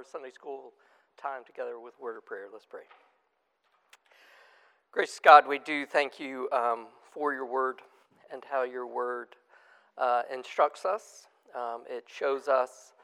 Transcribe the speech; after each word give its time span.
our 0.00 0.04
Sunday 0.10 0.30
school 0.30 0.72
time 1.20 1.42
together 1.44 1.78
with 1.78 1.92
word 2.00 2.16
of 2.16 2.24
prayer. 2.24 2.46
Let's 2.50 2.64
pray. 2.64 2.84
Gracious 4.92 5.20
God, 5.22 5.46
we 5.46 5.58
do 5.58 5.84
thank 5.84 6.18
you 6.18 6.48
um, 6.52 6.86
for 7.12 7.34
your 7.34 7.44
word 7.44 7.82
and 8.32 8.42
how 8.50 8.62
your 8.62 8.86
word 8.86 9.36
uh, 9.98 10.22
instructs 10.32 10.86
us. 10.86 11.26
Um, 11.54 11.82
it 11.86 12.04
shows 12.06 12.48
us 12.48 12.94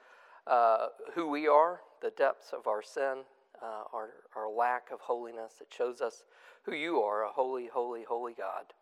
uh, 0.46 0.86
who 1.14 1.28
we 1.28 1.46
are, 1.46 1.80
the 2.00 2.12
depths 2.16 2.54
of 2.54 2.66
our 2.66 2.82
sin, 2.82 3.24
uh, 3.62 3.82
our, 3.92 4.08
our 4.34 4.50
lack 4.50 4.84
of 4.90 5.00
holiness. 5.00 5.56
It 5.60 5.68
shows 5.76 6.00
us 6.00 6.24
who 6.62 6.74
you 6.74 7.02
are, 7.02 7.24
a 7.24 7.28
holy, 7.30 7.68
holy, 7.70 8.04
holy 8.08 8.32
God. 8.32 8.72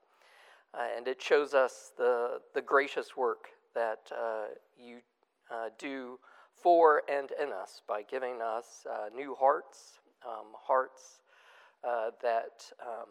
Uh, 0.72 0.86
and 0.96 1.08
it 1.08 1.20
shows 1.20 1.52
us 1.52 1.90
the, 1.98 2.38
the 2.54 2.62
gracious 2.62 3.16
work 3.16 3.46
that 3.74 4.08
uh, 4.16 4.44
you 4.78 4.98
uh, 5.50 5.70
do 5.80 6.20
for 6.62 7.02
and 7.08 7.30
in 7.40 7.52
us 7.52 7.82
by 7.86 8.02
giving 8.02 8.40
us 8.40 8.86
new 9.14 9.34
hearts, 9.34 9.98
um, 10.26 10.46
hearts 10.54 11.20
uh, 11.84 12.10
that 12.22 12.64
um, 12.80 13.08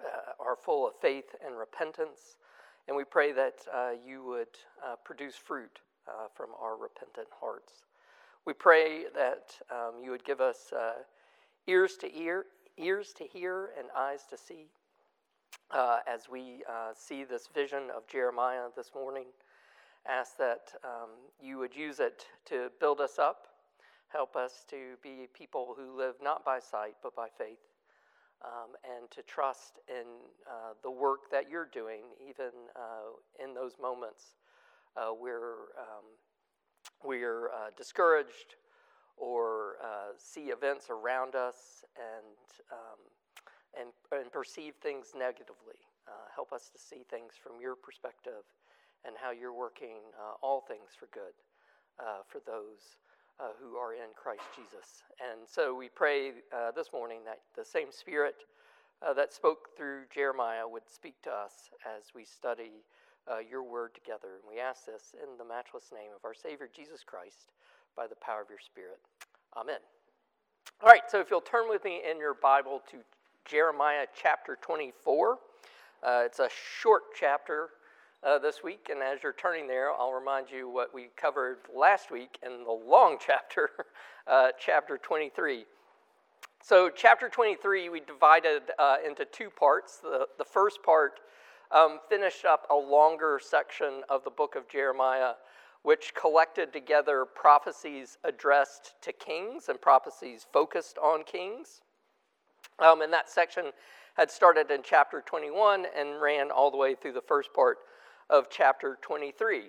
uh, 0.00 0.32
are 0.38 0.56
full 0.56 0.86
of 0.86 0.94
faith 1.00 1.34
and 1.44 1.56
repentance. 1.56 2.36
And 2.86 2.96
we 2.96 3.04
pray 3.04 3.32
that 3.32 3.54
uh, 3.72 3.90
you 4.06 4.22
would 4.24 4.48
uh, 4.84 4.96
produce 5.02 5.34
fruit 5.34 5.80
uh, 6.06 6.28
from 6.34 6.50
our 6.60 6.76
repentant 6.76 7.28
hearts. 7.40 7.72
We 8.44 8.52
pray 8.52 9.04
that 9.14 9.54
um, 9.70 10.02
you 10.02 10.10
would 10.10 10.24
give 10.24 10.40
us 10.42 10.72
ears 11.66 11.96
to 12.00 12.18
ear, 12.18 12.44
ears 12.76 13.12
to 13.16 13.24
hear, 13.24 13.70
and 13.78 13.88
eyes 13.96 14.26
to 14.30 14.36
see. 14.36 14.66
as 15.72 16.28
we 16.30 16.62
see 16.94 17.24
this 17.24 17.48
vision 17.54 17.84
of 17.94 18.06
Jeremiah 18.08 18.68
this 18.76 18.90
morning, 18.94 19.26
ask 20.08 20.36
that 20.38 20.72
um, 20.84 21.10
you 21.40 21.58
would 21.58 21.74
use 21.74 22.00
it 22.00 22.26
to 22.46 22.70
build 22.80 23.00
us 23.00 23.18
up, 23.18 23.46
help 24.08 24.36
us 24.36 24.64
to 24.70 24.96
be 25.02 25.28
people 25.34 25.74
who 25.76 25.96
live 25.96 26.14
not 26.22 26.44
by 26.44 26.58
sight 26.58 26.94
but 27.02 27.14
by 27.14 27.28
faith 27.36 27.58
um, 28.44 28.74
and 28.84 29.10
to 29.10 29.22
trust 29.22 29.78
in 29.88 30.06
uh, 30.48 30.72
the 30.82 30.90
work 30.90 31.30
that 31.30 31.50
you're 31.50 31.68
doing, 31.72 32.02
even 32.20 32.50
uh, 32.74 33.44
in 33.44 33.54
those 33.54 33.72
moments 33.80 34.34
uh, 34.96 35.08
where 35.08 35.52
um, 35.78 36.04
we're 37.04 37.48
uh, 37.48 37.70
discouraged 37.76 38.56
or 39.16 39.74
uh, 39.84 40.12
see 40.16 40.48
events 40.48 40.88
around 40.88 41.34
us 41.34 41.84
and, 41.96 42.72
um, 42.72 42.98
and, 43.78 44.20
and, 44.22 44.32
perceive 44.32 44.74
things 44.82 45.12
negatively. 45.16 45.76
Uh, 46.08 46.26
help 46.34 46.52
us 46.52 46.70
to 46.72 46.78
see 46.78 47.04
things 47.10 47.34
from 47.40 47.60
your 47.60 47.76
perspective 47.76 48.48
and 49.04 49.14
how 49.20 49.30
you're 49.30 49.54
working 49.54 49.98
all 50.42 50.60
things 50.60 50.90
for 50.98 51.08
good 51.12 51.34
for 52.28 52.40
those 52.46 52.98
uh, 53.40 53.48
who 53.58 53.76
are 53.76 53.94
in 53.94 54.12
Christ 54.14 54.44
Jesus. 54.54 55.02
And 55.16 55.48
so 55.48 55.74
we 55.74 55.88
pray 55.88 56.32
uh, 56.52 56.72
this 56.72 56.92
morning 56.92 57.20
that 57.24 57.40
the 57.56 57.64
same 57.64 57.90
Spirit 57.90 58.44
uh, 59.00 59.14
that 59.14 59.32
spoke 59.32 59.70
through 59.76 60.02
Jeremiah 60.14 60.68
would 60.68 60.88
speak 60.92 61.20
to 61.22 61.30
us 61.30 61.70
as 61.96 62.12
we 62.14 62.24
study 62.24 62.84
uh, 63.30 63.38
your 63.38 63.62
word 63.62 63.94
together. 63.94 64.36
And 64.40 64.44
we 64.50 64.60
ask 64.60 64.84
this 64.84 65.14
in 65.14 65.38
the 65.38 65.44
matchless 65.44 65.90
name 65.92 66.10
of 66.14 66.24
our 66.24 66.34
Savior 66.34 66.68
Jesus 66.74 67.00
Christ 67.04 67.52
by 67.96 68.06
the 68.06 68.16
power 68.16 68.42
of 68.42 68.50
your 68.50 68.58
Spirit. 68.58 69.00
Amen. 69.56 69.80
All 70.82 70.90
right, 70.90 71.08
so 71.08 71.20
if 71.20 71.30
you'll 71.30 71.40
turn 71.40 71.68
with 71.68 71.84
me 71.84 72.02
in 72.08 72.18
your 72.18 72.34
Bible 72.34 72.82
to 72.90 72.98
Jeremiah 73.46 74.06
chapter 74.14 74.58
24. 74.60 75.38
Uh, 76.02 76.22
it's 76.24 76.38
a 76.38 76.48
short 76.80 77.02
chapter, 77.18 77.70
uh, 78.26 78.38
this 78.38 78.62
week. 78.62 78.88
And 78.90 79.02
as 79.02 79.22
you're 79.22 79.32
turning 79.32 79.66
there, 79.66 79.90
I'll 79.92 80.12
remind 80.12 80.50
you 80.50 80.68
what 80.68 80.94
we 80.94 81.10
covered 81.16 81.58
last 81.74 82.10
week 82.10 82.38
in 82.44 82.64
the 82.64 82.72
long 82.72 83.18
chapter, 83.26 83.70
uh, 84.26 84.48
chapter 84.58 84.98
23. 84.98 85.64
So, 86.62 86.90
chapter 86.94 87.30
23, 87.30 87.88
we 87.88 88.00
divided 88.00 88.62
uh, 88.78 88.96
into 89.06 89.24
two 89.24 89.48
parts. 89.48 89.98
The, 89.98 90.26
the 90.36 90.44
first 90.44 90.82
part 90.82 91.20
um, 91.72 92.00
finished 92.10 92.44
up 92.44 92.66
a 92.70 92.74
longer 92.74 93.40
section 93.42 94.02
of 94.10 94.24
the 94.24 94.30
book 94.30 94.56
of 94.56 94.68
Jeremiah, 94.68 95.32
which 95.82 96.12
collected 96.14 96.70
together 96.70 97.24
prophecies 97.24 98.18
addressed 98.24 98.94
to 99.02 99.12
kings 99.12 99.70
and 99.70 99.80
prophecies 99.80 100.46
focused 100.52 100.98
on 100.98 101.24
kings. 101.24 101.80
Um, 102.78 103.00
and 103.00 103.12
that 103.12 103.30
section 103.30 103.72
had 104.14 104.30
started 104.30 104.70
in 104.70 104.82
chapter 104.82 105.22
21 105.24 105.86
and 105.96 106.20
ran 106.20 106.50
all 106.50 106.70
the 106.70 106.76
way 106.76 106.94
through 106.94 107.12
the 107.12 107.22
first 107.22 107.54
part 107.54 107.78
of 108.30 108.48
chapter 108.48 108.96
23. 109.02 109.64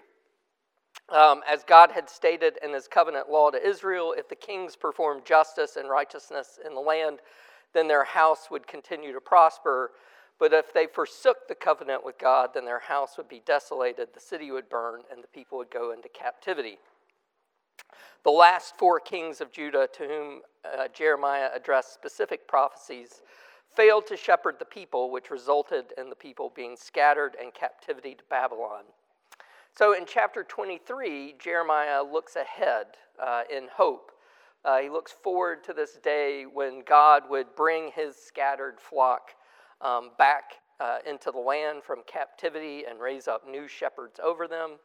Um, 1.09 1.41
as 1.49 1.63
God 1.63 1.91
had 1.91 2.09
stated 2.09 2.57
in 2.63 2.73
his 2.73 2.87
covenant 2.87 3.29
law 3.29 3.49
to 3.49 3.67
Israel, 3.67 4.13
if 4.17 4.29
the 4.29 4.35
kings 4.35 4.75
performed 4.75 5.25
justice 5.25 5.75
and 5.75 5.89
righteousness 5.89 6.59
in 6.65 6.73
the 6.73 6.79
land, 6.79 7.19
then 7.73 7.87
their 7.87 8.03
house 8.03 8.49
would 8.51 8.67
continue 8.67 9.11
to 9.11 9.19
prosper. 9.19 9.91
But 10.39 10.53
if 10.53 10.73
they 10.73 10.87
forsook 10.87 11.47
the 11.47 11.55
covenant 11.55 12.05
with 12.05 12.17
God, 12.17 12.51
then 12.53 12.65
their 12.65 12.79
house 12.79 13.17
would 13.17 13.27
be 13.27 13.41
desolated, 13.45 14.09
the 14.13 14.19
city 14.19 14.51
would 14.51 14.69
burn, 14.69 15.01
and 15.11 15.23
the 15.23 15.27
people 15.27 15.57
would 15.57 15.71
go 15.71 15.91
into 15.91 16.09
captivity. 16.09 16.77
The 18.23 18.31
last 18.31 18.77
four 18.77 18.99
kings 18.99 19.41
of 19.41 19.51
Judah 19.51 19.87
to 19.93 20.03
whom 20.03 20.41
uh, 20.63 20.87
Jeremiah 20.93 21.49
addressed 21.53 21.93
specific 21.93 22.47
prophecies 22.47 23.21
failed 23.75 24.07
to 24.07 24.17
shepherd 24.17 24.55
the 24.59 24.65
people, 24.65 25.11
which 25.11 25.31
resulted 25.31 25.93
in 25.97 26.09
the 26.09 26.15
people 26.15 26.51
being 26.55 26.75
scattered 26.75 27.35
in 27.41 27.51
captivity 27.51 28.15
to 28.15 28.23
Babylon. 28.29 28.83
So 29.73 29.93
in 29.93 30.05
chapter 30.05 30.43
23, 30.43 31.35
Jeremiah 31.39 32.03
looks 32.03 32.35
ahead 32.35 32.87
uh, 33.21 33.43
in 33.49 33.67
hope. 33.73 34.11
Uh, 34.63 34.79
he 34.79 34.89
looks 34.89 35.11
forward 35.11 35.63
to 35.63 35.73
this 35.73 35.97
day 36.03 36.45
when 36.51 36.83
God 36.85 37.23
would 37.29 37.55
bring 37.55 37.91
his 37.95 38.15
scattered 38.15 38.79
flock 38.79 39.31
um, 39.79 40.11
back 40.17 40.55
uh, 40.79 40.97
into 41.07 41.31
the 41.31 41.39
land 41.39 41.83
from 41.83 42.01
captivity 42.05 42.83
and 42.89 42.99
raise 42.99 43.27
up 43.27 43.47
new 43.49 43.67
shepherds 43.67 44.19
over 44.23 44.47
them. 44.47 44.77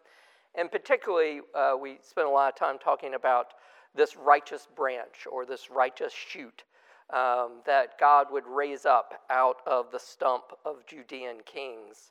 And 0.55 0.71
particularly, 0.71 1.41
uh, 1.55 1.75
we 1.81 1.99
spent 2.03 2.27
a 2.27 2.31
lot 2.31 2.49
of 2.49 2.59
time 2.59 2.79
talking 2.79 3.15
about 3.15 3.49
this 3.95 4.17
righteous 4.17 4.69
branch 4.75 5.27
or 5.31 5.45
this 5.45 5.71
righteous 5.71 6.13
shoot 6.13 6.65
um, 7.13 7.61
that 7.67 7.99
God 7.99 8.27
would 8.31 8.47
raise 8.47 8.85
up 8.85 9.23
out 9.31 9.59
of 9.67 9.91
the 9.93 9.99
stump 9.99 10.45
of 10.65 10.87
Judean 10.87 11.39
kings. 11.45 12.11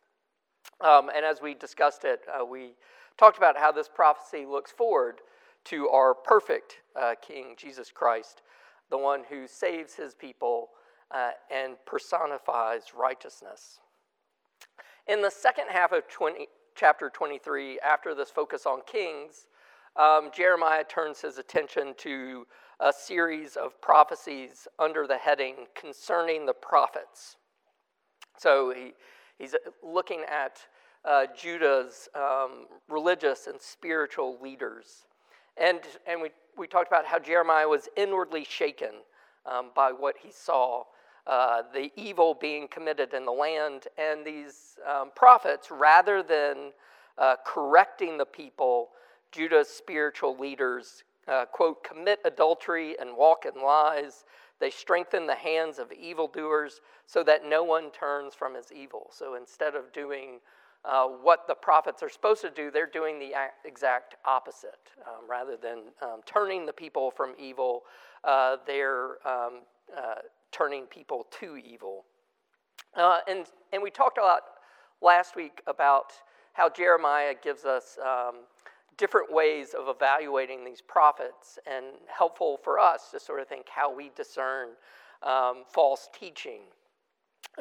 Um, 0.82 1.10
and 1.16 1.26
as 1.26 1.42
we 1.42 1.54
discussed 1.54 2.06
it, 2.06 2.22
uh, 2.28 2.46
we 2.46 2.74
talked 3.18 3.38
about 3.38 3.58
how 3.58 3.72
this 3.72 3.90
prophecy 3.94 4.46
looks 4.46 4.72
forward 4.72 5.22
to 5.66 5.90
our 5.90 6.14
perfect 6.14 6.78
uh, 7.00 7.16
King, 7.22 7.56
Jesus 7.58 7.92
Christ, 7.92 8.42
the 8.90 8.98
one 8.98 9.24
who 9.30 9.48
saves 9.48 9.96
his 9.96 10.14
people 10.14 10.70
uh, 11.12 11.32
and 11.52 11.76
personifies 11.86 12.94
righteousness. 12.98 13.80
In 15.08 15.22
the 15.22 15.30
second 15.30 15.66
half 15.70 15.92
of 15.92 16.08
20, 16.08 16.48
chapter 16.76 17.10
23, 17.10 17.80
after 17.80 18.16
this 18.16 18.30
focus 18.30 18.66
on 18.66 18.82
kings, 18.86 19.48
um, 19.96 20.30
Jeremiah 20.34 20.84
turns 20.84 21.22
his 21.22 21.38
attention 21.38 21.94
to 22.00 22.46
a 22.80 22.92
series 22.92 23.56
of 23.56 23.80
prophecies 23.82 24.68
under 24.80 25.08
the 25.08 25.18
heading 25.18 25.56
concerning 25.80 26.46
the 26.46 26.54
prophets. 26.54 27.38
So 28.38 28.74
he, 28.76 28.94
he's 29.38 29.56
looking 29.84 30.24
at 30.30 30.60
uh, 31.06 31.26
Judah's 31.38 32.10
um, 32.16 32.66
religious 32.90 33.48
and 33.48 33.62
spiritual 33.62 34.38
leaders. 34.42 35.06
And, 35.58 35.80
and 36.08 36.22
we, 36.22 36.30
we 36.58 36.68
talked 36.68 36.88
about 36.88 37.06
how 37.06 37.20
Jeremiah 37.20 37.68
was 37.68 37.88
inwardly 37.96 38.44
shaken 38.44 38.92
um, 39.46 39.70
by 39.76 39.92
what 39.92 40.16
he 40.22 40.32
saw, 40.32 40.84
uh, 41.28 41.62
the 41.74 41.92
evil 41.96 42.34
being 42.40 42.68
committed 42.68 43.14
in 43.14 43.26
the 43.26 43.32
land. 43.32 43.88
And 43.98 44.26
these 44.26 44.78
um, 44.90 45.12
prophets, 45.16 45.70
rather 45.72 46.22
than 46.24 46.72
uh, 47.18 47.36
correcting 47.46 48.18
the 48.18 48.26
people, 48.26 48.90
Judah's 49.32 49.70
spiritual 49.70 50.38
leaders 50.38 51.04
uh, 51.28 51.46
quote, 51.46 51.84
commit 51.84 52.20
adultery 52.26 52.96
and 53.00 53.18
walk 53.18 53.46
in 53.46 53.62
lies. 53.62 54.26
They 54.60 54.70
strengthen 54.70 55.28
the 55.28 55.36
hands 55.36 55.80
of 55.80 55.92
evildoers 55.92 56.82
so 57.06 57.24
that 57.24 57.46
no 57.46 57.64
one 57.64 57.92
turns 57.92 58.34
from 58.34 58.56
his 58.56 58.72
evil. 58.72 59.10
So 59.12 59.36
instead 59.36 59.76
of 59.76 59.92
doing 59.92 60.40
uh, 60.86 61.08
what 61.08 61.48
the 61.48 61.56
prophets 61.56 62.04
are 62.04 62.10
supposed 62.10 62.42
to 62.42 62.52
do, 62.52 62.70
they're 62.70 62.86
doing 62.86 63.20
the 63.20 63.32
exact 63.66 64.16
opposite. 64.26 64.92
Um, 65.06 65.30
rather 65.30 65.58
than 65.58 65.80
um, 66.02 66.22
turning 66.26 66.66
the 66.66 66.74
people 66.74 67.12
from 67.12 67.34
evil, 67.40 67.84
uh, 68.24 68.58
they're 68.68 69.18
um, 69.28 69.62
uh, 69.98 70.16
turning 70.52 70.86
people 70.86 71.28
to 71.40 71.58
evil. 71.58 72.06
Uh, 72.96 73.20
and, 73.28 73.48
and 73.74 73.82
we 73.82 73.90
talked 73.90 74.18
a 74.18 74.22
lot 74.22 74.42
last 75.02 75.36
week 75.36 75.62
about 75.68 76.14
how 76.54 76.70
Jeremiah 76.70 77.34
gives 77.44 77.66
us 77.66 77.98
um, 78.02 78.36
different 78.98 79.32
ways 79.32 79.74
of 79.74 79.88
evaluating 79.88 80.64
these 80.66 80.82
prophets 80.82 81.60
and 81.68 81.86
helpful 82.08 82.60
for 82.64 82.80
us 82.80 83.12
to 83.12 83.20
sort 83.20 83.40
of 83.40 83.48
think 83.48 83.68
how 83.70 83.94
we 83.94 84.12
discern 84.16 84.70
um, 85.24 85.64
false 85.68 86.10
teaching. 86.18 86.62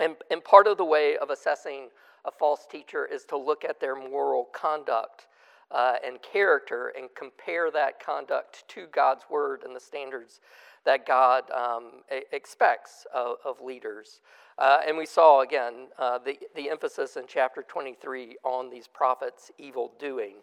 And, 0.00 0.16
and 0.30 0.42
part 0.44 0.66
of 0.66 0.76
the 0.78 0.84
way 0.84 1.16
of 1.16 1.30
assessing 1.30 1.88
a 2.24 2.30
false 2.30 2.66
teacher 2.70 3.06
is 3.06 3.24
to 3.26 3.36
look 3.36 3.64
at 3.64 3.80
their 3.80 3.94
moral 3.96 4.46
conduct. 4.52 5.26
uh, 5.70 5.94
and 6.06 6.20
character 6.22 6.92
and 6.96 7.08
compare 7.16 7.70
that 7.70 7.98
conduct 8.04 8.64
to 8.68 8.86
God's 8.92 9.24
word 9.30 9.62
and 9.64 9.74
the 9.74 9.80
standards 9.80 10.40
that 10.84 11.06
God 11.06 11.44
um, 11.50 12.02
expects 12.32 13.06
of, 13.14 13.36
of 13.44 13.60
leaders. 13.60 14.20
Uh, 14.58 14.80
and 14.86 14.96
we 14.96 15.06
saw 15.06 15.40
again 15.40 15.88
uh, 15.98 16.18
the, 16.18 16.38
the 16.54 16.70
emphasis 16.70 17.16
in 17.16 17.24
chapter 17.26 17.64
23 17.66 18.36
on 18.44 18.70
these 18.70 18.86
prophets' 18.86 19.50
evil 19.58 19.92
doing. 19.98 20.34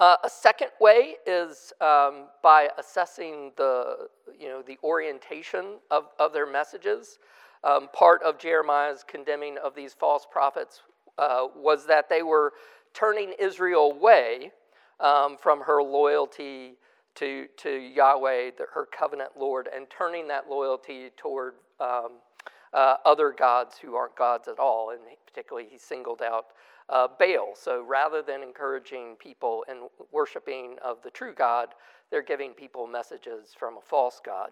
Uh, 0.00 0.16
a 0.24 0.30
second 0.30 0.70
way 0.80 1.16
is 1.26 1.74
um, 1.82 2.28
by 2.42 2.70
assessing 2.78 3.52
the, 3.58 4.08
you 4.38 4.48
know, 4.48 4.62
the 4.62 4.78
orientation 4.82 5.76
of, 5.90 6.04
of 6.18 6.32
their 6.32 6.50
messages. 6.50 7.18
Um, 7.64 7.88
part 7.92 8.22
of 8.22 8.38
Jeremiah's 8.38 9.04
condemning 9.06 9.58
of 9.62 9.74
these 9.74 9.92
false 9.92 10.26
prophets 10.30 10.80
uh, 11.18 11.48
was 11.54 11.86
that 11.86 12.08
they 12.08 12.22
were 12.22 12.54
turning 12.94 13.34
Israel 13.38 13.92
away 13.92 14.52
um, 15.00 15.36
from 15.36 15.60
her 15.60 15.82
loyalty 15.82 16.78
to, 17.16 17.46
to 17.58 17.70
Yahweh, 17.70 18.52
the, 18.56 18.64
her 18.72 18.86
covenant 18.86 19.32
Lord, 19.38 19.68
and 19.74 19.86
turning 19.90 20.28
that 20.28 20.48
loyalty 20.48 21.10
toward 21.18 21.54
um, 21.78 22.12
uh, 22.72 22.96
other 23.04 23.34
gods 23.38 23.76
who 23.76 23.94
aren't 23.96 24.16
gods 24.16 24.48
at 24.48 24.58
all. 24.58 24.92
And 24.92 25.00
particularly, 25.26 25.68
he 25.70 25.76
singled 25.76 26.22
out 26.22 26.46
uh, 26.90 27.08
Baal. 27.18 27.54
So 27.54 27.82
rather 27.82 28.20
than 28.20 28.42
encouraging 28.42 29.16
people 29.18 29.64
in 29.68 29.88
worshiping 30.12 30.76
of 30.84 30.98
the 31.02 31.10
true 31.10 31.34
God, 31.34 31.68
they're 32.10 32.22
giving 32.22 32.52
people 32.52 32.86
messages 32.86 33.54
from 33.56 33.78
a 33.78 33.80
false 33.80 34.20
God. 34.24 34.50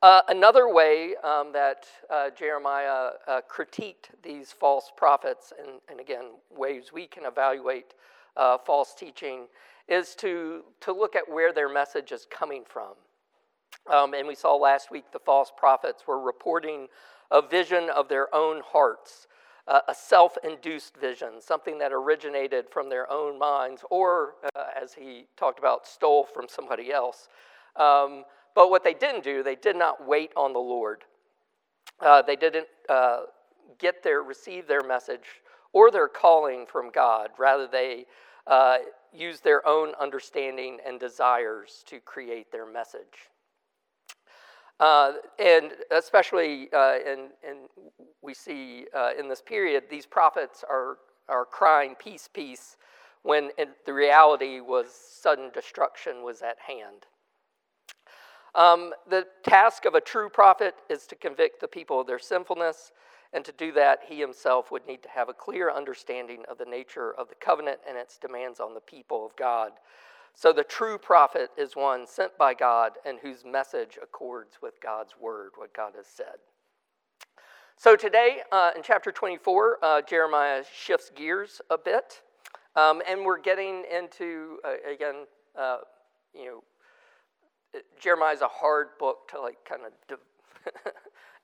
Uh, 0.00 0.20
another 0.28 0.72
way 0.72 1.16
um, 1.24 1.52
that 1.52 1.86
uh, 2.08 2.30
Jeremiah 2.30 3.10
uh, 3.26 3.40
critiqued 3.50 4.10
these 4.22 4.52
false 4.52 4.92
prophets, 4.96 5.52
and, 5.58 5.80
and, 5.88 5.98
again, 5.98 6.34
ways 6.56 6.92
we 6.92 7.08
can 7.08 7.24
evaluate 7.24 7.94
uh, 8.36 8.58
false 8.58 8.94
teaching, 8.94 9.48
is 9.88 10.14
to, 10.14 10.62
to 10.82 10.92
look 10.92 11.16
at 11.16 11.28
where 11.28 11.52
their 11.52 11.68
message 11.68 12.12
is 12.12 12.28
coming 12.30 12.62
from. 12.64 12.92
Um, 13.92 14.14
and 14.14 14.28
we 14.28 14.36
saw 14.36 14.54
last 14.54 14.92
week 14.92 15.06
the 15.12 15.18
false 15.18 15.50
prophets 15.56 16.04
were 16.06 16.20
reporting 16.20 16.86
a 17.32 17.42
vision 17.42 17.90
of 17.90 18.08
their 18.08 18.32
own 18.32 18.62
hearts, 18.64 19.26
uh, 19.68 19.80
a 19.88 19.94
self 19.94 20.36
induced 20.42 20.96
vision, 20.96 21.40
something 21.40 21.78
that 21.78 21.92
originated 21.92 22.66
from 22.70 22.88
their 22.88 23.10
own 23.12 23.38
minds, 23.38 23.84
or, 23.90 24.34
uh, 24.56 24.64
as 24.80 24.94
he 24.94 25.26
talked 25.36 25.58
about, 25.58 25.86
stole 25.86 26.24
from 26.24 26.46
somebody 26.48 26.90
else. 26.90 27.28
Um, 27.76 28.24
but 28.54 28.70
what 28.70 28.82
they 28.82 28.94
didn't 28.94 29.22
do, 29.22 29.42
they 29.42 29.54
did 29.54 29.76
not 29.76 30.06
wait 30.06 30.32
on 30.36 30.52
the 30.52 30.58
Lord. 30.58 31.04
Uh, 32.00 32.22
they 32.22 32.34
didn't 32.34 32.66
uh, 32.88 33.20
get 33.78 34.02
their, 34.02 34.22
receive 34.22 34.66
their 34.66 34.82
message 34.82 35.42
or 35.72 35.90
their 35.90 36.08
calling 36.08 36.64
from 36.66 36.90
God. 36.90 37.30
Rather, 37.38 37.68
they 37.70 38.06
uh, 38.46 38.78
used 39.12 39.44
their 39.44 39.66
own 39.68 39.92
understanding 40.00 40.78
and 40.86 40.98
desires 40.98 41.84
to 41.86 42.00
create 42.00 42.50
their 42.50 42.66
message. 42.66 43.28
Uh, 44.80 45.14
and 45.38 45.72
especially, 45.90 46.68
uh, 46.72 46.98
in, 47.04 47.28
in, 47.42 47.56
we 48.22 48.32
see 48.32 48.86
uh, 48.94 49.10
in 49.18 49.28
this 49.28 49.42
period, 49.42 49.84
these 49.90 50.06
prophets 50.06 50.64
are, 50.68 50.98
are 51.28 51.44
crying, 51.44 51.96
Peace, 51.98 52.28
peace, 52.32 52.76
when 53.22 53.50
the 53.86 53.92
reality 53.92 54.60
was 54.60 54.86
sudden 54.90 55.50
destruction 55.52 56.22
was 56.22 56.42
at 56.42 56.56
hand. 56.60 57.06
Um, 58.54 58.92
the 59.08 59.26
task 59.42 59.84
of 59.84 59.94
a 59.94 60.00
true 60.00 60.28
prophet 60.28 60.74
is 60.88 61.06
to 61.08 61.16
convict 61.16 61.60
the 61.60 61.68
people 61.68 62.00
of 62.00 62.06
their 62.06 62.18
sinfulness, 62.18 62.92
and 63.32 63.44
to 63.44 63.52
do 63.52 63.72
that, 63.72 64.00
he 64.08 64.20
himself 64.20 64.70
would 64.70 64.86
need 64.86 65.02
to 65.02 65.08
have 65.10 65.28
a 65.28 65.34
clear 65.34 65.70
understanding 65.70 66.44
of 66.48 66.56
the 66.56 66.64
nature 66.64 67.12
of 67.18 67.28
the 67.28 67.34
covenant 67.34 67.80
and 67.86 67.98
its 67.98 68.16
demands 68.16 68.58
on 68.58 68.74
the 68.74 68.80
people 68.80 69.26
of 69.26 69.36
God. 69.36 69.72
So 70.38 70.52
the 70.52 70.62
true 70.62 70.98
prophet 70.98 71.50
is 71.58 71.74
one 71.74 72.06
sent 72.06 72.38
by 72.38 72.54
God 72.54 72.92
and 73.04 73.18
whose 73.20 73.44
message 73.44 73.98
accords 74.00 74.58
with 74.62 74.80
God's 74.80 75.14
word, 75.20 75.50
what 75.56 75.74
God 75.74 75.94
has 75.96 76.06
said. 76.06 76.36
So 77.76 77.96
today, 77.96 78.42
uh, 78.52 78.70
in 78.76 78.84
chapter 78.84 79.10
24, 79.10 79.78
uh, 79.82 80.02
Jeremiah 80.02 80.62
shifts 80.72 81.10
gears 81.12 81.60
a 81.70 81.76
bit, 81.76 82.22
um, 82.76 83.02
and 83.08 83.24
we're 83.24 83.40
getting 83.40 83.82
into, 83.92 84.58
uh, 84.64 84.74
again, 84.88 85.26
uh, 85.58 85.78
you 86.32 86.44
know, 86.44 87.80
Jeremiah 88.00 88.34
is 88.34 88.40
a 88.40 88.46
hard 88.46 88.90
book 89.00 89.26
to 89.32 89.40
like 89.40 89.56
kind 89.68 89.82
of 89.86 90.18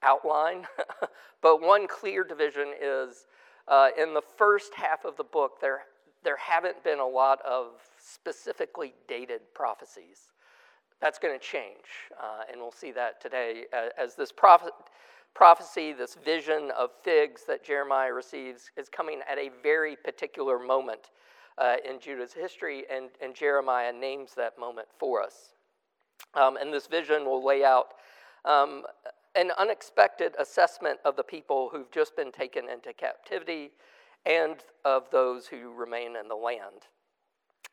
outline, 0.05 0.69
but 1.43 1.61
one 1.61 1.89
clear 1.89 2.23
division 2.23 2.73
is 2.81 3.27
uh, 3.67 3.89
in 4.01 4.15
the 4.15 4.23
first 4.39 4.73
half 4.77 5.05
of 5.05 5.17
the 5.17 5.25
book 5.25 5.61
there 5.61 5.83
there 6.25 6.37
haven't 6.39 6.83
been 6.83 6.99
a 6.99 7.07
lot 7.07 7.41
of 7.43 7.73
specifically 7.99 8.95
dated 9.07 9.41
prophecies. 9.55 10.33
That's 11.01 11.19
going 11.19 11.39
to 11.39 11.45
change, 11.45 12.11
uh, 12.19 12.45
and 12.51 12.61
we'll 12.61 12.73
see 12.73 12.93
that 12.93 13.21
today 13.21 13.65
as 13.99 14.15
this 14.15 14.33
prophecy, 14.33 15.93
this 15.93 16.17
vision 16.25 16.71
of 16.77 16.91
figs 17.03 17.43
that 17.47 17.63
Jeremiah 17.63 18.13
receives, 18.13 18.71
is 18.77 18.89
coming 18.89 19.21
at 19.31 19.37
a 19.37 19.51
very 19.63 19.97
particular 19.97 20.59
moment 20.59 21.11
uh, 21.59 21.77
in 21.89 22.01
Judah's 22.01 22.33
history, 22.33 22.85
and, 22.91 23.11
and 23.23 23.35
Jeremiah 23.35 23.93
names 23.93 24.33
that 24.37 24.59
moment 24.59 24.89
for 24.99 25.23
us. 25.23 25.55
Um, 26.35 26.57
and 26.57 26.73
this 26.73 26.87
vision 26.87 27.25
will 27.25 27.45
lay 27.45 27.65
out 27.65 27.95
um, 28.45 28.85
an 29.35 29.51
unexpected 29.59 30.33
assessment 30.39 31.01
of 31.05 31.17
the 31.17 31.23
people 31.23 31.69
who've 31.71 31.91
just 31.91 32.17
been 32.17 32.33
taken 32.33 32.69
into 32.69 32.93
captivity 32.93 33.73
and 34.27 34.57
of 34.85 35.11
those 35.11 35.47
who 35.47 35.73
remain 35.73 36.17
in 36.17 36.29
the 36.29 36.35
land. 36.35 36.89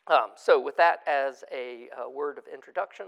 Um, 0.07 0.31
so, 0.36 0.59
with 0.59 0.77
that 0.77 1.00
as 1.07 1.44
a, 1.53 1.88
a, 1.98 2.09
word 2.09 2.38
of 2.38 2.45
introduction 2.51 3.06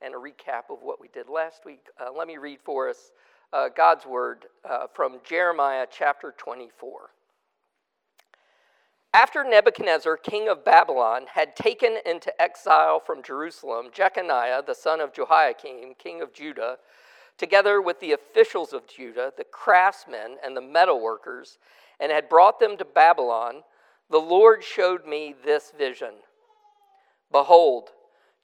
and 0.00 0.14
a 0.14 0.18
recap 0.18 0.70
of 0.70 0.78
what 0.82 1.00
we 1.00 1.08
did 1.08 1.28
last 1.28 1.64
week, 1.66 1.86
uh, 2.00 2.10
let 2.16 2.28
me 2.28 2.36
read 2.36 2.60
for 2.64 2.88
us 2.88 3.10
uh, 3.52 3.68
God's 3.74 4.06
word 4.06 4.46
uh, 4.68 4.86
from 4.94 5.18
Jeremiah 5.24 5.86
chapter 5.90 6.32
24. 6.36 7.10
After 9.14 9.42
Nebuchadnezzar, 9.42 10.16
king 10.18 10.48
of 10.48 10.64
Babylon, 10.64 11.22
had 11.32 11.56
taken 11.56 11.96
into 12.04 12.30
exile 12.40 13.00
from 13.00 13.22
Jerusalem 13.22 13.86
Jeconiah, 13.92 14.62
the 14.66 14.74
son 14.74 15.00
of 15.00 15.12
Jehoiakim, 15.12 15.94
king 15.98 16.20
of 16.20 16.32
Judah, 16.32 16.76
together 17.38 17.80
with 17.80 18.00
the 18.00 18.12
officials 18.12 18.72
of 18.72 18.86
Judah, 18.86 19.32
the 19.36 19.44
craftsmen, 19.44 20.36
and 20.44 20.56
the 20.56 20.60
metalworkers, 20.60 21.56
and 22.00 22.12
had 22.12 22.28
brought 22.28 22.60
them 22.60 22.76
to 22.76 22.84
Babylon, 22.84 23.62
the 24.10 24.18
Lord 24.18 24.64
showed 24.64 25.06
me 25.06 25.34
this 25.44 25.72
vision. 25.76 26.14
Behold, 27.30 27.90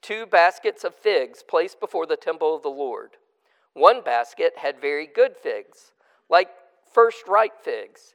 two 0.02 0.26
baskets 0.26 0.84
of 0.84 0.94
figs 0.94 1.42
placed 1.46 1.80
before 1.80 2.06
the 2.06 2.16
temple 2.16 2.55
of 2.55 2.62
the 2.62 2.69
Lord. 2.69 3.10
One 3.72 4.02
basket 4.02 4.55
had 4.56 4.81
very 4.81 5.06
good 5.06 5.36
figs, 5.36 5.93
like 6.29 6.48
first 6.93 7.26
ripe 7.26 7.62
figs 7.62 8.14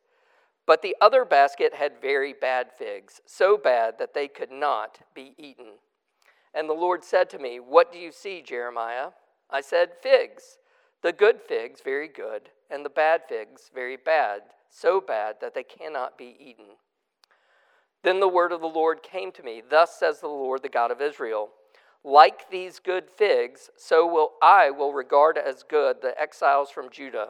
but 0.69 0.83
the 0.83 0.95
other 1.01 1.25
basket 1.25 1.73
had 1.73 1.99
very 1.99 2.31
bad 2.31 2.67
figs, 2.71 3.21
so 3.25 3.57
bad 3.57 3.95
that 3.97 4.13
they 4.13 4.27
could 4.27 4.51
not 4.51 4.99
be 5.15 5.33
eaten. 5.35 5.79
And 6.53 6.69
the 6.69 6.73
Lord 6.73 7.03
said 7.03 7.27
to 7.31 7.39
me, 7.39 7.59
What 7.59 7.91
do 7.91 7.97
you 7.97 8.11
see, 8.11 8.43
Jeremiah? 8.43 9.07
I 9.49 9.61
said, 9.61 9.93
Figs. 9.99 10.59
The 11.01 11.13
good 11.13 11.41
figs, 11.41 11.81
very 11.83 12.07
good, 12.07 12.49
and 12.69 12.85
the 12.85 12.89
bad 12.89 13.21
figs, 13.27 13.71
very 13.73 13.97
bad, 13.97 14.41
so 14.69 14.99
bad 14.99 15.37
that 15.41 15.53
they 15.53 15.63
cannot 15.63 16.17
be 16.17 16.35
eaten. 16.39 16.75
Then 18.03 18.19
the 18.19 18.27
word 18.27 18.51
of 18.51 18.61
the 18.61 18.67
Lord 18.67 19.03
came 19.03 19.31
to 19.33 19.43
me 19.43 19.61
Thus 19.67 19.97
says 19.99 20.19
the 20.19 20.27
Lord, 20.27 20.63
the 20.63 20.69
God 20.69 20.91
of 20.91 21.01
Israel 21.01 21.49
Like 22.03 22.49
these 22.49 22.79
good 22.79 23.09
figs, 23.09 23.69
so 23.77 24.07
will 24.07 24.33
I 24.41 24.71
will 24.71 24.93
regard 24.93 25.37
as 25.37 25.63
good 25.63 26.01
the 26.01 26.19
exiles 26.19 26.69
from 26.69 26.89
Judah 26.89 27.29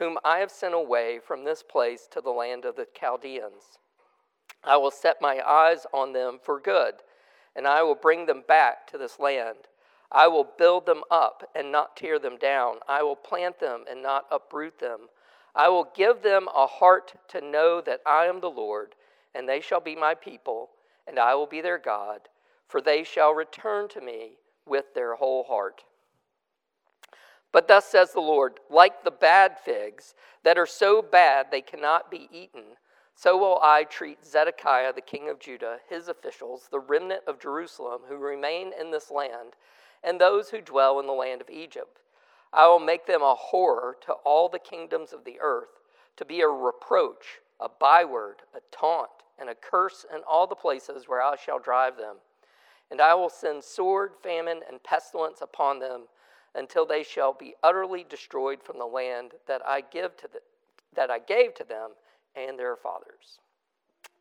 whom 0.00 0.16
I 0.24 0.38
have 0.38 0.50
sent 0.50 0.74
away 0.74 1.20
from 1.22 1.44
this 1.44 1.62
place 1.62 2.08
to 2.10 2.22
the 2.22 2.30
land 2.30 2.64
of 2.64 2.74
the 2.74 2.86
Chaldeans. 2.98 3.78
I 4.64 4.78
will 4.78 4.90
set 4.90 5.20
my 5.20 5.40
eyes 5.46 5.86
on 5.92 6.14
them 6.14 6.38
for 6.42 6.58
good, 6.58 6.94
and 7.54 7.66
I 7.66 7.82
will 7.82 7.94
bring 7.94 8.24
them 8.24 8.42
back 8.48 8.90
to 8.90 8.98
this 8.98 9.20
land. 9.20 9.68
I 10.12 10.26
will 10.28 10.48
build 10.58 10.86
them 10.86 11.02
up 11.10 11.48
and 11.54 11.70
not 11.70 11.96
tear 11.96 12.18
them 12.18 12.36
down. 12.36 12.76
I 12.88 13.02
will 13.02 13.16
plant 13.16 13.60
them 13.60 13.84
and 13.88 14.02
not 14.02 14.26
uproot 14.30 14.78
them. 14.78 15.08
I 15.54 15.68
will 15.68 15.88
give 15.94 16.22
them 16.22 16.48
a 16.54 16.66
heart 16.66 17.14
to 17.28 17.40
know 17.40 17.80
that 17.80 18.00
I 18.06 18.26
am 18.26 18.40
the 18.40 18.50
Lord, 18.50 18.94
and 19.34 19.48
they 19.48 19.60
shall 19.60 19.80
be 19.80 19.96
my 19.96 20.14
people, 20.14 20.70
and 21.06 21.18
I 21.18 21.34
will 21.34 21.46
be 21.46 21.60
their 21.60 21.78
God, 21.78 22.28
for 22.68 22.80
they 22.80 23.04
shall 23.04 23.32
return 23.32 23.88
to 23.88 24.00
me 24.00 24.38
with 24.66 24.94
their 24.94 25.16
whole 25.16 25.44
heart. 25.44 25.84
But 27.52 27.66
thus 27.66 27.86
says 27.86 28.12
the 28.12 28.20
Lord, 28.20 28.60
like 28.68 29.02
the 29.02 29.10
bad 29.10 29.58
figs 29.58 30.14
that 30.44 30.58
are 30.58 30.66
so 30.66 31.02
bad 31.02 31.46
they 31.50 31.62
cannot 31.62 32.10
be 32.10 32.28
eaten, 32.32 32.76
so 33.16 33.36
will 33.36 33.58
I 33.62 33.84
treat 33.84 34.24
Zedekiah, 34.24 34.92
the 34.92 35.00
king 35.00 35.28
of 35.28 35.40
Judah, 35.40 35.78
his 35.88 36.08
officials, 36.08 36.68
the 36.70 36.78
remnant 36.78 37.22
of 37.26 37.40
Jerusalem 37.40 38.02
who 38.08 38.16
remain 38.16 38.72
in 38.80 38.92
this 38.92 39.10
land, 39.10 39.56
and 40.02 40.20
those 40.20 40.50
who 40.50 40.60
dwell 40.60 41.00
in 41.00 41.06
the 41.06 41.12
land 41.12 41.40
of 41.40 41.50
Egypt. 41.50 41.98
I 42.52 42.66
will 42.66 42.80
make 42.80 43.06
them 43.06 43.22
a 43.22 43.34
horror 43.34 43.96
to 44.06 44.12
all 44.12 44.48
the 44.48 44.58
kingdoms 44.58 45.12
of 45.12 45.24
the 45.24 45.38
earth, 45.40 45.80
to 46.16 46.24
be 46.24 46.40
a 46.40 46.48
reproach, 46.48 47.40
a 47.60 47.68
byword, 47.68 48.36
a 48.54 48.60
taunt, 48.72 49.10
and 49.38 49.48
a 49.48 49.54
curse 49.54 50.04
in 50.12 50.20
all 50.28 50.46
the 50.46 50.54
places 50.54 51.08
where 51.08 51.22
I 51.22 51.36
shall 51.36 51.58
drive 51.58 51.96
them. 51.96 52.16
And 52.90 53.00
I 53.00 53.14
will 53.14 53.30
send 53.30 53.62
sword, 53.62 54.12
famine, 54.22 54.60
and 54.68 54.82
pestilence 54.82 55.40
upon 55.40 55.78
them 55.78 56.02
until 56.54 56.84
they 56.84 57.04
shall 57.04 57.32
be 57.32 57.54
utterly 57.62 58.04
destroyed 58.08 58.62
from 58.62 58.78
the 58.78 58.86
land 58.86 59.32
that 59.46 59.62
I 59.66 59.82
give 59.82 60.16
to 60.16 60.28
the, 60.32 60.40
that 60.94 61.10
I 61.10 61.20
gave 61.20 61.54
to 61.54 61.64
them 61.64 61.90
and 62.34 62.58
their 62.58 62.76
fathers. 62.76 63.38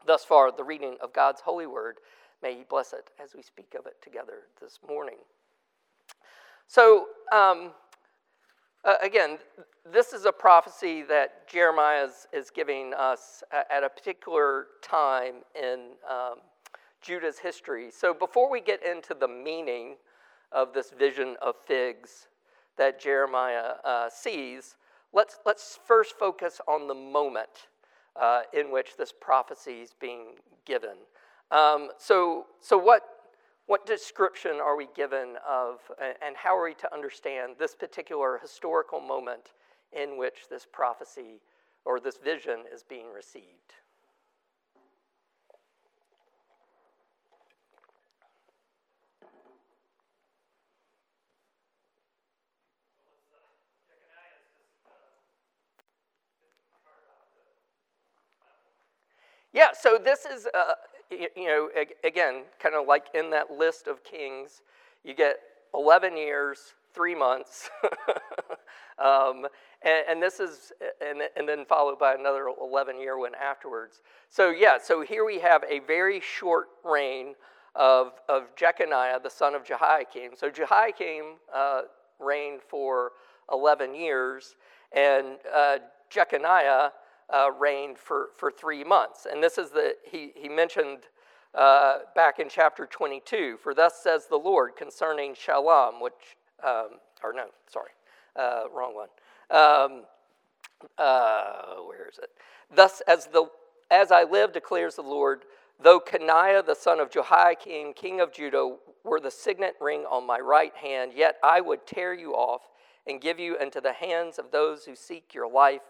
Thus 0.05 0.23
far, 0.23 0.51
the 0.51 0.63
reading 0.63 0.97
of 1.01 1.13
God's 1.13 1.41
holy 1.41 1.67
word. 1.67 1.97
May 2.41 2.55
He 2.55 2.63
bless 2.63 2.93
it 2.93 3.09
as 3.21 3.33
we 3.35 3.41
speak 3.41 3.75
of 3.77 3.85
it 3.85 4.01
together 4.01 4.43
this 4.61 4.79
morning. 4.87 5.17
So, 6.69 7.07
um, 7.31 7.71
uh, 8.85 8.93
again, 9.01 9.39
this 9.91 10.13
is 10.13 10.25
a 10.25 10.31
prophecy 10.31 11.01
that 11.01 11.49
Jeremiah 11.49 12.05
is, 12.05 12.27
is 12.31 12.51
giving 12.51 12.93
us 12.93 13.41
at 13.51 13.83
a 13.83 13.89
particular 13.89 14.67
time 14.83 15.37
in 15.59 15.93
um, 16.07 16.35
Judah's 17.01 17.39
history. 17.39 17.89
So, 17.89 18.13
before 18.13 18.51
we 18.51 18.61
get 18.61 18.85
into 18.85 19.15
the 19.15 19.27
meaning 19.27 19.95
of 20.51 20.71
this 20.71 20.91
vision 20.91 21.37
of 21.41 21.55
figs 21.65 22.27
that 22.77 23.01
Jeremiah 23.01 23.71
uh, 23.83 24.07
sees, 24.07 24.75
let's, 25.11 25.39
let's 25.47 25.79
first 25.87 26.19
focus 26.19 26.61
on 26.67 26.87
the 26.87 26.93
moment 26.93 27.69
uh, 28.15 28.41
in 28.53 28.71
which 28.71 28.95
this 28.95 29.11
prophecy 29.11 29.81
is 29.81 29.95
being 29.99 30.35
given. 30.65 30.97
Um, 31.49 31.89
so, 31.97 32.45
so 32.61 32.77
what, 32.77 33.01
what 33.69 33.85
description 33.85 34.53
are 34.59 34.75
we 34.75 34.87
given 34.95 35.35
of, 35.47 35.79
and 36.25 36.35
how 36.35 36.57
are 36.57 36.63
we 36.63 36.73
to 36.73 36.91
understand 36.91 37.53
this 37.59 37.75
particular 37.75 38.39
historical 38.41 38.99
moment 38.99 39.53
in 39.93 40.17
which 40.17 40.49
this 40.49 40.65
prophecy 40.65 41.39
or 41.85 41.99
this 41.99 42.17
vision 42.17 42.61
is 42.73 42.81
being 42.81 43.13
received? 43.13 43.45
Yeah, 59.53 59.67
so 59.79 59.99
this 60.03 60.25
is, 60.25 60.47
uh, 60.55 60.73
you, 61.11 61.47
know, 61.47 61.69
again, 62.03 62.43
kind 62.61 62.75
of 62.75 62.87
like 62.87 63.05
in 63.13 63.29
that 63.31 63.51
list 63.51 63.87
of 63.87 64.03
kings, 64.03 64.61
you 65.03 65.13
get 65.13 65.37
11 65.73 66.17
years, 66.17 66.73
three 66.93 67.15
months, 67.15 67.69
um, 68.99 69.47
and, 69.81 70.03
and, 70.09 70.23
this 70.23 70.39
is, 70.39 70.71
and, 71.01 71.21
and 71.35 71.47
then 71.47 71.65
followed 71.65 71.97
by 71.99 72.15
another 72.15 72.47
11 72.61 72.99
year 72.99 73.17
one 73.17 73.33
afterwards. 73.35 74.01
So, 74.29 74.49
yeah, 74.49 74.77
so 74.81 75.01
here 75.01 75.25
we 75.25 75.39
have 75.39 75.63
a 75.69 75.79
very 75.79 76.19
short 76.19 76.67
reign 76.83 77.35
of, 77.75 78.13
of 78.27 78.55
Jeconiah, 78.55 79.19
the 79.21 79.29
son 79.29 79.55
of 79.55 79.63
Jehoiakim. 79.63 80.31
So, 80.35 80.49
Jehoiakim 80.49 81.35
uh, 81.53 81.81
reigned 82.19 82.61
for 82.67 83.13
11 83.51 83.95
years, 83.95 84.55
and 84.91 85.37
uh, 85.55 85.77
Jeconiah 86.09 86.91
uh, 87.33 87.51
reigned 87.51 87.97
for, 87.97 88.29
for 88.35 88.51
three 88.51 88.83
months. 88.83 89.27
And 89.31 89.43
this 89.43 89.57
is 89.57 89.69
the, 89.69 89.95
he, 90.09 90.31
he 90.35 90.49
mentioned 90.49 91.07
uh, 91.53 91.99
back 92.15 92.39
in 92.39 92.49
chapter 92.49 92.85
22, 92.85 93.57
for 93.61 93.73
thus 93.73 94.01
says 94.01 94.27
the 94.27 94.37
Lord 94.37 94.75
concerning 94.75 95.33
Shallum, 95.33 96.01
which, 96.01 96.13
um, 96.63 96.99
or 97.23 97.33
no, 97.33 97.45
sorry, 97.67 97.91
uh, 98.35 98.63
wrong 98.73 98.95
one. 98.95 99.09
Um, 99.49 100.03
uh, 100.97 101.75
where 101.85 102.07
is 102.07 102.19
it? 102.19 102.29
Thus, 102.73 103.01
as, 103.07 103.25
the, 103.27 103.45
as 103.89 104.11
I 104.11 104.23
live, 104.23 104.53
declares 104.53 104.95
the 104.95 105.01
Lord, 105.01 105.43
though 105.81 105.99
Coniah 105.99 106.65
the 106.65 106.75
son 106.75 106.99
of 106.99 107.09
Jehoiakim, 107.09 107.93
king 107.93 108.21
of 108.21 108.31
Judah, 108.31 108.75
were 109.03 109.19
the 109.19 109.31
signet 109.31 109.75
ring 109.81 110.05
on 110.09 110.27
my 110.27 110.39
right 110.39 110.75
hand, 110.75 111.13
yet 111.15 111.37
I 111.43 111.61
would 111.61 111.87
tear 111.87 112.13
you 112.13 112.33
off 112.33 112.61
and 113.07 113.19
give 113.19 113.39
you 113.39 113.57
into 113.57 113.81
the 113.81 113.93
hands 113.93 114.37
of 114.37 114.51
those 114.51 114.85
who 114.85 114.95
seek 114.95 115.33
your 115.33 115.49
life 115.49 115.81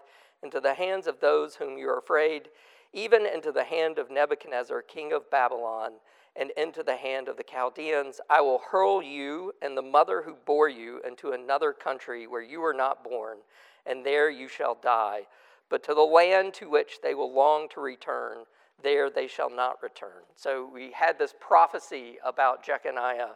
into 0.44 0.60
the 0.60 0.74
hands 0.74 1.08
of 1.08 1.20
those 1.20 1.56
whom 1.56 1.78
you 1.78 1.90
are 1.90 2.00
afraid, 2.00 2.50
even 2.94 3.26
into 3.26 3.52
the 3.52 3.64
hand 3.64 4.00
of 4.00 4.10
Nebuchadnezzar, 4.10 4.82
king 4.82 5.14
of 5.14 5.30
Babylon, 5.30 5.94
and 6.36 6.52
into 6.52 6.84
the 6.84 6.96
hand 6.96 7.28
of 7.28 7.38
the 7.38 7.44
Chaldeans. 7.44 8.22
I 8.30 8.42
will 8.42 8.62
hurl 8.72 9.02
you 9.02 9.54
and 9.62 9.78
the 9.78 9.82
mother 9.82 10.22
who 10.24 10.36
bore 10.46 10.70
you 10.70 11.02
into 11.06 11.32
another 11.32 11.74
country 11.74 12.28
where 12.28 12.42
you 12.42 12.62
were 12.62 12.74
not 12.74 13.04
born, 13.04 13.40
and 13.86 14.06
there 14.06 14.30
you 14.30 14.48
shall 14.48 14.76
die. 14.76 15.22
But 15.70 15.84
to 15.84 15.94
the 15.94 16.02
land 16.02 16.54
to 16.56 16.70
which 16.70 17.00
they 17.04 17.14
will 17.14 17.34
long 17.34 17.68
to 17.70 17.82
return, 17.82 18.40
there 18.82 19.10
they 19.10 19.28
shall 19.28 19.50
not 19.50 19.84
return. 19.84 20.24
So 20.36 20.70
we 20.74 20.92
had 20.94 21.20
this 21.20 21.34
prophecy 21.40 22.18
about 22.26 22.64
Jeconiah 22.64 23.36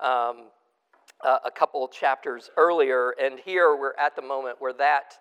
um, 0.00 0.48
uh, 1.22 1.38
a 1.44 1.50
couple 1.50 1.86
chapters 1.88 2.50
earlier, 2.56 3.14
and 3.22 3.38
here 3.38 3.76
we're 3.76 3.94
at 3.98 4.16
the 4.16 4.22
moment 4.22 4.56
where 4.58 4.72
that 4.72 5.14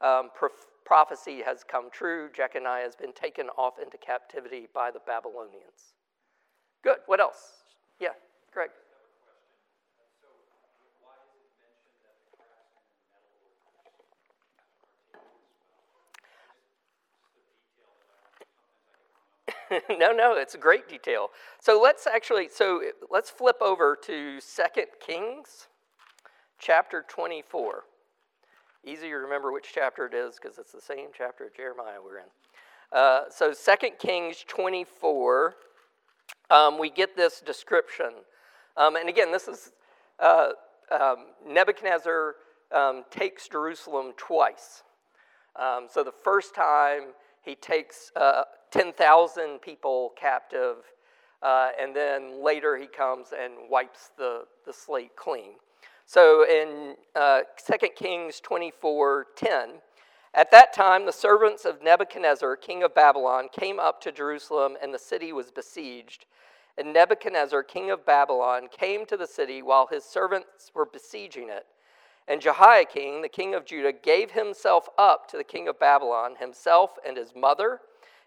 um, 0.00 0.30
prof- 0.34 0.66
prophecy 0.90 1.40
has 1.46 1.62
come 1.62 1.88
true. 1.88 2.28
Jeconiah 2.36 2.82
has 2.82 2.96
been 2.96 3.12
taken 3.12 3.46
off 3.50 3.74
into 3.80 3.96
captivity 3.96 4.66
by 4.74 4.90
the 4.90 4.98
Babylonians. 5.06 5.94
Good. 6.82 6.96
What 7.06 7.20
else? 7.20 7.62
Yeah, 8.00 8.08
Greg. 8.52 8.70
no, 19.96 20.10
no, 20.10 20.34
it's 20.34 20.56
a 20.56 20.58
great 20.58 20.88
detail. 20.88 21.28
So 21.60 21.80
let's 21.80 22.08
actually, 22.08 22.48
so 22.52 22.82
let's 23.12 23.30
flip 23.30 23.58
over 23.60 23.96
to 24.06 24.40
Second 24.40 24.86
Kings, 24.98 25.68
chapter 26.58 27.04
24. 27.06 27.84
Easy 28.84 29.08
to 29.08 29.14
remember 29.14 29.52
which 29.52 29.68
chapter 29.74 30.06
it 30.06 30.14
is 30.14 30.36
because 30.40 30.58
it's 30.58 30.72
the 30.72 30.80
same 30.80 31.08
chapter 31.16 31.44
of 31.44 31.54
Jeremiah 31.54 31.98
we're 32.02 32.18
in. 32.18 32.24
Uh, 32.92 33.22
so 33.28 33.52
2 33.52 33.88
Kings 33.98 34.42
24, 34.48 35.54
um, 36.48 36.78
we 36.78 36.88
get 36.88 37.14
this 37.14 37.40
description. 37.40 38.10
Um, 38.78 38.96
and 38.96 39.08
again, 39.08 39.30
this 39.30 39.48
is 39.48 39.72
uh, 40.18 40.50
um, 40.90 41.26
Nebuchadnezzar 41.46 42.36
um, 42.74 43.04
takes 43.10 43.48
Jerusalem 43.48 44.12
twice. 44.16 44.82
Um, 45.56 45.86
so 45.90 46.02
the 46.02 46.12
first 46.12 46.54
time 46.54 47.12
he 47.42 47.56
takes 47.56 48.10
uh, 48.16 48.44
10,000 48.70 49.60
people 49.60 50.12
captive, 50.18 50.76
uh, 51.42 51.68
and 51.78 51.94
then 51.94 52.42
later 52.42 52.78
he 52.78 52.86
comes 52.86 53.28
and 53.38 53.52
wipes 53.68 54.10
the, 54.16 54.44
the 54.64 54.72
slate 54.72 55.16
clean. 55.16 55.52
So 56.12 56.44
in 56.44 56.96
uh, 57.14 57.42
2 57.64 57.86
Kings 57.94 58.40
24 58.40 59.26
10, 59.36 59.68
at 60.34 60.50
that 60.50 60.72
time 60.72 61.06
the 61.06 61.12
servants 61.12 61.64
of 61.64 61.84
Nebuchadnezzar, 61.84 62.56
king 62.56 62.82
of 62.82 62.96
Babylon, 62.96 63.48
came 63.52 63.78
up 63.78 64.00
to 64.00 64.10
Jerusalem, 64.10 64.76
and 64.82 64.92
the 64.92 64.98
city 64.98 65.32
was 65.32 65.52
besieged. 65.52 66.26
And 66.76 66.92
Nebuchadnezzar, 66.92 67.62
king 67.62 67.92
of 67.92 68.04
Babylon, 68.04 68.62
came 68.76 69.06
to 69.06 69.16
the 69.16 69.28
city 69.28 69.62
while 69.62 69.86
his 69.86 70.02
servants 70.02 70.72
were 70.74 70.84
besieging 70.84 71.48
it. 71.48 71.66
And 72.26 72.40
Jehoiachin, 72.40 73.22
the 73.22 73.28
king 73.28 73.54
of 73.54 73.64
Judah, 73.64 73.92
gave 73.92 74.32
himself 74.32 74.88
up 74.98 75.28
to 75.28 75.36
the 75.36 75.44
king 75.44 75.68
of 75.68 75.78
Babylon, 75.78 76.34
himself 76.40 76.98
and 77.06 77.16
his 77.16 77.36
mother, 77.36 77.82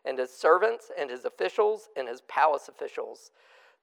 and 0.06 0.18
his 0.18 0.32
servants, 0.32 0.90
and 0.98 1.10
his 1.10 1.25
officials, 1.25 1.90
and 1.98 2.08
his 2.08 2.22
palace 2.30 2.70
officials. 2.70 3.32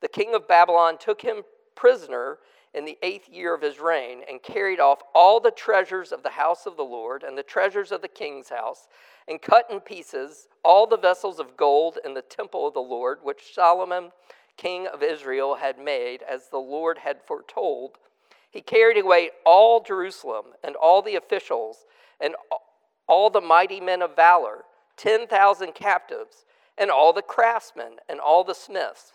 The 0.01 0.09
king 0.09 0.35
of 0.35 0.49
Babylon 0.49 0.97
took 0.99 1.21
him 1.21 1.43
prisoner 1.75 2.39
in 2.73 2.85
the 2.85 2.99
eighth 3.03 3.29
year 3.29 3.55
of 3.55 3.63
his 3.63 3.81
reign, 3.81 4.23
and 4.29 4.43
carried 4.43 4.81
off 4.81 5.03
all 5.15 5.41
the 5.41 5.51
treasures 5.51 6.13
of 6.13 6.23
the 6.23 6.31
house 6.31 6.67
of 6.67 6.77
the 6.77 6.85
Lord 6.85 7.23
and 7.23 7.37
the 7.37 7.43
treasures 7.43 7.91
of 7.91 8.03
the 8.03 8.09
king's 8.09 8.49
house, 8.49 8.87
and 9.27 9.43
cut 9.43 9.67
in 9.71 9.81
pieces 9.81 10.49
all 10.65 10.87
the 10.87 10.97
vessels 10.97 11.39
of 11.39 11.57
gold 11.57 11.99
in 12.05 12.15
the 12.15 12.23
temple 12.23 12.67
of 12.67 12.75
the 12.75 12.81
Lord, 12.81 13.19
which 13.23 13.55
Solomon, 13.55 14.13
king 14.57 14.87
of 14.87 15.03
Israel, 15.03 15.57
had 15.57 15.79
made, 15.79 16.23
as 16.23 16.49
the 16.49 16.59
Lord 16.59 16.99
had 16.99 17.23
foretold. 17.27 17.99
He 18.51 18.61
carried 18.61 18.99
away 18.99 19.31
all 19.45 19.81
Jerusalem 19.81 20.47
and 20.63 20.77
all 20.77 21.03
the 21.03 21.17
officials 21.17 21.87
and 22.21 22.35
all 23.09 23.31
the 23.31 23.41
mighty 23.41 23.81
men 23.81 24.03
of 24.03 24.15
valor, 24.15 24.65
10,000 24.97 25.75
captives, 25.75 26.45
and 26.79 26.91
all 26.91 27.13
the 27.13 27.23
craftsmen 27.23 27.95
and 28.09 28.21
all 28.21 28.45
the 28.45 28.55
smiths 28.55 29.13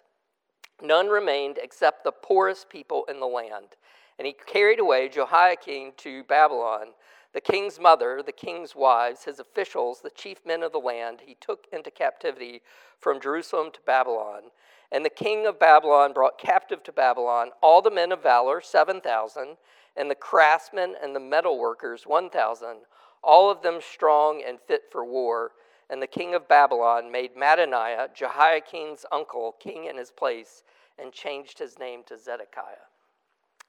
None 0.81 1.07
remained 1.07 1.57
except 1.61 2.03
the 2.03 2.11
poorest 2.11 2.69
people 2.69 3.05
in 3.05 3.19
the 3.19 3.27
land. 3.27 3.75
And 4.17 4.25
he 4.25 4.33
carried 4.33 4.79
away 4.79 5.09
Jehoiachin 5.09 5.93
to 5.97 6.23
Babylon. 6.23 6.87
The 7.33 7.41
king's 7.41 7.79
mother, 7.79 8.23
the 8.25 8.31
king's 8.31 8.75
wives, 8.75 9.25
his 9.25 9.39
officials, 9.39 9.99
the 10.01 10.09
chief 10.09 10.45
men 10.45 10.63
of 10.63 10.71
the 10.71 10.79
land, 10.79 11.21
he 11.25 11.35
took 11.35 11.67
into 11.71 11.91
captivity 11.91 12.61
from 12.97 13.19
Jerusalem 13.19 13.71
to 13.71 13.81
Babylon. 13.85 14.43
And 14.91 15.03
the 15.03 15.09
king 15.09 15.45
of 15.45 15.59
Babylon 15.59 16.13
brought 16.13 16.37
captive 16.37 16.81
to 16.83 16.93
Babylon 16.93 17.49
all 17.61 17.81
the 17.81 17.91
men 17.91 18.13
of 18.13 18.23
valor, 18.23 18.61
7,000, 18.61 19.57
and 19.97 20.09
the 20.09 20.15
craftsmen 20.15 20.95
and 21.01 21.13
the 21.15 21.19
metal 21.19 21.59
workers, 21.59 22.07
1,000, 22.07 22.77
all 23.21 23.49
of 23.49 23.61
them 23.61 23.79
strong 23.81 24.41
and 24.45 24.59
fit 24.61 24.83
for 24.91 25.03
war. 25.03 25.51
And 25.89 26.01
the 26.01 26.07
king 26.07 26.33
of 26.33 26.47
Babylon 26.47 27.11
made 27.11 27.35
Mattaniah, 27.35 28.13
Jehoiachin's 28.13 29.05
uncle, 29.11 29.55
king 29.59 29.85
in 29.85 29.97
his 29.97 30.11
place 30.11 30.63
and 30.97 31.11
changed 31.11 31.59
his 31.59 31.77
name 31.77 32.01
to 32.07 32.17
Zedekiah. 32.17 32.87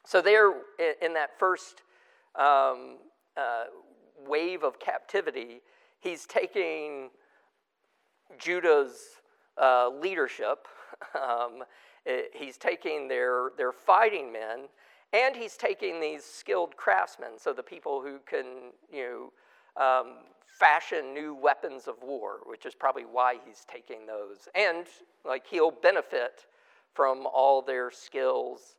So, 0.04 0.23
there 0.23 0.52
in 1.02 1.14
that 1.14 1.37
first 1.38 1.82
um, 2.37 2.99
uh, 3.37 3.64
wave 4.26 4.62
of 4.62 4.78
captivity, 4.78 5.61
he's 6.00 6.26
taking 6.26 7.11
Judah's 8.38 9.20
uh, 9.61 9.90
leadership, 9.90 10.66
um, 11.14 11.64
he's 12.32 12.56
taking 12.56 13.08
their, 13.08 13.50
their 13.56 13.73
fighting 13.73 14.32
men, 14.32 14.68
and 15.12 15.35
he's 15.35 15.56
taking 15.56 16.00
these 16.00 16.25
skilled 16.25 16.76
craftsmen, 16.76 17.38
so 17.38 17.52
the 17.52 17.62
people 17.62 18.02
who 18.02 18.18
can, 18.26 18.73
you 18.92 19.02
know, 19.02 19.32
um, 19.80 20.14
fashion 20.47 21.12
new 21.12 21.35
weapons 21.35 21.87
of 21.87 21.95
war, 22.02 22.38
which 22.47 22.66
is 22.66 22.75
probably 22.75 23.04
why 23.04 23.37
he's 23.47 23.64
taking 23.71 24.06
those. 24.06 24.49
And 24.54 24.87
like 25.25 25.47
he'll 25.47 25.71
benefit 25.71 26.47
from 26.95 27.26
all 27.26 27.61
their 27.61 27.90
skills 27.90 28.76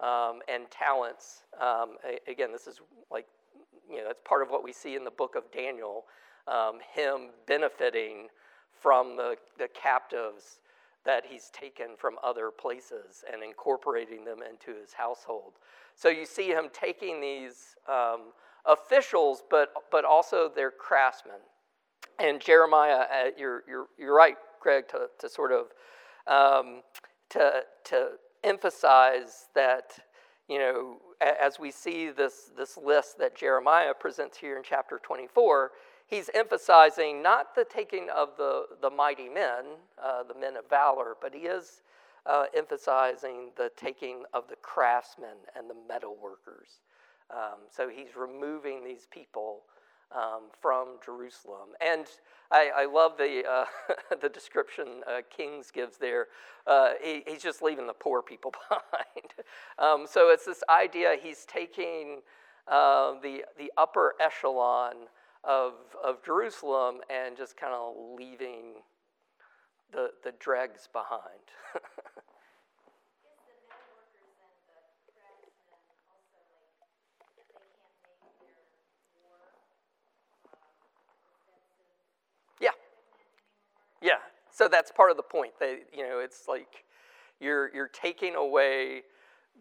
um, 0.00 0.40
and 0.52 0.70
talents. 0.70 1.42
Um, 1.60 1.96
again, 2.26 2.50
this 2.52 2.66
is 2.66 2.80
like, 3.10 3.26
you 3.90 3.98
know, 3.98 4.04
that's 4.06 4.20
part 4.24 4.42
of 4.42 4.50
what 4.50 4.64
we 4.64 4.72
see 4.72 4.94
in 4.96 5.04
the 5.04 5.10
book 5.10 5.34
of 5.34 5.50
Daniel, 5.52 6.04
um, 6.46 6.78
him 6.94 7.30
benefiting 7.46 8.28
from 8.80 9.16
the, 9.16 9.36
the 9.58 9.68
captives 9.68 10.60
that 11.04 11.24
he's 11.26 11.50
taken 11.50 11.88
from 11.96 12.16
other 12.22 12.50
places 12.50 13.24
and 13.32 13.42
incorporating 13.42 14.24
them 14.24 14.38
into 14.48 14.78
his 14.78 14.92
household. 14.92 15.54
So 15.94 16.08
you 16.08 16.26
see 16.26 16.48
him 16.48 16.68
taking 16.72 17.20
these 17.20 17.76
um, 17.88 18.32
officials, 18.68 19.42
but, 19.50 19.72
but 19.90 20.04
also 20.04 20.50
their 20.54 20.70
craftsmen. 20.70 21.40
And 22.18 22.40
Jeremiah, 22.40 23.04
uh, 23.10 23.30
you're, 23.36 23.64
you're, 23.66 23.86
you're 23.98 24.14
right, 24.14 24.36
Greg, 24.60 24.88
to, 24.88 25.08
to 25.18 25.28
sort 25.28 25.52
of 25.52 25.66
um, 26.28 26.82
to, 27.30 27.62
to 27.84 28.10
emphasize 28.44 29.48
that, 29.54 29.98
you 30.48 30.58
know, 30.58 30.98
as 31.20 31.58
we 31.58 31.70
see 31.70 32.10
this, 32.10 32.50
this 32.56 32.76
list 32.76 33.18
that 33.18 33.36
Jeremiah 33.36 33.92
presents 33.98 34.38
here 34.38 34.56
in 34.56 34.62
chapter 34.62 35.00
24, 35.02 35.72
he's 36.06 36.30
emphasizing 36.34 37.22
not 37.22 37.54
the 37.54 37.64
taking 37.64 38.08
of 38.14 38.30
the, 38.36 38.64
the 38.80 38.90
mighty 38.90 39.28
men, 39.28 39.64
uh, 40.02 40.22
the 40.22 40.38
men 40.38 40.56
of 40.56 40.68
valor, 40.70 41.16
but 41.20 41.34
he 41.34 41.40
is 41.40 41.82
uh, 42.26 42.44
emphasizing 42.56 43.50
the 43.56 43.70
taking 43.76 44.22
of 44.32 44.48
the 44.48 44.56
craftsmen 44.56 45.36
and 45.56 45.68
the 45.68 45.76
metal 45.88 46.16
workers. 46.22 46.80
Um, 47.30 47.58
so 47.70 47.88
he's 47.88 48.16
removing 48.16 48.84
these 48.84 49.06
people 49.10 49.62
um, 50.14 50.44
from 50.60 50.96
Jerusalem. 51.04 51.70
And 51.80 52.06
I, 52.50 52.70
I 52.74 52.84
love 52.86 53.12
the, 53.18 53.42
uh, 53.48 53.64
the 54.20 54.28
description 54.28 55.02
uh, 55.06 55.20
Kings 55.34 55.70
gives 55.70 55.98
there. 55.98 56.28
Uh, 56.66 56.92
he, 57.02 57.22
he's 57.26 57.42
just 57.42 57.62
leaving 57.62 57.86
the 57.86 57.92
poor 57.92 58.22
people 58.22 58.52
behind. 58.68 59.32
um, 59.78 60.06
so 60.08 60.30
it's 60.30 60.46
this 60.46 60.62
idea 60.70 61.16
he's 61.20 61.44
taking 61.44 62.20
uh, 62.66 63.14
the, 63.22 63.44
the 63.58 63.70
upper 63.76 64.14
echelon 64.20 64.94
of, 65.44 65.74
of 66.02 66.24
Jerusalem 66.24 66.96
and 67.10 67.36
just 67.36 67.56
kind 67.56 67.72
of 67.74 67.94
leaving 68.18 68.82
the, 69.92 70.10
the 70.24 70.32
dregs 70.38 70.88
behind. 70.92 71.22
Yeah, 84.00 84.18
so 84.58 84.66
that's 84.66 84.90
part 84.90 85.12
of 85.12 85.16
the 85.16 85.22
point. 85.22 85.52
They, 85.60 85.82
you 85.96 86.02
know, 86.02 86.18
it's 86.18 86.48
like 86.48 86.84
you're 87.40 87.72
you're 87.72 87.88
taking 87.88 88.34
away 88.34 89.02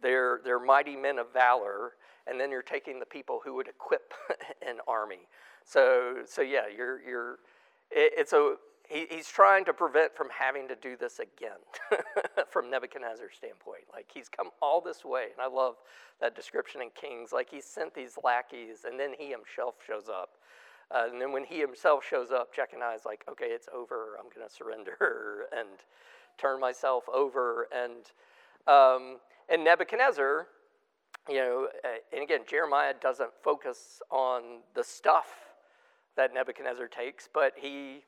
their 0.02 0.42
their 0.44 0.60
mighty 0.60 0.96
men 0.96 1.20
of 1.20 1.32
valor, 1.32 1.92
and 2.26 2.42
then 2.42 2.50
you're 2.50 2.64
taking 2.64 3.00
the 3.00 3.06
people 3.06 3.40
who 3.46 3.54
would 3.54 3.68
equip 3.68 4.16
an 4.68 4.78
army. 4.88 5.28
So 5.64 6.24
so 6.26 6.42
yeah, 6.42 6.64
you're 6.76 7.00
you're 7.08 7.34
it, 7.92 8.14
it's 8.18 8.34
a 8.34 8.56
he, 8.90 9.06
he's 9.08 9.28
trying 9.28 9.66
to 9.66 9.74
prevent 9.74 10.16
from 10.16 10.30
having 10.36 10.68
to 10.68 10.76
do 10.76 10.98
this 10.98 11.20
again 11.20 11.60
from 12.50 12.72
Nebuchadnezzar's 12.72 13.36
standpoint. 13.38 13.84
Like 13.94 14.08
he's 14.12 14.30
come 14.30 14.50
all 14.64 14.82
this 14.82 15.06
way, 15.06 15.26
and 15.32 15.40
I 15.40 15.48
love 15.48 15.76
that 16.22 16.36
description 16.36 16.82
in 16.82 16.90
Kings. 17.00 17.32
Like 17.32 17.52
he 17.52 17.62
sent 17.62 17.94
these 17.94 18.18
lackeys, 18.24 18.80
and 18.84 19.00
then 19.00 19.12
he 19.16 19.30
himself 19.30 19.76
shows 19.86 20.10
up 20.10 20.37
uh, 20.94 21.06
and 21.12 21.22
then 21.22 21.32
when 21.32 21.44
he 21.44 21.60
himself 21.60 22.06
shows 22.08 22.32
up, 22.32 22.56
Jeconiah 22.56 22.96
is 22.96 23.06
like, 23.06 23.24
okay, 23.30 23.48
it's 23.48 23.68
over. 23.76 24.18
I'm 24.18 24.30
going 24.34 24.48
to 24.48 24.54
surrender 24.54 25.48
and 25.58 25.70
turn 26.38 26.60
myself 26.60 27.04
over. 27.14 27.68
And, 27.74 28.12
um, 28.68 29.18
and 29.50 29.64
Nebuchadnezzar, 29.64 30.48
you 31.28 31.36
know, 31.36 31.68
uh, 31.84 31.88
and 32.14 32.24
again, 32.24 32.42
Jeremiah 32.50 32.94
doesn't 33.00 33.32
focus 33.44 34.02
on 34.10 34.62
the 34.76 34.84
stuff 34.84 35.28
that 36.16 36.34
Nebuchadnezzar 36.34 36.88
takes, 36.88 37.28
but 37.32 37.54
he, 37.58 38.04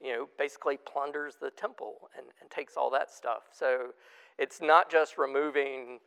you 0.00 0.12
know, 0.12 0.28
basically 0.38 0.78
plunders 0.78 1.36
the 1.40 1.50
temple 1.50 2.08
and, 2.16 2.26
and 2.40 2.50
takes 2.50 2.76
all 2.76 2.90
that 2.90 3.10
stuff. 3.10 3.42
So 3.52 3.88
it's 4.38 4.60
not 4.62 4.90
just 4.90 5.18
removing 5.18 5.98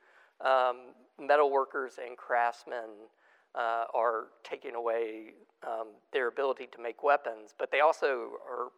um, 0.43 0.93
metal 1.19 1.51
workers 1.51 1.99
and 2.03 2.17
craftsmen 2.17 3.09
uh, 3.57 3.85
are 3.93 4.27
taking 4.43 4.75
away 4.75 5.33
um, 5.65 5.87
their 6.11 6.27
ability 6.27 6.67
to 6.73 6.81
make 6.81 7.03
weapons, 7.03 7.53
but 7.57 7.71
they 7.71 7.79
also 7.79 8.31
are 8.47 8.69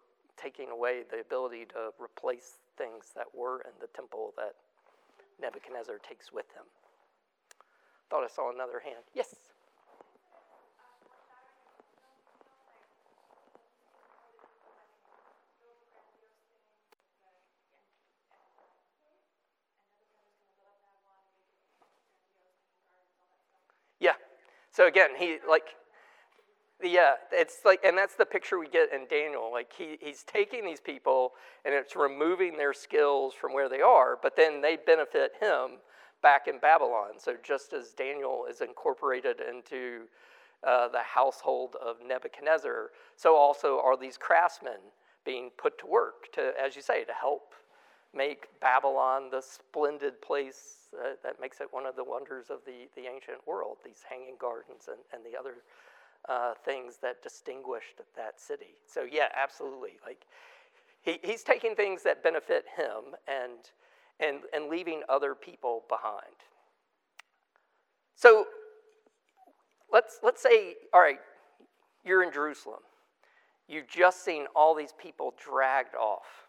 taking 0.41 0.69
away 0.69 1.01
the 1.09 1.19
ability 1.19 1.65
to 1.65 1.89
replace 2.01 2.59
things 2.77 3.11
that 3.15 3.25
were 3.33 3.61
in 3.61 3.71
the 3.81 3.87
temple 3.95 4.33
that 4.37 4.53
Nebuchadnezzar 5.41 5.97
takes 6.07 6.31
with 6.31 6.45
him. 6.53 6.63
Thought 8.09 8.23
I 8.23 8.27
saw 8.27 8.53
another 8.53 8.79
hand. 8.79 9.03
Yes. 9.13 9.35
So 24.77 24.85
again, 24.85 25.09
he 25.17 25.37
like, 25.49 25.69
yeah, 26.83 27.13
it's 27.31 27.61
like, 27.65 27.83
and 27.83 27.97
that's 27.97 28.13
the 28.13 28.27
picture 28.27 28.59
we 28.59 28.69
get 28.69 28.93
in 28.93 29.07
Daniel. 29.09 29.51
Like 29.51 29.71
he, 29.75 29.97
he's 29.99 30.21
taking 30.21 30.63
these 30.63 30.79
people 30.79 31.31
and 31.65 31.73
it's 31.73 31.95
removing 31.95 32.57
their 32.57 32.73
skills 32.73 33.33
from 33.33 33.55
where 33.55 33.69
they 33.69 33.81
are, 33.81 34.19
but 34.21 34.35
then 34.35 34.61
they 34.61 34.77
benefit 34.85 35.31
him 35.41 35.79
back 36.21 36.47
in 36.47 36.59
Babylon. 36.59 37.13
So 37.17 37.33
just 37.43 37.73
as 37.73 37.93
Daniel 37.93 38.45
is 38.47 38.61
incorporated 38.61 39.37
into 39.41 40.01
uh, 40.63 40.89
the 40.89 41.01
household 41.01 41.75
of 41.83 41.95
Nebuchadnezzar, 42.05 42.91
so 43.15 43.35
also 43.35 43.81
are 43.83 43.97
these 43.97 44.15
craftsmen 44.15 44.91
being 45.25 45.49
put 45.57 45.79
to 45.79 45.87
work 45.87 46.31
to, 46.33 46.51
as 46.63 46.75
you 46.75 46.83
say, 46.83 47.03
to 47.03 47.13
help 47.19 47.55
make 48.13 48.45
Babylon 48.61 49.31
the 49.31 49.41
splendid 49.41 50.21
place 50.21 50.86
uh, 50.97 51.15
that 51.23 51.39
makes 51.39 51.61
it 51.61 51.67
one 51.71 51.85
of 51.85 51.95
the 51.95 52.03
wonders 52.03 52.49
of 52.49 52.59
the, 52.65 52.87
the 52.95 53.07
ancient 53.07 53.45
world, 53.45 53.77
these 53.85 54.03
hanging 54.09 54.35
gardens 54.39 54.87
and, 54.87 54.97
and 55.13 55.23
the 55.23 55.37
other 55.37 55.55
uh, 56.27 56.53
things 56.65 56.97
that 57.01 57.21
distinguished 57.21 58.01
that 58.15 58.39
city. 58.39 58.75
So, 58.85 59.03
yeah, 59.09 59.27
absolutely. 59.35 59.99
Like, 60.05 60.25
he, 61.01 61.19
he's 61.23 61.43
taking 61.43 61.75
things 61.75 62.03
that 62.03 62.23
benefit 62.23 62.65
him 62.75 63.15
and, 63.27 63.59
and, 64.19 64.43
and 64.53 64.69
leaving 64.69 65.03
other 65.07 65.35
people 65.35 65.83
behind. 65.87 66.35
So, 68.15 68.45
let's, 69.91 70.19
let's 70.23 70.41
say, 70.41 70.75
all 70.93 71.01
right, 71.01 71.19
you're 72.03 72.23
in 72.23 72.31
Jerusalem. 72.31 72.79
You've 73.67 73.87
just 73.87 74.23
seen 74.23 74.45
all 74.55 74.73
these 74.73 74.93
people 74.97 75.33
dragged 75.37 75.95
off 75.95 76.47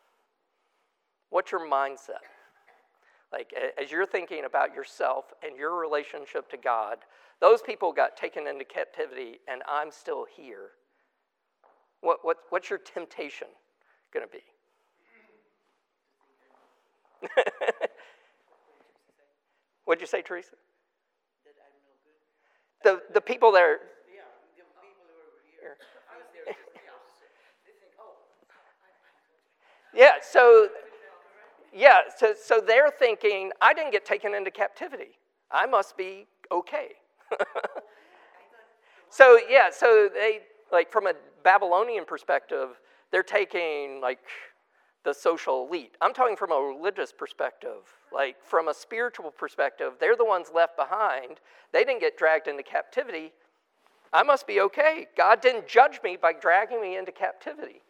What's 1.30 1.52
your 1.52 1.68
mindset? 1.68 2.24
Like, 3.32 3.52
as 3.80 3.90
you're 3.90 4.06
thinking 4.06 4.44
about 4.46 4.74
yourself 4.74 5.26
and 5.46 5.56
your 5.56 5.78
relationship 5.78 6.48
to 6.50 6.56
God, 6.56 6.98
those 7.40 7.60
people 7.60 7.92
got 7.92 8.16
taken 8.16 8.46
into 8.46 8.64
captivity, 8.64 9.38
and 9.46 9.62
I'm 9.68 9.90
still 9.90 10.24
here. 10.34 10.70
What, 12.00 12.20
what, 12.22 12.38
what's 12.50 12.70
your 12.70 12.78
temptation 12.78 13.48
going 14.14 14.26
to 14.26 14.32
be? 14.32 14.42
What'd 19.84 20.00
you 20.00 20.06
say, 20.06 20.22
Teresa? 20.22 20.54
The, 22.84 23.02
the 23.12 23.20
people 23.20 23.52
that 23.52 23.62
are. 23.62 23.78
Yeah, 29.94 30.12
so 30.22 30.68
yeah, 31.74 32.00
so, 32.16 32.34
so 32.40 32.60
they're 32.64 32.90
thinking, 32.90 33.52
I 33.60 33.74
didn't 33.74 33.92
get 33.92 34.04
taken 34.04 34.34
into 34.34 34.50
captivity. 34.50 35.18
I 35.50 35.66
must 35.66 35.96
be 35.96 36.26
okay. 36.50 36.88
so, 39.10 39.38
yeah, 39.48 39.70
so 39.70 40.08
they, 40.12 40.40
like, 40.72 40.90
from 40.90 41.06
a 41.06 41.14
Babylonian 41.42 42.04
perspective, 42.04 42.80
they're 43.10 43.22
taking 43.22 44.00
like 44.00 44.18
the 45.04 45.14
social 45.14 45.66
elite. 45.66 45.96
I'm 46.00 46.12
talking 46.12 46.36
from 46.36 46.52
a 46.52 46.60
religious 46.60 47.12
perspective. 47.12 47.82
Like 48.12 48.36
from 48.44 48.68
a 48.68 48.74
spiritual 48.74 49.30
perspective, 49.30 49.94
they're 50.00 50.16
the 50.16 50.24
ones 50.24 50.48
left 50.54 50.76
behind. 50.76 51.40
They 51.72 51.84
didn't 51.84 52.00
get 52.00 52.18
dragged 52.18 52.48
into 52.48 52.62
captivity. 52.62 53.32
I 54.12 54.22
must 54.22 54.46
be 54.46 54.60
okay. 54.60 55.06
God 55.16 55.40
didn't 55.40 55.66
judge 55.66 56.00
me 56.02 56.16
by 56.20 56.32
dragging 56.32 56.80
me 56.80 56.96
into 56.96 57.12
captivity. 57.12 57.82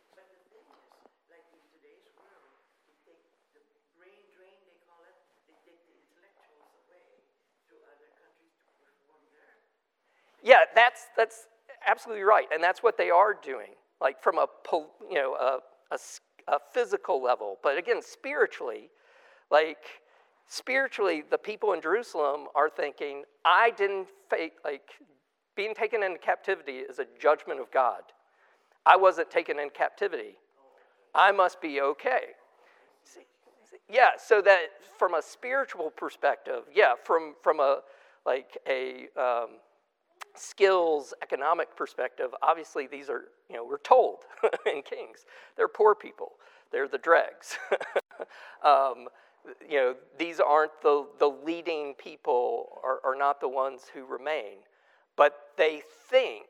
Yeah, 10.43 10.61
that's 10.75 11.07
that's 11.17 11.47
absolutely 11.87 12.25
right, 12.25 12.47
and 12.53 12.63
that's 12.63 12.83
what 12.83 12.97
they 12.97 13.11
are 13.11 13.35
doing. 13.35 13.75
Like 14.01 14.23
from 14.23 14.39
a 14.39 14.47
you 15.09 15.15
know 15.15 15.35
a, 15.35 15.59
a, 15.95 15.99
a 16.49 16.59
physical 16.73 17.23
level, 17.23 17.57
but 17.63 17.77
again 17.77 18.01
spiritually, 18.03 18.91
like 19.51 19.79
spiritually, 20.49 21.25
the 21.31 21.39
people 21.39 21.73
in 21.73 21.81
Jerusalem 21.81 22.47
are 22.55 22.71
thinking, 22.71 23.25
I 23.45 23.71
didn't 23.77 24.09
fake 24.31 24.55
like 24.65 24.83
being 25.57 25.75
taken 25.75 26.03
into 26.03 26.19
captivity 26.19 26.79
is 26.79 26.99
a 27.01 27.07
judgment 27.21 27.61
of 27.61 27.71
God. 27.73 28.03
I 28.87 28.97
wasn't 28.97 29.31
taken 29.31 29.59
in 29.59 29.71
captivity. 29.71 30.37
I 31.15 31.33
must 31.33 31.61
be 31.61 31.81
okay. 31.81 32.35
Yeah, 33.91 34.11
so 34.19 34.41
that 34.43 34.67
from 34.99 35.15
a 35.15 35.23
spiritual 35.23 35.91
perspective, 35.91 36.65
yeah, 36.75 36.93
from 37.05 37.35
from 37.43 37.61
a 37.61 37.81
like 38.27 38.57
a 38.69 39.09
um, 39.17 39.59
skills 40.39 41.15
economic 41.23 41.77
perspective, 41.77 42.31
obviously 42.43 42.87
these 42.87 43.09
are 43.09 43.25
you 43.49 43.57
know 43.57 43.65
we're 43.65 43.79
told 43.79 44.25
in 44.67 44.83
Kings 44.83 45.27
they're 45.57 45.69
poor 45.69 45.95
people, 45.95 46.33
they're 46.73 46.89
the 46.89 46.99
dregs. 46.99 47.57
um, 48.65 49.09
you 49.69 49.77
know 49.77 49.95
these 50.19 50.41
aren't 50.41 50.83
the 50.83 51.07
the 51.19 51.29
leading 51.29 51.95
people, 51.95 52.81
are, 52.85 53.01
are 53.05 53.17
not 53.17 53.41
the 53.41 53.49
ones 53.49 53.83
who 53.93 54.05
remain. 54.05 54.59
But 55.17 55.35
they 55.57 55.83
think 56.09 56.47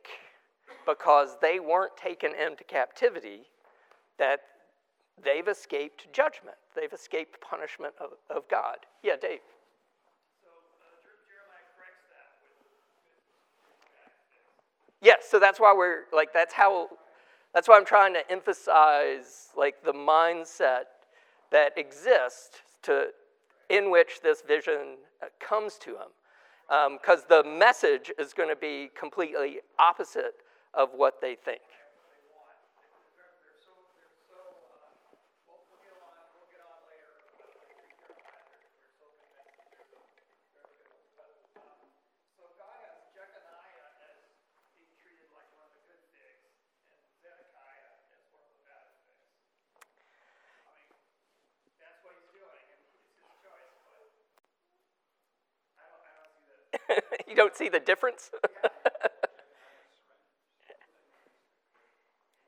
because 0.87 1.39
they 1.41 1.59
weren't 1.59 1.97
taken 1.97 2.33
into 2.35 2.65
captivity 2.65 3.43
that 4.19 4.41
they've 5.25 5.49
escaped 5.49 6.13
judgment. 6.13 6.57
They've 6.77 6.93
escaped 6.93 7.41
punishment 7.41 7.95
of, 8.01 8.11
of 8.35 8.49
God. 8.49 8.79
Yeah, 9.03 9.17
Dave. 9.21 9.41
Yes, 15.01 15.27
so 15.31 15.39
that's 15.39 15.61
why 15.61 15.73
we're 15.77 16.03
like 16.13 16.33
that's 16.33 16.53
how 16.53 16.89
that's 17.55 17.69
why 17.69 17.77
I'm 17.77 17.85
trying 17.85 18.15
to 18.15 18.31
emphasize 18.31 19.49
like 19.57 19.85
the 19.85 19.93
mindset 19.93 20.85
that 21.53 21.77
exists 21.79 22.63
to 22.83 23.09
in 23.71 23.91
which 23.91 24.21
this 24.23 24.43
vision 24.43 24.97
uh, 25.23 25.27
comes 25.41 25.79
to 25.79 25.91
him 25.91 26.11
because 26.99 27.21
um, 27.21 27.27
the 27.29 27.45
message 27.45 28.11
is 28.19 28.33
going 28.33 28.49
to 28.49 28.57
be 28.57 28.91
completely 28.99 29.59
opposite 29.79 30.35
of 30.75 30.91
what 30.95 31.21
they 31.21 31.35
think. 31.37 31.61
you 57.28 57.28
don't 57.39 57.57
see 57.57 57.69
the 57.69 57.79
difference? 57.79 58.33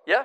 yeah? 0.07 0.25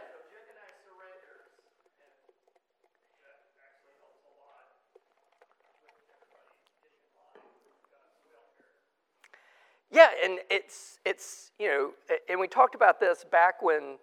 Yeah, 9.91 10.08
and 10.23 10.39
it's 10.49 10.97
it's 11.06 11.51
you 11.60 11.67
know, 11.67 11.91
and 12.28 12.39
we 12.39 12.47
talked 12.47 12.73
about 12.73 12.99
this 12.99 13.23
back 13.23 13.62
when 13.62 13.97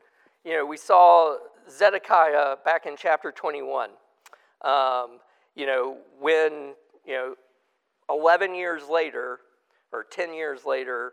you 0.44 0.54
know 0.54 0.64
we 0.64 0.76
saw 0.76 1.38
Zedekiah 1.68 2.56
back 2.64 2.86
in 2.86 2.94
chapter 2.96 3.32
twenty-one. 3.32 3.90
Um, 4.62 5.18
you 5.56 5.66
know, 5.66 5.98
when 6.20 6.74
you 7.04 7.14
know, 7.14 7.34
eleven 8.08 8.54
years 8.54 8.84
later, 8.88 9.40
or 9.92 10.04
10 10.04 10.34
years 10.34 10.64
later, 10.64 11.12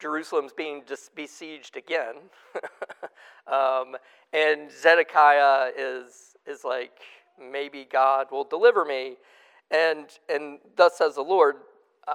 Jerusalem's 0.00 0.52
being 0.52 0.82
besieged 1.14 1.76
again. 1.76 2.16
um, 3.46 3.96
and 4.32 4.70
Zedekiah 4.70 5.70
is, 5.76 6.36
is 6.46 6.64
like, 6.64 6.98
maybe 7.38 7.86
God 7.90 8.26
will 8.30 8.44
deliver 8.44 8.84
me. 8.84 9.16
And, 9.70 10.06
and 10.28 10.58
thus 10.76 10.98
says 10.98 11.14
the 11.14 11.22
Lord, 11.22 11.56
uh, 12.06 12.14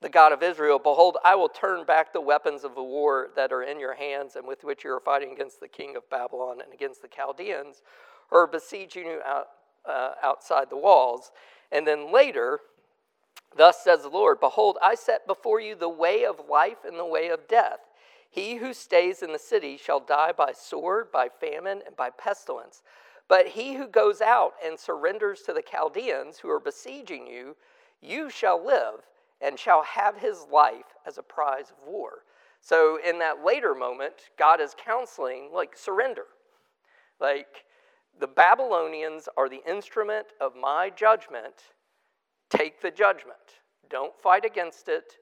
the 0.00 0.08
God 0.08 0.32
of 0.32 0.42
Israel, 0.42 0.78
Behold, 0.78 1.16
I 1.24 1.34
will 1.34 1.48
turn 1.48 1.84
back 1.84 2.12
the 2.12 2.20
weapons 2.20 2.64
of 2.64 2.74
the 2.74 2.82
war 2.82 3.30
that 3.34 3.52
are 3.52 3.62
in 3.62 3.80
your 3.80 3.94
hands 3.94 4.36
and 4.36 4.46
with 4.46 4.62
which 4.62 4.84
you 4.84 4.92
are 4.92 5.00
fighting 5.00 5.32
against 5.32 5.60
the 5.60 5.68
king 5.68 5.96
of 5.96 6.08
Babylon 6.08 6.60
and 6.64 6.72
against 6.72 7.02
the 7.02 7.08
Chaldeans, 7.08 7.82
or 8.30 8.46
besieging 8.46 9.06
you 9.06 9.20
out, 9.26 9.48
uh, 9.88 10.12
outside 10.22 10.70
the 10.70 10.76
walls. 10.76 11.32
And 11.72 11.86
then 11.86 12.12
later, 12.12 12.60
Thus 13.56 13.82
says 13.82 14.02
the 14.02 14.08
Lord 14.08 14.40
Behold, 14.40 14.78
I 14.82 14.94
set 14.94 15.26
before 15.26 15.60
you 15.60 15.74
the 15.74 15.88
way 15.88 16.24
of 16.24 16.48
life 16.48 16.78
and 16.86 16.98
the 16.98 17.04
way 17.04 17.28
of 17.28 17.48
death. 17.48 17.80
He 18.30 18.56
who 18.56 18.74
stays 18.74 19.22
in 19.22 19.32
the 19.32 19.38
city 19.38 19.76
shall 19.76 20.00
die 20.00 20.32
by 20.32 20.52
sword, 20.52 21.10
by 21.10 21.28
famine, 21.28 21.82
and 21.86 21.96
by 21.96 22.10
pestilence. 22.10 22.82
But 23.26 23.48
he 23.48 23.74
who 23.74 23.88
goes 23.88 24.20
out 24.20 24.54
and 24.64 24.78
surrenders 24.78 25.42
to 25.42 25.52
the 25.52 25.62
Chaldeans 25.62 26.38
who 26.38 26.50
are 26.50 26.60
besieging 26.60 27.26
you, 27.26 27.56
you 28.00 28.30
shall 28.30 28.64
live 28.64 29.00
and 29.40 29.58
shall 29.58 29.82
have 29.82 30.16
his 30.16 30.46
life 30.50 30.96
as 31.06 31.18
a 31.18 31.22
prize 31.22 31.70
of 31.70 31.86
war. 31.86 32.24
So, 32.60 32.98
in 33.04 33.18
that 33.20 33.44
later 33.44 33.74
moment, 33.74 34.30
God 34.36 34.60
is 34.60 34.74
counseling, 34.74 35.50
like, 35.52 35.76
surrender. 35.76 36.24
Like, 37.20 37.64
the 38.18 38.26
Babylonians 38.26 39.28
are 39.36 39.48
the 39.48 39.62
instrument 39.66 40.26
of 40.40 40.56
my 40.56 40.90
judgment 40.90 41.54
Take 42.50 42.80
the 42.80 42.90
judgment. 42.90 43.36
Don't 43.90 44.14
fight 44.20 44.44
against 44.44 44.88
it. 44.88 45.14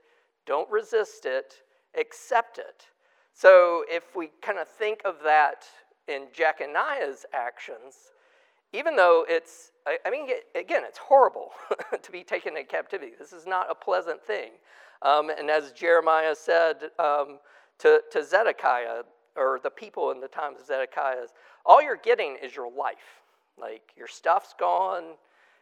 Don't 0.47 0.71
resist 0.71 1.27
it. 1.27 1.55
Accept 1.99 2.59
it. 2.59 2.85
So 3.33 3.85
if 3.89 4.17
we 4.17 4.31
kind 4.43 4.59
of 4.59 4.69
think 4.69 5.01
of 5.05 5.17
that 5.25 5.67
in 6.09 6.27
Jeconiah's 6.33 7.27
actions, 7.33 8.12
even 8.73 8.97
though 8.97 9.25
it's, 9.29 9.73
I 9.87 10.11
mean, 10.11 10.29
again, 10.55 10.83
it's 10.85 10.99
horrible 10.99 11.51
to 12.03 12.12
be 12.12 12.23
taken 12.23 12.57
into 12.57 12.69
captivity. 12.69 13.12
This 13.19 13.33
is 13.33 13.47
not 13.47 13.71
a 13.71 13.75
pleasant 13.75 14.23
thing. 14.23 14.53
Um, 15.03 15.31
and 15.31 15.51
as 15.51 15.73
Jeremiah 15.73 16.35
said 16.35 16.91
um, 16.99 17.39
to, 17.79 18.01
to 18.11 18.25
Zedekiah, 18.25 19.03
or 19.37 19.61
the 19.62 19.71
people 19.71 20.11
in 20.12 20.21
the 20.21 20.29
times 20.29 20.61
of 20.61 20.67
Zedekiah, 20.67 21.27
all 21.65 21.83
you're 21.83 21.97
getting 21.97 22.37
is 22.43 22.57
your 22.57 22.71
life. 22.71 23.23
Like 23.61 23.93
your 23.97 24.09
stuff's 24.09 24.55
gone, 24.59 25.15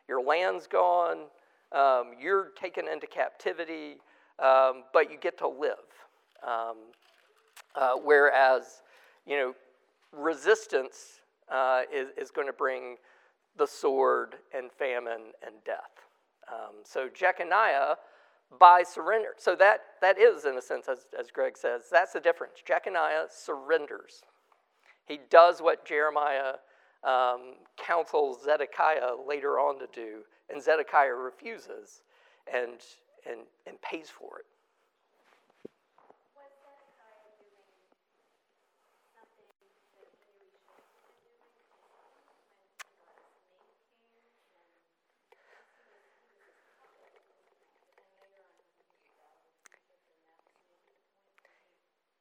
your 0.08 0.22
land's 0.22 0.66
gone, 0.66 1.26
um, 1.72 2.12
you're 2.20 2.50
taken 2.60 2.88
into 2.88 3.06
captivity, 3.06 3.96
um, 4.38 4.84
but 4.92 5.10
you 5.10 5.18
get 5.18 5.38
to 5.38 5.48
live. 5.48 5.74
Um, 6.46 6.76
uh, 7.74 7.94
whereas, 8.02 8.82
you 9.26 9.36
know, 9.36 9.54
resistance 10.12 11.20
uh, 11.50 11.82
is, 11.92 12.08
is 12.16 12.30
going 12.30 12.46
to 12.46 12.52
bring 12.52 12.96
the 13.56 13.66
sword 13.66 14.36
and 14.56 14.70
famine 14.72 15.32
and 15.44 15.54
death. 15.64 15.90
Um, 16.52 16.76
so 16.84 17.08
Jeconiah, 17.08 17.96
by 18.60 18.82
surrender, 18.82 19.30
so 19.38 19.56
that, 19.56 19.80
that 20.00 20.18
is, 20.18 20.44
in 20.44 20.56
a 20.56 20.62
sense, 20.62 20.86
as, 20.88 21.06
as 21.18 21.30
Greg 21.30 21.56
says, 21.56 21.84
that's 21.90 22.12
the 22.12 22.20
difference. 22.20 22.54
Jeconiah 22.64 23.26
surrenders. 23.30 24.22
He 25.06 25.20
does 25.30 25.60
what 25.60 25.84
Jeremiah 25.84 26.54
um, 27.02 27.56
counsels 27.76 28.42
Zedekiah 28.44 29.12
later 29.26 29.58
on 29.58 29.78
to 29.78 29.86
do 29.92 30.20
and 30.50 30.62
Zedekiah 30.62 31.14
refuses 31.14 32.02
and, 32.52 32.80
and, 33.28 33.40
and 33.66 33.80
pays 33.82 34.08
for 34.10 34.38
it. 34.38 34.46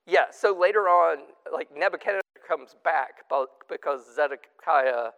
Yeah, 0.05 0.25
so 0.31 0.55
later 0.55 0.81
on, 0.89 1.19
like 1.51 1.69
Nebuchadnezzar 1.75 2.21
comes 2.47 2.75
back 2.83 3.23
because 3.69 4.01
Zedekiah, 4.13 5.11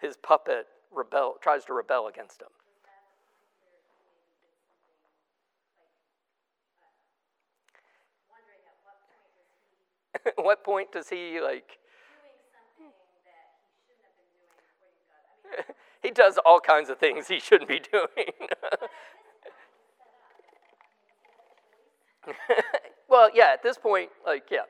his 0.00 0.16
puppet, 0.16 0.66
rebel, 0.94 1.36
tries 1.40 1.64
to 1.66 1.72
rebel 1.72 2.06
against 2.06 2.42
him. 2.42 2.48
what 10.36 10.64
point 10.64 10.92
does 10.92 11.08
he 11.08 11.40
like? 11.40 11.78
he 16.02 16.10
does 16.10 16.38
all 16.44 16.60
kinds 16.60 16.90
of 16.90 16.98
things 16.98 17.28
he 17.28 17.40
shouldn't 17.40 17.68
be 17.68 17.80
doing. 17.80 18.48
well, 23.08 23.30
yeah, 23.34 23.50
at 23.52 23.62
this 23.62 23.78
point, 23.78 24.10
like, 24.26 24.44
yeah. 24.50 24.64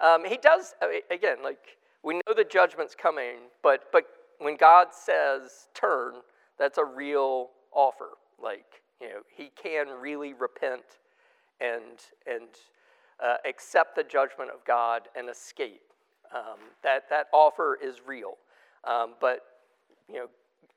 Um, 0.00 0.24
he 0.24 0.36
does, 0.36 0.74
again, 1.10 1.38
like, 1.44 1.76
we 2.02 2.14
know 2.14 2.34
the 2.34 2.44
judgment's 2.44 2.94
coming, 2.94 3.36
but, 3.62 3.84
but 3.92 4.04
when 4.42 4.56
God 4.56 4.88
says 4.92 5.68
turn, 5.74 6.14
that's 6.58 6.78
a 6.78 6.84
real 6.84 7.50
offer. 7.72 8.10
Like, 8.42 8.82
you 9.00 9.08
know, 9.08 9.20
he 9.34 9.50
can 9.60 9.86
really 10.00 10.34
repent 10.34 10.98
and, 11.60 12.00
and 12.26 12.48
uh, 13.22 13.36
accept 13.48 13.94
the 13.96 14.02
judgment 14.02 14.50
of 14.50 14.64
God 14.64 15.02
and 15.16 15.30
escape. 15.30 15.82
Um, 16.34 16.58
that, 16.82 17.08
that 17.10 17.26
offer 17.32 17.78
is 17.82 17.96
real. 18.06 18.34
Um, 18.84 19.14
but, 19.20 19.40
you 20.08 20.16
know, 20.16 20.26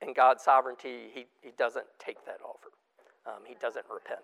in 0.02 0.12
God's 0.12 0.44
sovereignty, 0.44 1.08
he, 1.12 1.26
he 1.40 1.50
doesn't 1.58 1.86
take 1.98 2.24
that 2.26 2.38
offer, 2.44 2.70
um, 3.26 3.42
he 3.46 3.56
doesn't 3.60 3.86
repent. 3.92 4.20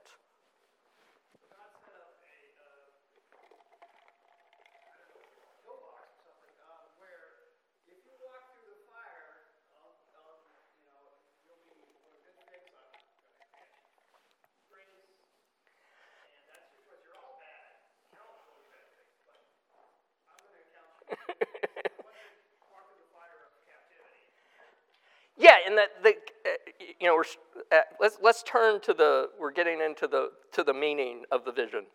yeah, 25.43 25.59
and 25.73 25.79
that 25.79 26.03
the 26.03 26.11
uh, 26.11 26.55
you 27.01 27.07
know 27.07 27.15
we're 27.15 27.25
uh, 27.73 27.81
let's 27.99 28.19
let's 28.23 28.43
turn 28.43 28.81
to 28.83 28.93
the 28.93 29.31
we're 29.41 29.53
getting 29.53 29.81
into 29.81 30.07
the 30.07 30.31
to 30.53 30.63
the 30.63 30.75
meaning 30.75 31.23
of 31.33 31.45
the 31.45 31.53
vision. 31.53 31.87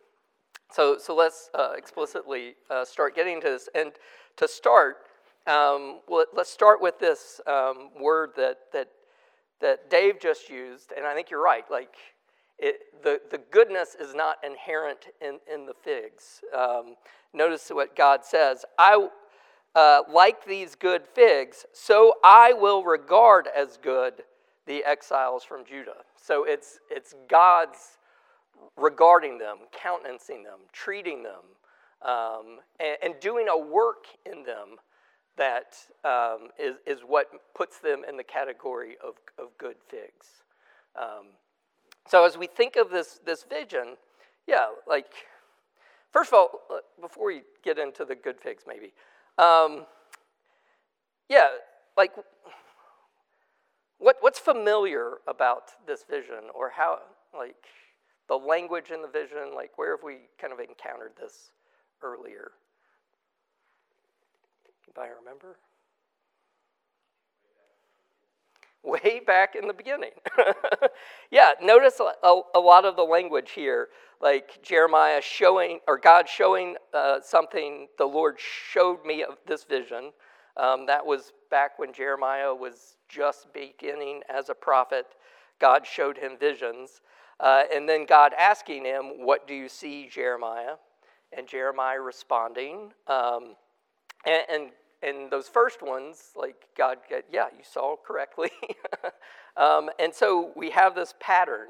So 0.72 0.98
so 0.98 1.14
let's 1.14 1.48
uh, 1.54 1.72
explicitly 1.76 2.54
uh, 2.70 2.84
start 2.84 3.14
getting 3.14 3.40
to 3.40 3.50
this, 3.50 3.68
and 3.74 3.92
to 4.36 4.48
start, 4.48 4.96
um, 5.46 6.00
let, 6.08 6.26
us 6.36 6.48
start 6.48 6.82
with 6.82 6.98
this 6.98 7.40
um, 7.46 7.90
word 8.00 8.30
that 8.36 8.58
that 8.72 8.88
that 9.60 9.88
Dave 9.90 10.18
just 10.20 10.50
used, 10.50 10.92
and 10.96 11.06
I 11.06 11.14
think 11.14 11.30
you're 11.30 11.42
right. 11.42 11.64
Like 11.70 11.94
it, 12.58 13.02
the, 13.04 13.20
the 13.30 13.38
goodness 13.38 13.96
is 14.00 14.14
not 14.14 14.38
inherent 14.44 15.06
in, 15.20 15.38
in 15.52 15.66
the 15.66 15.74
figs. 15.84 16.40
Um, 16.56 16.96
notice 17.32 17.68
what 17.68 17.94
God 17.94 18.24
says 18.24 18.64
I, 18.76 19.08
uh, 19.78 20.02
like 20.12 20.44
these 20.44 20.74
good 20.74 21.06
figs, 21.06 21.64
so 21.72 22.14
I 22.24 22.52
will 22.52 22.82
regard 22.82 23.46
as 23.56 23.76
good 23.76 24.24
the 24.66 24.82
exiles 24.82 25.44
from 25.44 25.64
Judah. 25.64 26.02
So 26.20 26.42
it's, 26.42 26.80
it's 26.90 27.14
God's 27.28 27.98
regarding 28.76 29.38
them, 29.38 29.58
countenancing 29.70 30.42
them, 30.42 30.58
treating 30.72 31.22
them, 31.22 31.44
um, 32.02 32.58
and, 32.80 32.96
and, 33.04 33.14
doing 33.20 33.46
a 33.48 33.56
work 33.56 34.06
in 34.26 34.42
them 34.42 34.78
that 35.36 35.76
um, 36.04 36.48
is 36.58 36.74
is, 36.84 37.02
what 37.06 37.28
puts 37.54 37.78
them 37.78 38.02
in 38.08 38.16
the 38.16 38.24
category 38.24 38.96
of, 39.04 39.14
of 39.38 39.56
good 39.58 39.76
figs. 39.88 40.42
Um, 41.00 41.26
so 42.08 42.24
as 42.24 42.36
we 42.36 42.48
think 42.48 42.74
of 42.74 42.90
this, 42.90 43.20
this 43.24 43.44
vision, 43.44 43.96
yeah, 44.48 44.66
like, 44.88 45.12
first 46.12 46.30
of 46.30 46.34
all, 46.34 46.60
uh, 46.68 46.78
before 47.00 47.28
we 47.28 47.42
get 47.62 47.78
into 47.78 48.04
the 48.04 48.16
good 48.16 48.40
figs, 48.40 48.64
maybe, 48.66 48.92
um, 49.38 49.86
yeah, 51.28 51.48
like, 51.96 52.12
what, 53.98 54.16
what's 54.20 54.38
familiar 54.38 55.18
about 55.26 55.70
this 55.86 56.04
vision 56.08 56.50
or 56.54 56.70
how, 56.70 56.98
like, 57.36 57.56
the 58.28 58.36
language 58.36 58.90
in 58.90 59.02
the 59.02 59.08
vision, 59.08 59.54
like, 59.54 59.76
where 59.76 59.96
have 59.96 60.04
we 60.04 60.16
kind 60.40 60.52
of 60.52 60.60
encountered 60.60 61.12
this 61.20 61.50
earlier? 62.02 62.52
Anybody 64.86 65.12
remember? 65.18 65.58
Way 68.84 69.20
back 69.26 69.54
in 69.54 69.66
the 69.66 69.74
beginning. 69.74 70.12
yeah, 71.30 71.52
notice 71.62 72.00
a, 72.00 72.40
a, 72.54 72.58
lot 72.58 72.84
of 72.84 72.96
the 72.96 73.02
language 73.02 73.50
here, 73.50 73.88
like 74.20 74.62
Jeremiah 74.62 75.20
showing, 75.20 75.80
or 75.86 75.98
God 75.98 76.28
showing 76.28 76.76
uh, 76.94 77.20
something 77.22 77.88
the 77.98 78.06
Lord 78.06 78.36
showed 78.38 79.04
me 79.04 79.22
of 79.22 79.36
this 79.46 79.64
vision. 79.64 80.12
Um, 80.56 80.86
that 80.86 81.04
was 81.04 81.32
back 81.50 81.78
when 81.78 81.92
Jeremiah 81.92 82.54
was 82.54 82.96
just 83.08 83.52
beginning 83.52 84.22
as 84.28 84.48
a 84.48 84.54
prophet. 84.54 85.06
God 85.60 85.86
showed 85.86 86.16
him 86.16 86.32
visions. 86.38 87.00
Uh, 87.40 87.62
and 87.72 87.88
then 87.88 88.04
God 88.06 88.32
asking 88.38 88.84
him, 88.84 89.24
What 89.24 89.46
do 89.46 89.54
you 89.54 89.68
see, 89.68 90.08
Jeremiah? 90.08 90.74
And 91.36 91.46
Jeremiah 91.46 92.00
responding. 92.00 92.92
Um, 93.06 93.54
and, 94.26 94.42
and 94.50 94.70
and 95.02 95.30
those 95.30 95.48
first 95.48 95.82
ones, 95.82 96.30
like 96.36 96.56
God, 96.76 96.98
yeah, 97.30 97.46
you 97.56 97.62
saw 97.62 97.96
correctly. 97.96 98.50
um, 99.56 99.90
and 99.98 100.12
so 100.12 100.50
we 100.56 100.70
have 100.70 100.94
this 100.94 101.14
pattern 101.20 101.68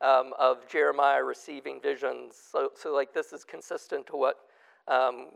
um, 0.00 0.32
of 0.38 0.68
Jeremiah 0.68 1.24
receiving 1.24 1.80
visions. 1.80 2.36
So, 2.52 2.70
so, 2.74 2.92
like, 2.92 3.14
this 3.14 3.32
is 3.32 3.44
consistent 3.44 4.06
to 4.08 4.16
what 4.16 4.36
um, 4.88 5.28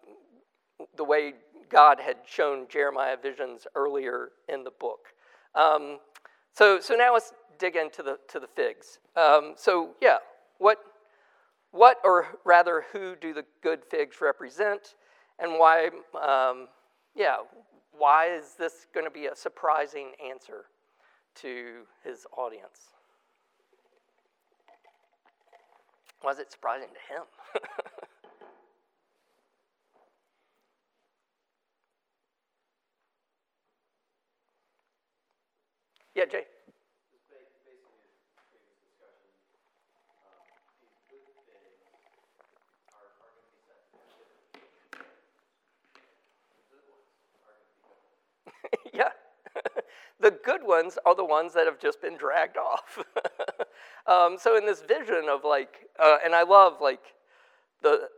the 0.96 1.04
way 1.04 1.34
God 1.70 1.98
had 1.98 2.16
shown 2.26 2.66
Jeremiah 2.68 3.16
visions 3.20 3.66
earlier 3.74 4.30
in 4.48 4.64
the 4.64 4.72
book. 4.78 5.08
Um, 5.54 5.98
so, 6.52 6.80
so 6.80 6.94
now 6.94 7.14
let's 7.14 7.32
dig 7.58 7.76
into 7.76 8.02
the 8.02 8.18
to 8.28 8.40
the 8.40 8.48
figs. 8.48 8.98
Um, 9.16 9.54
so, 9.56 9.90
yeah, 10.02 10.18
what, 10.58 10.78
what, 11.70 11.96
or 12.04 12.26
rather, 12.44 12.84
who 12.92 13.16
do 13.16 13.32
the 13.32 13.44
good 13.62 13.80
figs 13.90 14.20
represent, 14.20 14.94
and 15.38 15.52
why? 15.52 15.88
Yeah, 17.20 17.36
why 17.92 18.28
is 18.34 18.54
this 18.58 18.86
going 18.94 19.04
to 19.04 19.10
be 19.10 19.26
a 19.26 19.36
surprising 19.36 20.12
answer 20.26 20.64
to 21.42 21.82
his 22.02 22.26
audience? 22.34 22.94
Was 26.24 26.38
it 26.38 26.50
surprising 26.50 26.88
to 26.88 27.14
him? 27.14 27.24
yeah, 36.14 36.24
Jay. 36.24 36.44
yeah. 48.94 49.10
The 50.20 50.30
good 50.30 50.62
ones 50.62 50.98
are 51.06 51.14
the 51.14 51.24
ones 51.24 51.54
that 51.54 51.66
have 51.66 51.78
just 51.78 52.00
been 52.00 52.16
dragged 52.16 52.56
off. 52.56 52.98
um, 54.06 54.36
so 54.38 54.56
in 54.56 54.66
this 54.66 54.82
vision 54.82 55.26
of 55.30 55.44
like, 55.44 55.88
uh, 55.98 56.18
and 56.24 56.34
I 56.34 56.42
love 56.42 56.74
like 56.80 57.14
the 57.82 58.08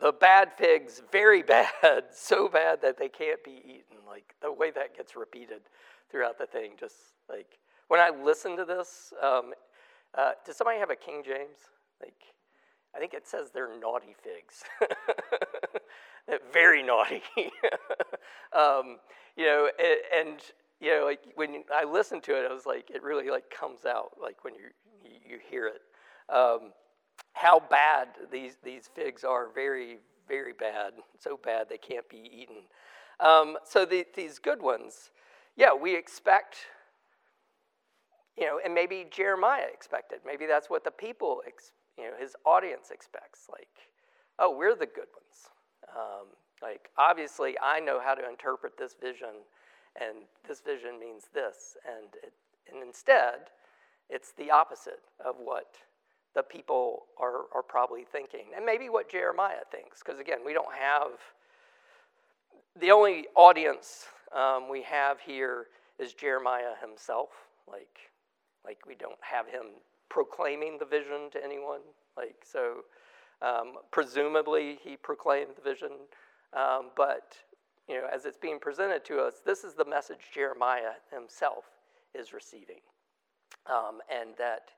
the 0.00 0.12
bad 0.12 0.52
figs, 0.58 1.00
very 1.12 1.42
bad, 1.82 2.04
so 2.12 2.48
bad 2.48 2.82
that 2.82 2.98
they 2.98 3.08
can't 3.08 3.42
be 3.44 3.62
eaten. 3.64 4.04
Like 4.06 4.34
the 4.42 4.52
way 4.52 4.70
that 4.72 4.96
gets 4.96 5.16
repeated 5.16 5.62
throughout 6.10 6.38
the 6.38 6.46
thing, 6.46 6.72
just 6.78 6.96
like 7.28 7.58
when 7.88 8.00
I 8.00 8.10
listen 8.10 8.56
to 8.56 8.64
this, 8.64 9.12
um, 9.22 9.52
uh, 10.16 10.32
does 10.44 10.56
somebody 10.56 10.78
have 10.78 10.90
a 10.90 10.96
King 10.96 11.22
James? 11.24 11.58
Like, 12.00 12.16
I 12.94 12.98
think 12.98 13.14
it 13.14 13.26
says 13.26 13.50
they're 13.52 13.78
naughty 13.78 14.14
figs. 14.22 14.64
very 16.52 16.82
naughty. 16.82 17.22
um, 18.52 18.98
you 19.36 19.44
know, 19.44 19.70
and, 19.78 20.28
and, 20.28 20.40
you 20.82 20.90
know, 20.90 21.04
like 21.04 21.20
when 21.36 21.50
I 21.72 21.84
listened 21.84 22.22
to 22.24 22.32
it, 22.32 22.44
I 22.50 22.52
was 22.52 22.66
like, 22.66 22.90
it 22.90 23.02
really 23.02 23.30
like 23.30 23.48
comes 23.50 23.84
out 23.86 24.10
like 24.20 24.44
when 24.44 24.54
you 24.54 24.66
you 25.30 25.38
hear 25.50 25.66
it. 25.68 25.82
Um, 26.28 26.72
how 27.34 27.60
bad 27.60 28.08
these 28.30 28.54
these 28.62 28.90
figs 28.94 29.22
are, 29.24 29.44
very 29.54 29.98
very 30.28 30.52
bad, 30.52 30.92
so 31.18 31.38
bad 31.50 31.68
they 31.68 31.78
can't 31.78 32.08
be 32.08 32.22
eaten. 32.40 32.62
Um, 33.20 33.56
so 33.64 33.84
the, 33.84 34.04
these 34.16 34.38
good 34.38 34.60
ones, 34.60 35.10
yeah, 35.56 35.72
we 35.72 35.96
expect. 35.96 36.56
You 38.36 38.46
know, 38.46 38.60
and 38.64 38.74
maybe 38.74 39.06
Jeremiah 39.10 39.66
expected. 39.72 40.20
Maybe 40.26 40.46
that's 40.46 40.70
what 40.70 40.84
the 40.84 40.90
people, 40.90 41.42
ex, 41.46 41.72
you 41.98 42.04
know, 42.04 42.16
his 42.18 42.34
audience 42.46 42.90
expects. 42.90 43.40
Like, 43.50 43.68
oh, 44.38 44.56
we're 44.56 44.74
the 44.74 44.86
good 44.86 45.10
ones. 45.20 45.36
Um, 45.94 46.28
Like, 46.62 46.88
obviously, 46.96 47.56
I 47.60 47.80
know 47.80 48.00
how 48.00 48.14
to 48.14 48.24
interpret 48.28 48.78
this 48.78 48.94
vision, 48.94 49.34
and 50.00 50.24
this 50.46 50.60
vision 50.60 50.98
means 50.98 51.24
this. 51.34 51.76
And, 51.86 52.08
it, 52.22 52.32
and 52.72 52.82
instead, 52.82 53.50
it's 54.08 54.32
the 54.32 54.50
opposite 54.50 55.00
of 55.24 55.36
what 55.38 55.76
the 56.34 56.42
people 56.42 57.04
are, 57.20 57.44
are 57.54 57.62
probably 57.62 58.04
thinking. 58.10 58.46
And 58.56 58.64
maybe 58.64 58.88
what 58.88 59.10
Jeremiah 59.10 59.64
thinks, 59.70 60.00
because 60.04 60.20
again, 60.20 60.38
we 60.44 60.52
don't 60.52 60.74
have 60.74 61.12
the 62.80 62.90
only 62.90 63.26
audience 63.36 64.06
um, 64.34 64.68
we 64.70 64.82
have 64.82 65.20
here 65.20 65.66
is 65.98 66.14
Jeremiah 66.14 66.74
himself. 66.80 67.28
Like, 67.70 68.10
like 68.64 68.78
we 68.86 68.94
don't 68.94 69.18
have 69.20 69.46
him 69.46 69.66
proclaiming 70.08 70.78
the 70.78 70.86
vision 70.86 71.30
to 71.32 71.44
anyone. 71.44 71.80
Like 72.16 72.36
so, 72.44 72.84
um, 73.42 73.74
presumably 73.90 74.78
he 74.82 74.96
proclaimed 74.96 75.52
the 75.56 75.62
vision, 75.62 75.92
um, 76.54 76.90
but 76.96 77.36
you 77.88 77.96
know, 77.96 78.06
as 78.12 78.24
it's 78.24 78.38
being 78.38 78.58
presented 78.58 79.04
to 79.06 79.20
us, 79.20 79.42
this 79.44 79.64
is 79.64 79.74
the 79.74 79.84
message 79.84 80.20
Jeremiah 80.32 80.92
himself 81.12 81.64
is 82.14 82.32
receiving, 82.32 82.80
um, 83.66 84.00
and 84.10 84.30
that 84.38 84.70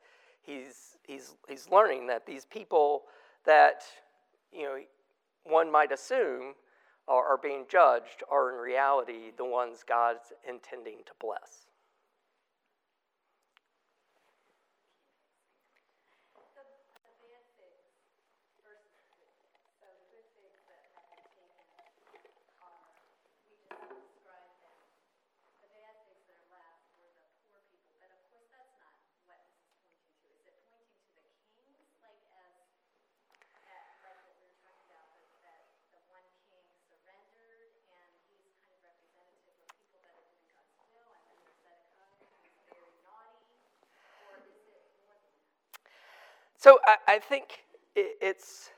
he's 0.42 0.96
he's 1.06 1.34
he's 1.48 1.68
learning 1.70 2.06
that 2.06 2.26
these 2.26 2.44
people 2.44 3.02
that 3.44 3.82
you 4.52 4.62
know 4.62 4.78
one 5.44 5.70
might 5.70 5.92
assume 5.92 6.54
are, 7.06 7.24
are 7.24 7.38
being 7.42 7.64
judged 7.68 8.22
are 8.30 8.50
in 8.54 8.60
reality 8.60 9.32
the 9.36 9.44
ones 9.44 9.84
God's 9.86 10.32
intending 10.48 10.98
to 11.06 11.12
bless. 11.20 11.66
So 46.64 46.78
I, 46.86 47.16
I 47.16 47.18
think 47.18 47.58
it, 47.94 48.16
it's, 48.22 48.70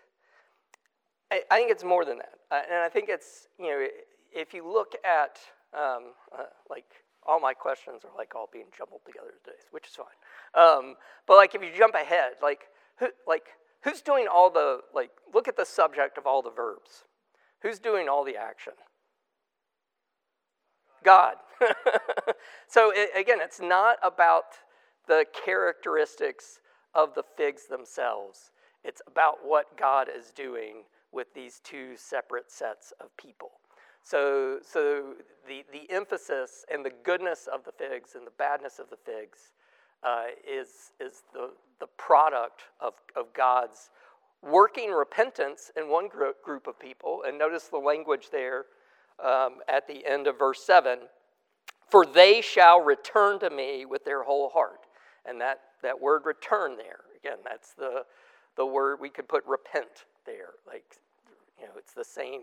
I, 1.31 1.43
I, 1.53 1.57
think 1.57 1.71
it's 1.71 1.85
more 1.85 2.05
than 2.05 2.19
that. 2.19 2.33
Uh, 2.51 2.63
and 2.69 2.83
I 2.83 2.89
think 2.89 3.09
it's, 3.09 3.47
you 3.61 3.67
know, 3.67 3.87
if 4.35 4.53
you 4.53 4.69
look 4.69 4.97
at, 5.05 5.39
um, 5.73 6.11
uh, 6.37 6.47
like, 6.69 6.87
all 7.25 7.39
my 7.39 7.55
questions 7.55 8.03
are 8.05 8.11
like 8.19 8.35
all 8.35 8.49
being 8.53 8.65
jumbled 8.77 9.03
together 9.07 9.31
today, 9.45 9.57
which 9.71 9.87
is 9.87 9.95
fine. 9.95 10.61
Um, 10.61 10.97
but 11.29 11.37
like, 11.37 11.55
if 11.55 11.63
you 11.63 11.69
jump 11.79 11.95
ahead, 11.95 12.33
like, 12.43 12.63
who, 12.99 13.07
like, 13.25 13.45
who's 13.85 14.01
doing 14.01 14.27
all 14.27 14.51
the, 14.51 14.81
like, 14.93 15.11
look 15.33 15.47
at 15.47 15.57
the 15.57 15.65
subject 15.65 16.19
of 16.19 16.27
all 16.27 16.43
the 16.43 16.51
verbs. 16.51 17.05
Who's 17.63 17.79
doing 17.79 18.09
all 18.09 18.25
the 18.25 18.35
action? 18.37 18.73
God. 21.05 21.37
so 22.67 22.91
it, 22.93 23.11
again, 23.17 23.39
it's 23.41 23.61
not 23.61 23.99
about 24.03 24.57
the 25.07 25.25
characteristics 25.45 26.59
of 26.97 27.15
the 27.15 27.23
figs 27.37 27.67
themselves. 27.67 28.51
It's 28.83 29.03
about 29.07 29.39
what 29.45 29.77
God 29.77 30.09
is 30.09 30.33
doing 30.33 30.85
with 31.13 31.33
these 31.35 31.61
two 31.63 31.97
separate 31.97 32.51
sets 32.51 32.93
of 33.01 33.15
people. 33.17 33.51
So, 34.03 34.59
so 34.63 35.15
the, 35.47 35.65
the 35.73 35.93
emphasis 35.93 36.65
and 36.73 36.85
the 36.85 36.93
goodness 37.05 37.49
of 37.53 37.65
the 37.65 37.73
figs 37.73 38.15
and 38.15 38.27
the 38.27 38.33
badness 38.39 38.79
of 38.79 38.89
the 38.89 38.97
figs 38.97 39.53
uh, 40.03 40.27
is, 40.49 40.93
is 41.01 41.25
the, 41.33 41.51
the 41.81 41.89
product 41.99 42.63
of, 42.81 42.95
of 43.15 43.33
God's 43.35 43.91
working 44.43 44.91
repentance 44.91 45.71
in 45.77 45.89
one 45.89 46.09
group, 46.09 46.43
group 46.43 46.67
of 46.67 46.79
people. 46.79 47.25
And 47.27 47.39
notice 47.39 47.65
the 47.65 47.79
language 47.79 48.29
there 48.31 48.67
um, 49.23 49.57
at 49.69 49.89
the 49.89 50.07
end 50.07 50.27
of 50.27 50.39
verse 50.39 50.63
7 50.65 51.01
For 51.89 52.07
they 52.07 52.41
shall 52.41 52.81
return 52.81 53.41
to 53.41 53.51
me 53.51 53.85
with 53.85 54.05
their 54.05 54.23
whole 54.23 54.51
heart. 54.51 54.86
And 55.29 55.41
that 55.41 55.61
that 55.83 56.01
word 56.01 56.23
return 56.25 56.77
there. 56.77 57.01
Again, 57.17 57.39
that's 57.45 57.75
the, 57.75 58.05
the 58.57 58.67
word 58.67 58.99
we 59.01 59.09
could 59.09 59.29
put 59.29 59.45
repent 59.47 60.07
there. 60.25 60.55
Like, 60.67 60.97
you 61.59 61.67
know, 61.67 61.73
it's 61.77 61.93
the 61.93 62.05
same, 62.05 62.43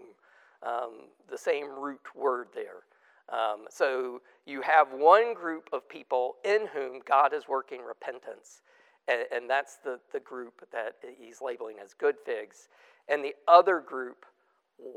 um, 0.66 1.08
the 1.30 1.38
same 1.38 1.68
root 1.70 2.02
word 2.16 2.48
there. 2.54 2.84
Um, 3.30 3.66
so 3.70 4.22
you 4.46 4.62
have 4.62 4.88
one 4.92 5.34
group 5.34 5.70
of 5.72 5.88
people 5.88 6.36
in 6.44 6.68
whom 6.74 7.02
God 7.06 7.34
is 7.34 7.48
working 7.48 7.82
repentance, 7.82 8.62
and, 9.08 9.22
and, 9.34 9.50
that's 9.50 9.78
the, 9.78 10.00
the 10.12 10.20
group 10.20 10.66
that 10.72 10.96
he's 11.18 11.42
labeling 11.42 11.78
as 11.84 11.94
good 11.94 12.16
figs. 12.26 12.68
And 13.08 13.24
the 13.24 13.34
other 13.48 13.80
group 13.80 14.26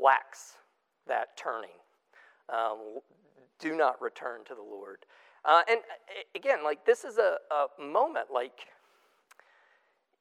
lacks 0.01 0.55
that 1.07 1.37
turning. 1.37 1.69
Um, 2.49 2.99
do 3.59 3.75
not 3.75 4.01
return 4.01 4.43
to 4.45 4.55
the 4.55 4.61
Lord. 4.61 5.05
Uh, 5.45 5.61
and 5.69 5.79
again, 6.35 6.63
like 6.63 6.85
this 6.85 7.03
is 7.03 7.17
a, 7.17 7.37
a 7.51 7.81
moment, 7.81 8.27
like, 8.33 8.67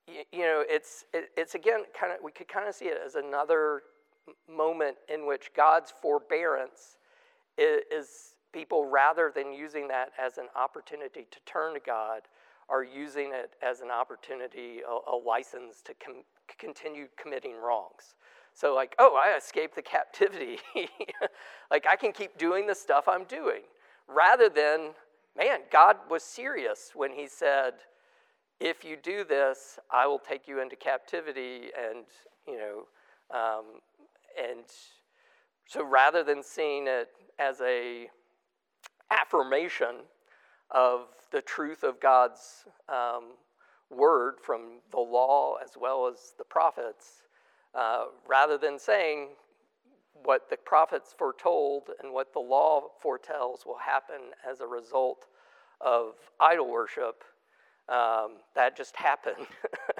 you, 0.07 0.23
you 0.33 0.41
know, 0.41 0.63
it's, 0.69 1.05
it, 1.13 1.31
it's 1.37 1.55
again 1.55 1.81
kind 1.99 2.13
of, 2.13 2.19
we 2.23 2.33
could 2.33 2.49
kind 2.49 2.69
of 2.69 2.75
see 2.75 2.87
it 2.87 2.99
as 3.05 3.15
another 3.15 3.83
moment 4.49 4.97
in 5.13 5.27
which 5.27 5.51
God's 5.57 5.93
forbearance 6.03 6.99
is, 7.59 7.83
is 7.91 8.09
people, 8.53 8.87
rather 8.87 9.33
than 9.35 9.53
using 9.53 9.89
that 9.89 10.11
as 10.19 10.39
an 10.39 10.47
opportunity 10.57 11.27
to 11.31 11.39
turn 11.45 11.75
to 11.75 11.81
God, 11.81 12.23
are 12.69 12.83
using 12.83 13.31
it 13.33 13.53
as 13.63 13.81
an 13.81 13.91
opportunity, 13.91 14.81
a, 14.89 15.11
a 15.13 15.17
license 15.17 15.83
to 15.85 15.95
com- 16.05 16.25
continue 16.59 17.07
committing 17.21 17.55
wrongs. 17.55 18.15
So, 18.55 18.75
like, 18.75 18.95
oh, 18.99 19.21
I 19.23 19.37
escaped 19.37 19.77
the 19.77 19.83
captivity. 19.83 20.59
like, 21.71 21.87
I 21.89 21.95
can 21.95 22.13
keep 22.13 22.39
doing 22.39 22.67
the 22.67 22.75
stuff 22.75 23.07
I'm 23.07 23.25
doing. 23.25 23.63
Rather 24.09 24.49
than, 24.49 24.93
man, 25.37 25.61
God 25.71 25.97
was 26.11 26.23
serious 26.23 26.93
when 26.95 27.13
he 27.13 27.29
said, 27.29 27.75
if 28.59 28.85
you 28.85 28.97
do 28.97 29.25
this, 29.25 29.79
I 29.91 30.07
will 30.07 30.19
take 30.19 30.49
you 30.49 30.61
into 30.61 30.77
captivity. 30.77 31.71
And, 31.79 32.05
you 32.47 32.59
know, 32.59 32.87
um, 33.31 33.65
and 34.39 34.65
so 35.67 35.85
rather 35.85 36.25
than 36.25 36.43
seeing 36.43 36.87
it 36.87 37.09
as 37.39 37.61
a 37.61 38.09
affirmation 39.11 39.97
of 40.71 41.09
the 41.33 41.43
truth 41.43 41.83
of 41.83 42.01
God's 42.01 42.65
um, 42.89 43.35
word 43.91 44.35
from 44.43 44.81
the 44.91 44.99
law 44.99 45.57
as 45.63 45.73
well 45.81 46.07
as 46.07 46.35
the 46.39 46.45
prophets, 46.45 47.23
uh, 47.75 48.07
rather 48.27 48.59
than 48.59 48.79
saying, 48.79 49.29
what 50.25 50.51
the 50.51 50.57
prophets 50.57 51.15
foretold 51.17 51.91
and 52.03 52.13
what 52.13 52.33
the 52.33 52.41
law 52.41 52.83
foretells 53.01 53.65
will 53.67 53.79
happen 53.79 54.33
as 54.49 54.61
a 54.61 54.67
result 54.67 55.27
of 55.81 56.15
idol 56.41 56.71
worship, 56.71 57.25
um, 57.89 58.39
that 58.55 58.77
just 58.77 58.97
happened. 58.97 59.47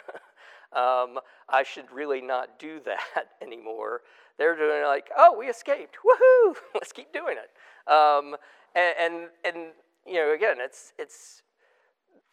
um, 0.73 1.19
I 1.49 1.63
should 1.65 1.91
really 1.93 2.21
not 2.21 2.59
do 2.59 2.81
that 2.85 3.29
anymore. 3.43 4.03
They're 4.39 4.57
doing 4.57 4.83
like, 4.83 5.11
oh, 5.17 5.37
we 5.39 5.47
escaped, 5.47 5.97
woohoo! 6.05 6.55
Let's 6.75 6.93
keep 6.93 7.13
doing 7.13 7.37
it. 7.39 7.91
Um, 7.91 8.37
and, 8.75 8.95
and, 9.01 9.29
and 9.45 9.73
you 10.07 10.15
know, 10.15 10.35
again, 10.35 10.57
it's 10.61 10.93
it's 10.99 11.43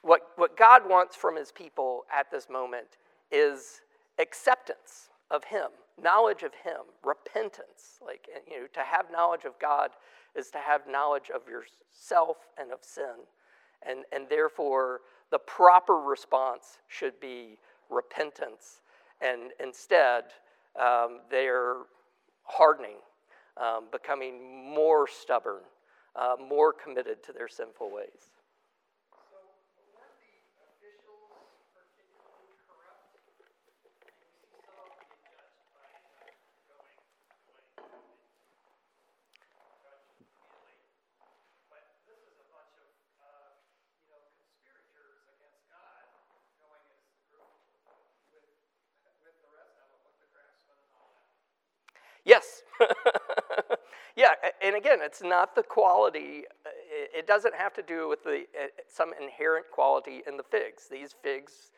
what 0.01 0.21
what 0.35 0.57
God 0.57 0.83
wants 0.87 1.15
from 1.15 1.37
His 1.37 1.51
people 1.51 2.03
at 2.13 2.29
this 2.29 2.49
moment 2.49 2.97
is 3.31 3.81
acceptance 4.19 5.09
of 5.31 5.43
Him 5.45 5.69
knowledge 6.01 6.43
of 6.43 6.53
Him, 6.53 6.81
repentance. 7.03 7.99
Like, 8.05 8.27
you 8.49 8.61
know, 8.61 8.67
to 8.73 8.79
have 8.81 9.11
knowledge 9.11 9.45
of 9.45 9.53
God 9.59 9.91
is 10.35 10.49
to 10.51 10.57
have 10.57 10.81
knowledge 10.87 11.29
of 11.33 11.41
yourself 11.47 12.37
and 12.59 12.71
of 12.71 12.79
sin. 12.81 13.25
And, 13.87 13.99
and 14.11 14.27
therefore, 14.29 15.01
the 15.31 15.39
proper 15.39 15.95
response 15.95 16.79
should 16.87 17.19
be 17.19 17.57
repentance. 17.89 18.81
And 19.21 19.51
instead, 19.59 20.25
um, 20.79 21.19
they're 21.29 21.77
hardening, 22.43 22.97
um, 23.57 23.85
becoming 23.91 24.73
more 24.73 25.07
stubborn, 25.07 25.61
uh, 26.15 26.35
more 26.39 26.73
committed 26.73 27.23
to 27.25 27.33
their 27.33 27.47
sinful 27.47 27.91
ways. 27.91 28.33
Yes. 52.25 52.63
yeah, 54.15 54.31
and 54.63 54.75
again, 54.75 54.99
it's 55.01 55.21
not 55.21 55.55
the 55.55 55.63
quality. 55.63 56.43
Uh, 56.65 56.69
it 57.17 57.27
doesn't 57.27 57.53
have 57.53 57.73
to 57.73 57.81
do 57.81 58.07
with 58.07 58.23
the 58.23 58.45
uh, 58.59 58.67
some 58.87 59.11
inherent 59.21 59.65
quality 59.71 60.21
in 60.27 60.37
the 60.37 60.43
figs. 60.43 60.87
These 60.89 61.13
figs 61.21 61.71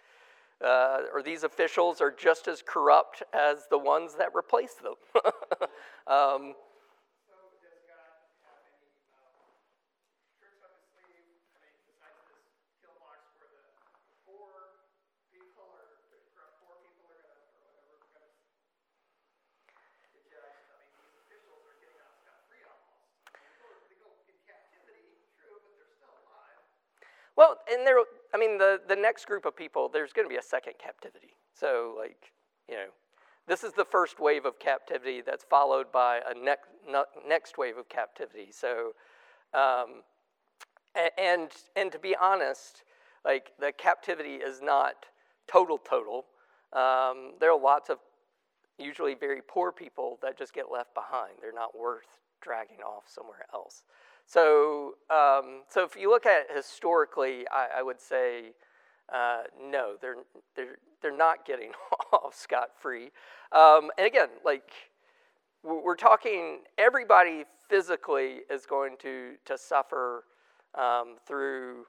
uh, 0.64 1.02
or 1.14 1.24
these 1.24 1.44
officials 1.44 2.00
are 2.00 2.12
just 2.12 2.48
as 2.48 2.64
corrupt 2.66 3.24
as 3.34 3.68
the 3.70 3.78
ones 3.78 4.16
that 4.16 4.30
replaced 4.34 4.84
them. 4.84 4.94
um, 6.08 6.54
Well, 27.36 27.58
and 27.76 27.86
there, 27.86 27.98
I 28.34 28.38
mean, 28.38 28.58
the, 28.58 28.80
the 28.88 28.96
next 28.96 29.26
group 29.26 29.46
of 29.46 29.56
people, 29.56 29.90
there's 29.90 30.14
going 30.14 30.26
to 30.26 30.30
be 30.30 30.38
a 30.38 30.44
second 30.44 30.74
captivity. 30.80 31.36
So, 31.54 31.96
like, 31.98 32.32
you 32.68 32.76
know, 32.76 32.88
this 33.48 33.64
is 33.64 33.74
the 33.74 33.86
first 33.86 34.20
wave 34.20 34.46
of 34.46 34.58
captivity 34.58 35.22
that's 35.22 35.44
followed 35.44 35.92
by 35.92 36.22
a 36.28 36.34
ne- 36.34 37.04
next 37.28 37.58
wave 37.58 37.78
of 37.78 37.88
captivity. 37.90 38.48
So, 38.52 38.94
um, 39.54 40.02
and, 41.18 41.52
and 41.76 41.92
to 41.92 42.00
be 42.00 42.16
honest, 42.20 42.84
like, 43.24 43.52
the 43.60 43.72
captivity 43.72 44.36
is 44.36 44.62
not 44.62 45.06
total, 45.48 45.78
total. 45.78 46.26
Um, 46.74 47.34
there 47.40 47.52
are 47.52 47.60
lots 47.60 47.90
of 47.90 48.00
usually 48.78 49.14
very 49.14 49.42
poor 49.48 49.72
people 49.72 50.18
that 50.22 50.38
just 50.38 50.54
get 50.54 50.66
left 50.72 50.94
behind. 50.94 51.34
They're 51.42 51.54
not 51.54 51.78
worth 51.78 52.20
dragging 52.42 52.80
off 52.86 53.04
somewhere 53.08 53.46
else. 53.54 53.84
So, 54.26 54.96
um, 55.10 55.62
so 55.70 55.84
if 55.84 55.96
you 55.96 56.10
look 56.10 56.26
at 56.26 56.48
historically, 56.54 57.46
I, 57.52 57.80
I 57.80 57.84
would 57.84 58.02
say 58.02 58.54
uh, 59.14 59.44
no, 59.62 59.96
they're, 60.02 60.18
they're, 60.56 60.78
they're 61.02 61.16
not 61.16 61.46
getting 61.46 61.72
off 62.14 62.36
scot 62.36 62.70
free. 62.80 63.12
Um, 63.52 63.92
and 63.98 64.08
again, 64.08 64.30
like 64.44 64.72
we're 65.64 65.96
talking, 65.96 66.60
everybody 66.78 67.46
physically 67.70 68.40
is 68.50 68.66
going 68.66 68.96
to, 69.02 69.34
to 69.46 69.58
suffer 69.58 70.24
um, 70.76 71.16
through, 71.28 71.86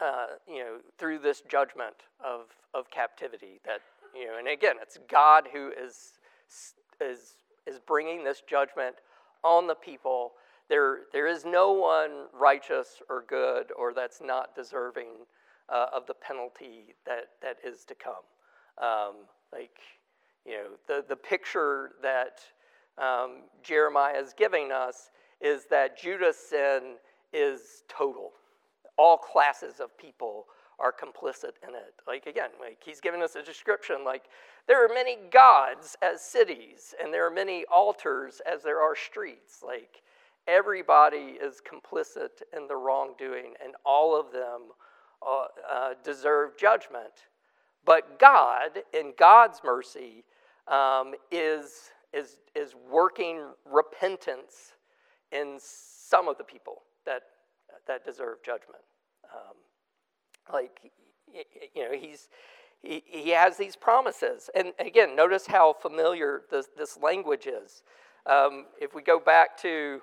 uh, 0.00 0.26
you 0.46 0.60
know, 0.60 0.76
through 0.98 1.18
this 1.18 1.42
judgment 1.48 1.96
of, 2.24 2.46
of 2.74 2.90
captivity. 2.90 3.60
That 3.64 3.80
you 4.14 4.26
know, 4.26 4.38
and 4.38 4.48
again, 4.48 4.76
it's 4.80 4.98
God 5.10 5.48
who 5.52 5.70
is 5.70 6.12
is 7.00 7.34
is 7.66 7.78
bringing 7.86 8.24
this 8.24 8.42
judgment 8.48 8.96
on 9.42 9.66
the 9.66 9.74
people 9.74 10.32
there, 10.68 11.00
there 11.12 11.26
is 11.26 11.44
no 11.44 11.72
one 11.72 12.26
righteous 12.32 13.02
or 13.08 13.24
good 13.28 13.66
or 13.76 13.92
that's 13.92 14.20
not 14.22 14.54
deserving 14.54 15.08
uh, 15.68 15.86
of 15.94 16.06
the 16.06 16.14
penalty 16.14 16.94
that, 17.06 17.30
that 17.42 17.56
is 17.64 17.84
to 17.84 17.94
come. 17.94 18.14
Um, 18.82 19.14
like, 19.52 19.78
you 20.46 20.52
know, 20.52 20.66
the, 20.88 21.04
the 21.08 21.16
picture 21.16 21.92
that 22.02 22.40
um, 22.98 23.42
Jeremiah 23.62 24.18
is 24.18 24.34
giving 24.36 24.72
us 24.72 25.10
is 25.40 25.66
that 25.70 25.98
Judah's 25.98 26.36
sin 26.36 26.96
is 27.32 27.82
total. 27.88 28.30
All 28.96 29.16
classes 29.16 29.80
of 29.80 29.96
people 29.98 30.46
are 30.78 30.92
complicit 30.92 31.52
in 31.66 31.74
it. 31.74 31.94
Like, 32.06 32.26
again, 32.26 32.50
like 32.60 32.78
he's 32.84 33.00
giving 33.00 33.22
us 33.22 33.36
a 33.36 33.42
description 33.42 34.04
like, 34.04 34.24
there 34.68 34.84
are 34.84 34.92
many 34.92 35.16
gods 35.32 35.96
as 36.02 36.20
cities, 36.20 36.94
and 37.02 37.12
there 37.12 37.26
are 37.26 37.30
many 37.30 37.64
altars 37.72 38.40
as 38.50 38.62
there 38.62 38.80
are 38.80 38.94
streets. 38.94 39.62
Like, 39.64 40.02
everybody 40.46 41.36
is 41.40 41.60
complicit 41.60 42.42
in 42.56 42.66
the 42.66 42.76
wrongdoing, 42.76 43.54
and 43.62 43.74
all 43.84 44.18
of 44.18 44.32
them 44.32 44.70
uh, 45.26 45.46
uh, 45.70 45.94
deserve 46.04 46.56
judgment. 46.56 47.28
But 47.84 48.18
God, 48.18 48.70
in 48.92 49.12
God's 49.18 49.60
mercy, 49.64 50.24
um, 50.68 51.14
is, 51.30 51.90
is, 52.12 52.38
is 52.54 52.74
working 52.90 53.48
repentance 53.70 54.72
in 55.32 55.58
some 55.60 56.28
of 56.28 56.38
the 56.38 56.44
people 56.44 56.82
that, 57.06 57.22
that 57.86 58.04
deserve 58.04 58.38
judgment. 58.44 58.82
Um, 59.32 59.56
like, 60.52 60.92
you 61.74 61.82
know, 61.82 61.96
he's, 61.98 62.28
he, 62.80 63.02
he 63.06 63.30
has 63.30 63.56
these 63.56 63.76
promises. 63.76 64.50
And 64.54 64.72
again, 64.78 65.16
notice 65.16 65.46
how 65.46 65.72
familiar 65.72 66.42
this, 66.50 66.68
this 66.76 66.98
language 66.98 67.46
is. 67.46 67.82
Um, 68.26 68.66
if 68.80 68.94
we 68.94 69.02
go 69.02 69.18
back 69.18 69.56
to 69.62 70.00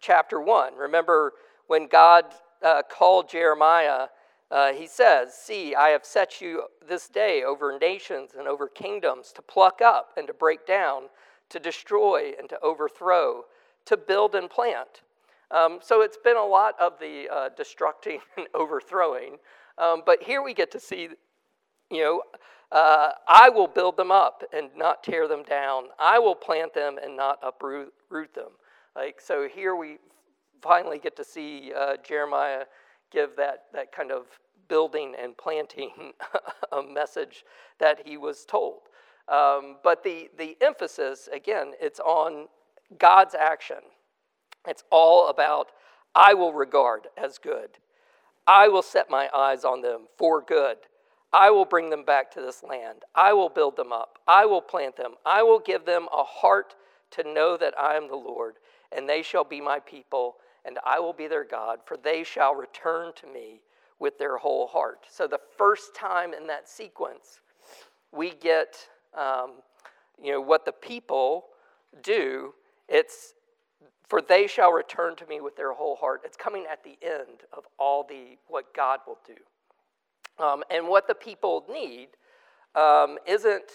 chapter 0.00 0.40
1. 0.40 0.74
Remember 0.76 1.34
when 1.66 1.86
God 1.86 2.24
uh, 2.62 2.82
called 2.90 3.28
Jeremiah, 3.28 4.08
uh, 4.50 4.72
he 4.72 4.86
says, 4.86 5.34
See, 5.34 5.74
I 5.74 5.90
have 5.90 6.04
set 6.04 6.40
you 6.40 6.64
this 6.86 7.08
day 7.08 7.42
over 7.44 7.78
nations 7.78 8.30
and 8.36 8.48
over 8.48 8.68
kingdoms 8.68 9.32
to 9.34 9.42
pluck 9.42 9.80
up 9.80 10.14
and 10.16 10.26
to 10.26 10.34
break 10.34 10.66
down, 10.66 11.04
to 11.50 11.60
destroy 11.60 12.32
and 12.38 12.48
to 12.48 12.58
overthrow, 12.60 13.44
to 13.86 13.96
build 13.96 14.34
and 14.34 14.50
plant. 14.50 15.02
Um, 15.50 15.78
so 15.82 16.02
it's 16.02 16.18
been 16.22 16.36
a 16.36 16.44
lot 16.44 16.74
of 16.80 16.94
the 17.00 17.28
uh, 17.32 17.48
destructing 17.58 18.18
and 18.36 18.46
overthrowing. 18.54 19.36
Um, 19.78 20.02
but 20.04 20.22
here 20.22 20.42
we 20.42 20.54
get 20.54 20.70
to 20.72 20.80
see, 20.80 21.08
you 21.90 22.02
know, 22.02 22.22
uh, 22.72 23.10
I 23.26 23.48
will 23.48 23.66
build 23.66 23.96
them 23.96 24.12
up 24.12 24.44
and 24.52 24.70
not 24.76 25.02
tear 25.02 25.26
them 25.26 25.42
down. 25.42 25.84
I 25.98 26.18
will 26.18 26.36
plant 26.36 26.72
them 26.72 26.98
and 27.02 27.16
not 27.16 27.38
uproot 27.42 27.92
them. 28.34 28.50
Like, 28.96 29.20
so 29.20 29.48
here 29.48 29.76
we 29.76 29.98
finally 30.62 30.98
get 30.98 31.16
to 31.16 31.24
see 31.24 31.72
uh, 31.76 31.96
Jeremiah 32.02 32.64
give 33.10 33.36
that, 33.36 33.64
that 33.72 33.92
kind 33.92 34.12
of 34.12 34.26
building 34.68 35.14
and 35.20 35.36
planting 35.36 36.12
a 36.72 36.82
message 36.82 37.44
that 37.78 38.06
he 38.06 38.16
was 38.16 38.44
told. 38.44 38.80
Um, 39.28 39.76
but 39.82 40.02
the, 40.02 40.28
the 40.38 40.56
emphasis, 40.60 41.28
again, 41.32 41.72
it's 41.80 42.00
on 42.00 42.46
God's 42.98 43.34
action. 43.34 43.78
It's 44.66 44.84
all 44.90 45.28
about, 45.28 45.68
I 46.14 46.34
will 46.34 46.52
regard 46.52 47.08
as 47.16 47.38
good. 47.38 47.78
I 48.46 48.68
will 48.68 48.82
set 48.82 49.10
my 49.10 49.28
eyes 49.34 49.64
on 49.64 49.82
them 49.82 50.06
for 50.18 50.42
good. 50.42 50.76
I 51.32 51.50
will 51.50 51.64
bring 51.64 51.90
them 51.90 52.04
back 52.04 52.32
to 52.32 52.40
this 52.40 52.64
land. 52.68 53.02
I 53.14 53.32
will 53.32 53.48
build 53.48 53.76
them 53.76 53.92
up. 53.92 54.18
I 54.26 54.46
will 54.46 54.60
plant 54.60 54.96
them. 54.96 55.12
I 55.24 55.44
will 55.44 55.60
give 55.60 55.86
them 55.86 56.08
a 56.12 56.24
heart 56.24 56.74
to 57.12 57.32
know 57.32 57.56
that 57.56 57.74
I 57.78 57.94
am 57.94 58.08
the 58.08 58.16
Lord 58.16 58.56
and 58.92 59.08
they 59.08 59.22
shall 59.22 59.44
be 59.44 59.60
my 59.60 59.78
people, 59.80 60.36
and 60.64 60.78
I 60.84 60.98
will 60.98 61.12
be 61.12 61.26
their 61.26 61.44
God, 61.44 61.80
for 61.84 61.96
they 61.96 62.24
shall 62.24 62.54
return 62.54 63.12
to 63.16 63.26
me 63.26 63.60
with 63.98 64.18
their 64.18 64.38
whole 64.38 64.66
heart. 64.66 65.06
So, 65.10 65.26
the 65.26 65.40
first 65.56 65.94
time 65.94 66.32
in 66.34 66.46
that 66.46 66.68
sequence, 66.68 67.40
we 68.12 68.30
get, 68.30 68.76
um, 69.16 69.52
you 70.22 70.32
know, 70.32 70.40
what 70.40 70.64
the 70.64 70.72
people 70.72 71.46
do. 72.02 72.54
It's 72.88 73.34
for 74.08 74.20
they 74.20 74.48
shall 74.48 74.72
return 74.72 75.14
to 75.16 75.26
me 75.26 75.40
with 75.40 75.56
their 75.56 75.72
whole 75.72 75.94
heart. 75.94 76.22
It's 76.24 76.36
coming 76.36 76.64
at 76.70 76.82
the 76.82 76.98
end 77.02 77.44
of 77.52 77.64
all 77.78 78.02
the 78.02 78.38
what 78.48 78.74
God 78.74 79.00
will 79.06 79.18
do, 79.24 80.44
um, 80.44 80.64
and 80.70 80.88
what 80.88 81.06
the 81.06 81.14
people 81.14 81.64
need 81.70 82.08
um, 82.74 83.18
isn't 83.26 83.70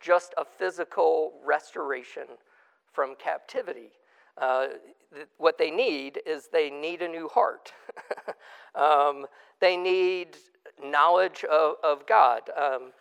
just 0.00 0.34
a 0.36 0.44
physical 0.44 1.32
restoration 1.44 2.24
from 2.94 3.14
captivity. 3.16 3.90
Uh, 4.38 4.66
th- 5.12 5.26
what 5.38 5.58
they 5.58 5.70
need 5.70 6.20
is 6.26 6.48
they 6.52 6.70
need 6.70 7.02
a 7.02 7.08
new 7.08 7.28
heart. 7.28 7.72
um, 8.74 9.26
they 9.60 9.76
need 9.76 10.36
knowledge 10.82 11.44
of, 11.44 11.76
of 11.82 12.06
God. 12.06 12.42
Um, 12.56 12.92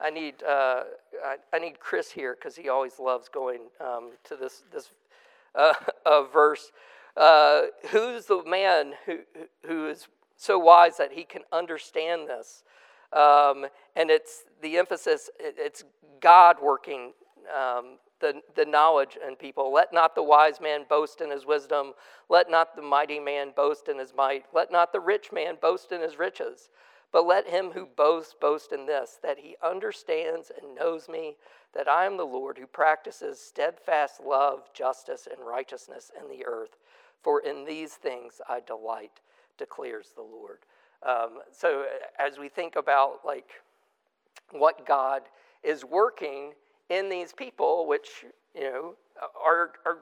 I 0.00 0.10
need 0.10 0.42
uh, 0.42 0.82
I, 1.24 1.36
I, 1.52 1.58
need 1.60 1.78
Chris 1.78 2.10
here 2.10 2.34
because 2.34 2.56
he 2.56 2.68
always 2.68 2.98
loves 2.98 3.28
going 3.28 3.60
um, 3.80 4.10
to 4.24 4.34
this 4.34 4.64
this 4.72 4.90
uh, 5.54 6.22
verse. 6.32 6.72
Uh, 7.16 7.62
who's 7.90 8.26
the 8.26 8.42
man 8.44 8.94
who 9.06 9.18
who 9.64 9.88
is 9.88 10.08
so 10.36 10.58
wise 10.58 10.96
that 10.96 11.12
he 11.12 11.22
can 11.22 11.42
understand 11.52 12.28
this? 12.28 12.64
Um, 13.12 13.66
and 13.94 14.10
it's 14.10 14.44
the 14.60 14.76
emphasis. 14.76 15.30
It, 15.38 15.54
it's 15.56 15.84
God 16.20 16.56
working 16.60 17.12
um, 17.56 17.98
the, 18.22 18.40
the 18.54 18.64
knowledge 18.64 19.18
in 19.26 19.36
people. 19.36 19.70
Let 19.70 19.92
not 19.92 20.14
the 20.14 20.22
wise 20.22 20.62
man 20.62 20.86
boast 20.88 21.20
in 21.20 21.30
his 21.30 21.44
wisdom. 21.44 21.92
Let 22.30 22.50
not 22.50 22.74
the 22.74 22.80
mighty 22.80 23.20
man 23.20 23.52
boast 23.54 23.88
in 23.88 23.98
his 23.98 24.14
might. 24.16 24.46
Let 24.54 24.72
not 24.72 24.92
the 24.92 25.00
rich 25.00 25.30
man 25.30 25.56
boast 25.60 25.92
in 25.92 26.00
his 26.00 26.18
riches. 26.18 26.70
But 27.12 27.26
let 27.26 27.46
him 27.46 27.72
who 27.72 27.84
boasts 27.84 28.34
boast 28.40 28.72
in 28.72 28.86
this, 28.86 29.18
that 29.22 29.38
he 29.38 29.56
understands 29.62 30.50
and 30.50 30.74
knows 30.74 31.10
me, 31.10 31.36
that 31.74 31.86
I 31.86 32.06
am 32.06 32.16
the 32.16 32.24
Lord 32.24 32.56
who 32.56 32.66
practices 32.66 33.38
steadfast 33.38 34.22
love, 34.24 34.72
justice, 34.72 35.28
and 35.30 35.46
righteousness 35.46 36.10
in 36.18 36.28
the 36.28 36.46
earth. 36.46 36.78
For 37.22 37.40
in 37.40 37.66
these 37.66 37.92
things 37.92 38.40
I 38.48 38.60
delight, 38.60 39.20
declares 39.58 40.12
the 40.14 40.22
Lord. 40.22 40.60
Um, 41.06 41.40
so 41.50 41.84
as 42.18 42.38
we 42.38 42.48
think 42.48 42.76
about 42.76 43.20
like 43.26 43.50
what 44.50 44.86
God 44.86 45.22
is 45.62 45.84
working 45.84 46.52
in 46.92 47.08
these 47.08 47.32
people, 47.32 47.86
which, 47.86 48.24
you 48.54 48.62
know, 48.62 48.94
are, 49.44 49.72
are 49.86 49.98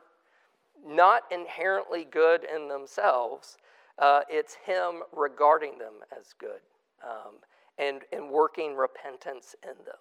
not 0.85 1.23
inherently 1.31 2.05
good 2.05 2.45
in 2.45 2.69
themselves. 2.69 3.59
Uh, 3.99 4.23
it's 4.29 4.55
Him 4.67 5.03
regarding 5.13 5.79
them 5.79 5.95
as 6.19 6.35
good 6.39 6.61
um, 7.05 7.35
and, 7.79 8.01
and 8.13 8.29
working 8.29 8.75
repentance 8.75 9.55
in 9.63 9.85
them. 9.85 9.97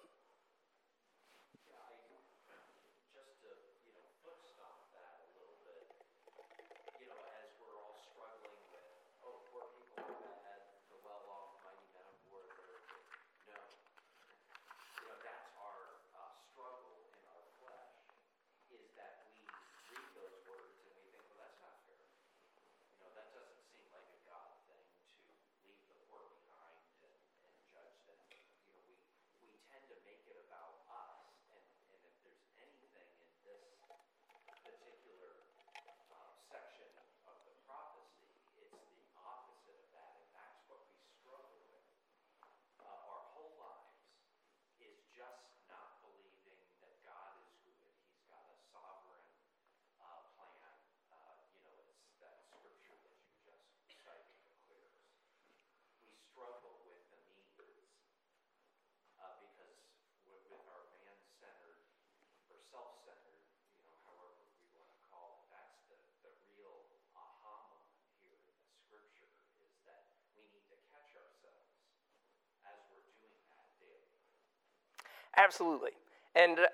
Absolutely. 75.36 75.92
And 76.34 76.58
uh, 76.58 76.64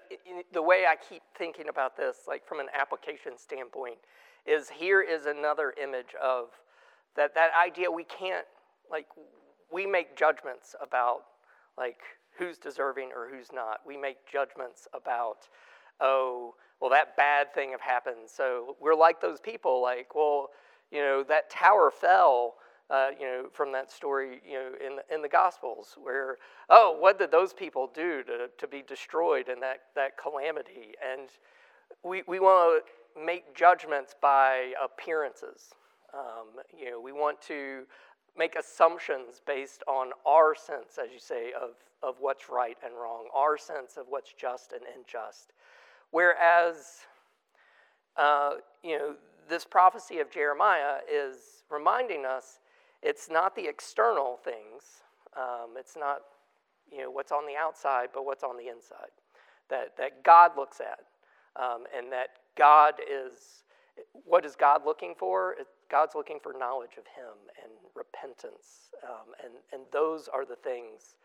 the 0.53 0.63
way 0.63 0.85
I 0.89 0.97
keep 0.97 1.23
thinking 1.37 1.69
about 1.69 1.97
this, 1.97 2.19
like 2.29 2.47
from 2.47 2.61
an 2.61 2.67
application 2.79 3.39
standpoint, 3.39 3.97
is 4.47 4.69
here 4.69 5.01
is 5.01 5.27
another 5.27 5.75
image 5.83 6.15
of 6.23 6.49
that, 7.17 7.35
that 7.35 7.51
idea 7.61 7.91
we 7.91 8.05
can't, 8.05 8.47
like, 8.91 9.07
we 9.73 9.87
make 9.87 10.17
judgments 10.17 10.75
about, 10.81 11.23
like, 11.77 11.99
who's 12.39 12.59
deserving 12.59 13.11
or 13.17 13.29
who's 13.29 13.49
not. 13.53 13.81
We 13.87 13.97
make 13.97 14.19
judgments 14.31 14.87
about, 14.95 15.49
oh, 16.01 16.55
well, 16.81 16.91
that 16.91 17.17
bad 17.17 17.53
thing 17.55 17.71
have 17.71 17.81
happened. 17.81 18.29
So 18.29 18.77
we're 18.81 18.95
like 18.95 19.21
those 19.21 19.41
people, 19.41 19.83
like, 19.83 20.15
well, 20.15 20.51
you 20.91 21.01
know, 21.01 21.25
that 21.29 21.51
tower 21.51 21.91
fell 21.91 22.55
uh, 22.91 23.09
you 23.19 23.27
know, 23.27 23.47
from 23.53 23.73
that 23.73 23.91
story, 23.91 24.41
you 24.49 24.55
know, 24.55 24.71
in 24.85 24.97
the, 24.97 25.15
in 25.15 25.23
the 25.23 25.29
Gospels, 25.29 25.97
where, 26.01 26.37
oh, 26.71 26.97
what 26.99 27.19
did 27.19 27.31
those 27.31 27.53
people 27.53 27.91
do 27.93 28.23
to, 28.25 28.49
to 28.59 28.69
be 28.69 28.83
destroyed 28.87 29.49
in 29.49 29.61
that, 29.61 29.81
that 29.95 30.17
calamity? 30.17 30.95
And 31.13 31.29
we, 32.05 32.23
we 32.29 32.39
want 32.39 32.85
to 32.85 33.21
make 33.21 33.55
judgments 33.57 34.15
by 34.21 34.73
appearances. 34.83 35.71
Um, 36.15 36.63
you 36.79 36.91
know, 36.91 37.01
we 37.01 37.13
want 37.13 37.41
to 37.43 37.83
make 38.39 38.55
assumptions 38.57 39.41
based 39.47 39.83
on 39.89 40.11
our 40.25 40.55
sense, 40.55 40.99
as 41.03 41.11
you 41.13 41.19
say, 41.19 41.53
of, 41.61 41.71
of 42.03 42.17
what's 42.21 42.49
right 42.49 42.77
and 42.85 42.95
wrong, 42.95 43.25
our 43.35 43.59
sense 43.59 43.97
of 43.97 44.07
what's 44.09 44.33
just 44.33 44.73
and 44.73 44.83
unjust. 44.97 45.53
Whereas, 46.11 47.01
uh, 48.17 48.55
you 48.85 48.99
know, 48.99 49.15
this 49.49 49.65
prophecy 49.65 50.19
of 50.19 50.31
Jeremiah 50.31 50.99
is 51.13 51.65
reminding 51.71 52.25
us 52.25 52.61
it's 53.03 53.29
not 53.31 53.55
the 53.55 53.67
external 53.69 54.39
things. 54.43 55.03
Um, 55.37 55.75
it's 55.79 55.97
not 55.97 56.21
you 56.91 57.03
know 57.03 57.11
what's 57.11 57.33
on 57.33 57.47
the 57.47 57.57
outside, 57.57 58.09
but 58.13 58.25
what's 58.25 58.45
on 58.45 58.57
the 58.57 58.69
inside. 58.69 59.13
That 59.71 59.97
that 59.99 60.23
God 60.25 60.53
looks 60.57 60.81
at, 60.81 61.01
um, 61.63 61.85
and 61.97 62.13
that 62.13 62.29
God 62.57 62.95
is. 63.01 63.63
What 64.25 64.45
is 64.45 64.55
God 64.57 64.83
looking 64.85 65.15
for? 65.19 65.55
God's 65.91 66.15
looking 66.15 66.39
for 66.43 66.53
knowledge 66.53 66.99
of 66.99 67.05
Him 67.07 67.33
and 67.63 67.73
repentance, 67.95 68.91
um, 69.05 69.33
and 69.43 69.55
and 69.73 69.83
those 69.93 70.29
are 70.29 70.45
the 70.45 70.57
things 70.57 71.17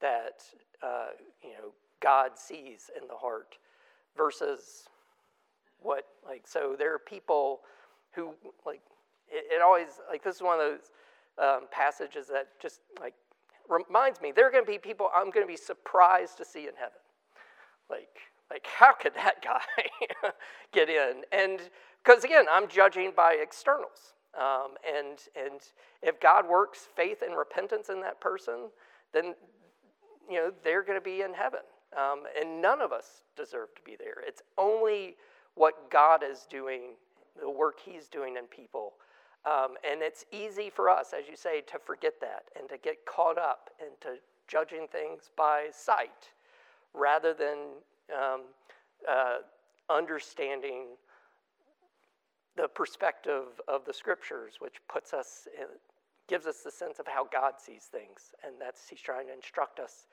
that 0.00 0.42
uh, 0.82 1.08
you 1.42 1.52
know 1.52 1.72
God 2.00 2.32
sees 2.36 2.90
in 3.00 3.08
the 3.08 3.14
heart, 3.14 3.56
versus 4.16 4.88
what 5.80 6.06
like 6.26 6.46
so 6.46 6.74
there 6.78 6.92
are 6.92 6.98
people 6.98 7.60
who 8.12 8.34
like 8.66 8.80
it, 9.28 9.44
it 9.54 9.62
always 9.62 10.00
like 10.10 10.22
this 10.22 10.36
is 10.36 10.42
one 10.42 10.60
of 10.60 10.66
those 10.66 10.90
um, 11.40 11.62
passages 11.70 12.26
that 12.28 12.48
just 12.60 12.80
like 13.00 13.14
reminds 13.68 14.20
me 14.20 14.32
there 14.32 14.46
are 14.46 14.50
going 14.50 14.64
to 14.64 14.70
be 14.70 14.78
people 14.78 15.10
I'm 15.14 15.30
going 15.30 15.46
to 15.46 15.50
be 15.50 15.56
surprised 15.56 16.36
to 16.38 16.44
see 16.44 16.66
in 16.66 16.74
heaven. 16.76 16.98
Like, 17.90 18.18
like 18.50 18.66
how 18.66 18.92
could 18.92 19.14
that 19.14 19.42
guy 19.42 20.30
get 20.72 20.88
in? 20.88 21.22
And 21.32 21.60
because 22.04 22.24
again, 22.24 22.46
I'm 22.50 22.68
judging 22.68 23.12
by 23.16 23.36
externals. 23.40 24.14
Um, 24.38 24.74
and 24.86 25.18
and 25.36 25.60
if 26.02 26.20
God 26.20 26.48
works 26.48 26.86
faith 26.94 27.22
and 27.22 27.36
repentance 27.36 27.88
in 27.88 28.00
that 28.02 28.20
person, 28.20 28.70
then 29.12 29.34
you 30.28 30.36
know 30.36 30.52
they're 30.62 30.82
going 30.82 30.98
to 30.98 31.04
be 31.04 31.22
in 31.22 31.34
heaven. 31.34 31.60
Um, 31.96 32.24
and 32.38 32.60
none 32.60 32.82
of 32.82 32.92
us 32.92 33.22
deserve 33.34 33.74
to 33.76 33.82
be 33.82 33.96
there. 33.98 34.16
It's 34.26 34.42
only 34.58 35.16
what 35.54 35.90
God 35.90 36.22
is 36.22 36.46
doing, 36.50 36.94
the 37.40 37.48
work 37.48 37.78
He's 37.82 38.08
doing 38.08 38.36
in 38.36 38.44
people 38.44 38.92
um, 39.48 39.74
and 39.88 40.02
it's 40.02 40.24
easy 40.30 40.68
for 40.68 40.90
us, 40.90 41.14
as 41.18 41.26
you 41.28 41.36
say, 41.36 41.62
to 41.62 41.78
forget 41.78 42.14
that 42.20 42.44
and 42.58 42.68
to 42.68 42.76
get 42.76 43.06
caught 43.06 43.38
up 43.38 43.70
into 43.80 44.18
judging 44.46 44.86
things 44.90 45.30
by 45.36 45.68
sight 45.72 46.28
rather 46.92 47.32
than 47.32 47.58
um, 48.14 48.42
uh, 49.08 49.38
understanding 49.88 50.86
the 52.56 52.68
perspective 52.68 53.60
of 53.68 53.84
the 53.84 53.92
scriptures, 53.92 54.54
which 54.58 54.74
puts 54.88 55.14
us, 55.14 55.46
in, 55.58 55.66
gives 56.26 56.46
us 56.46 56.58
the 56.64 56.70
sense 56.70 56.98
of 56.98 57.06
how 57.06 57.26
God 57.32 57.54
sees 57.58 57.84
things. 57.84 58.34
And 58.44 58.54
that's, 58.60 58.88
he's 58.88 59.00
trying 59.00 59.28
to 59.28 59.34
instruct 59.34 59.78
us 59.78 60.08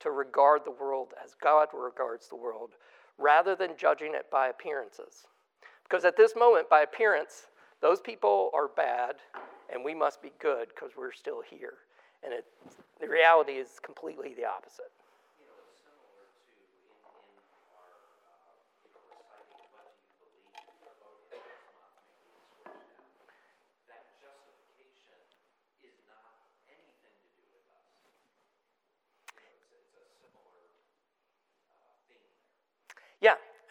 to 0.00 0.10
regard 0.10 0.62
the 0.64 0.70
world 0.70 1.12
as 1.22 1.34
God 1.40 1.68
regards 1.74 2.28
the 2.28 2.36
world 2.36 2.70
rather 3.18 3.54
than 3.54 3.76
judging 3.76 4.14
it 4.14 4.30
by 4.32 4.48
appearances. 4.48 5.26
Because 5.84 6.04
at 6.04 6.16
this 6.16 6.34
moment, 6.34 6.70
by 6.70 6.80
appearance, 6.80 7.48
those 7.80 8.00
people 8.00 8.50
are 8.54 8.68
bad, 8.68 9.16
and 9.72 9.84
we 9.84 9.94
must 9.94 10.22
be 10.22 10.32
good 10.40 10.68
because 10.68 10.90
we're 10.96 11.12
still 11.12 11.42
here. 11.48 11.74
And 12.22 12.32
it, 12.32 12.44
the 13.00 13.08
reality 13.08 13.52
is 13.52 13.80
completely 13.82 14.34
the 14.34 14.44
opposite. 14.44 14.90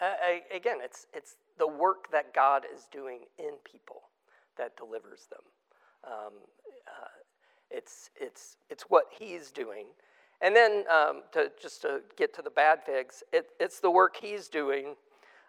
Uh, 0.01 0.55
again, 0.55 0.77
it's, 0.83 1.07
it's 1.13 1.35
the 1.57 1.67
work 1.67 2.11
that 2.11 2.33
God 2.33 2.63
is 2.73 2.87
doing 2.91 3.21
in 3.37 3.51
people 3.69 4.03
that 4.57 4.77
delivers 4.77 5.27
them. 5.29 5.41
Um, 6.05 6.33
uh, 6.87 7.07
it's, 7.69 8.09
it's, 8.19 8.57
it's 8.69 8.83
what 8.83 9.05
He's 9.17 9.51
doing. 9.51 9.87
And 10.41 10.55
then 10.55 10.85
um, 10.89 11.23
to, 11.33 11.51
just 11.61 11.81
to 11.81 12.01
get 12.17 12.33
to 12.35 12.41
the 12.41 12.49
bad 12.49 12.79
figs, 12.85 13.23
it, 13.33 13.47
it's 13.59 13.79
the 13.79 13.91
work 13.91 14.15
He's 14.21 14.47
doing 14.47 14.95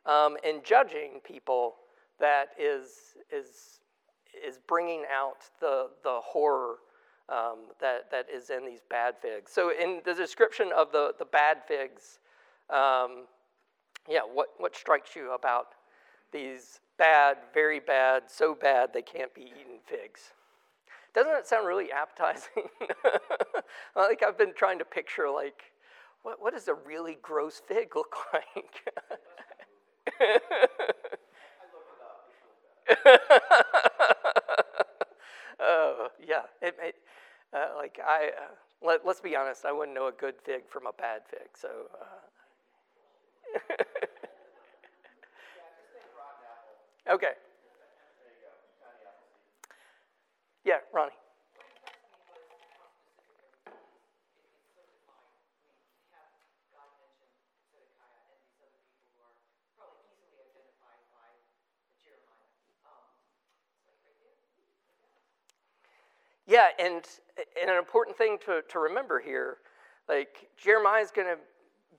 um, 0.04 0.36
in 0.42 0.60
judging 0.64 1.20
people 1.24 1.76
that 2.18 2.48
is, 2.58 3.14
is, 3.32 3.80
is 4.46 4.58
bringing 4.66 5.04
out 5.12 5.48
the, 5.60 5.88
the 6.02 6.20
horror 6.22 6.76
um, 7.28 7.68
that, 7.80 8.10
that 8.10 8.26
is 8.34 8.50
in 8.50 8.66
these 8.66 8.80
bad 8.90 9.14
figs. 9.22 9.52
So, 9.52 9.70
in 9.70 10.00
the 10.04 10.14
description 10.14 10.70
of 10.76 10.90
the, 10.90 11.12
the 11.18 11.24
bad 11.24 11.58
figs, 11.68 12.18
um, 12.68 13.26
yeah, 14.08 14.20
what, 14.20 14.48
what 14.58 14.76
strikes 14.76 15.14
you 15.14 15.32
about 15.32 15.68
these 16.32 16.80
bad, 16.98 17.38
very 17.52 17.80
bad, 17.80 18.24
so 18.26 18.54
bad 18.54 18.92
they 18.92 19.02
can't 19.02 19.34
be 19.34 19.42
eaten 19.42 19.78
figs? 19.86 20.32
Doesn't 21.14 21.34
it 21.34 21.46
sound 21.46 21.66
really 21.66 21.90
appetizing? 21.90 22.68
like 23.96 24.22
I've 24.22 24.38
been 24.38 24.54
trying 24.54 24.78
to 24.78 24.84
picture 24.84 25.28
like 25.28 25.72
what, 26.22 26.40
what 26.40 26.54
does 26.54 26.68
a 26.68 26.74
really 26.74 27.18
gross 27.22 27.60
fig 27.66 27.96
look 27.96 28.14
like? 28.32 28.82
oh, 35.60 36.08
yeah. 36.26 36.42
It, 36.60 36.76
it, 36.82 36.94
uh, 37.52 37.68
like, 37.76 37.98
I, 38.04 38.28
uh, 38.28 38.86
let, 38.86 39.04
us 39.06 39.20
be 39.20 39.36
honest, 39.36 39.64
I 39.64 39.72
wouldn't 39.72 39.94
know 39.94 40.08
a 40.08 40.12
good 40.12 40.34
fig 40.44 40.62
from 40.68 40.86
a 40.86 40.92
bad 40.92 41.22
fig, 41.28 41.48
so. 41.54 41.68
Uh. 42.00 42.29
okay. 47.10 47.32
Yeah, 50.64 50.78
Ronnie. 50.92 51.12
Yeah, 66.46 66.66
and, 66.80 67.06
and 67.60 67.70
an 67.70 67.76
important 67.78 68.16
thing 68.18 68.36
to, 68.44 68.62
to 68.70 68.78
remember 68.80 69.20
here, 69.20 69.58
like 70.08 70.48
Jeremiah 70.56 71.02
is 71.02 71.12
going 71.12 71.28
to 71.28 71.36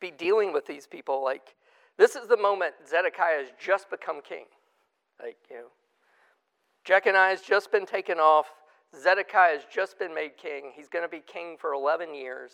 be 0.02 0.12
dealing 0.12 0.52
with 0.52 0.66
these 0.66 0.88
people. 0.88 1.24
Like, 1.24 1.56
this 1.98 2.16
is 2.16 2.28
the 2.28 2.38
moment 2.38 2.74
Zedekiah 2.90 3.40
has 3.40 3.50
just 3.60 3.90
become 3.90 4.22
king. 4.22 4.46
Like, 5.22 5.38
you 5.50 5.58
know, 5.58 5.68
Jeconiah 6.84 7.30
has 7.30 7.42
just 7.42 7.72
been 7.72 7.86
taken 7.86 8.18
off. 8.18 8.48
Zedekiah 9.00 9.54
has 9.54 9.62
just 9.74 9.98
been 10.00 10.14
made 10.14 10.32
king. 10.36 10.72
He's 10.76 10.90
going 10.90 11.06
to 11.06 11.10
be 11.10 11.22
king 11.26 11.56
for 11.60 11.74
11 11.74 12.14
years. 12.14 12.52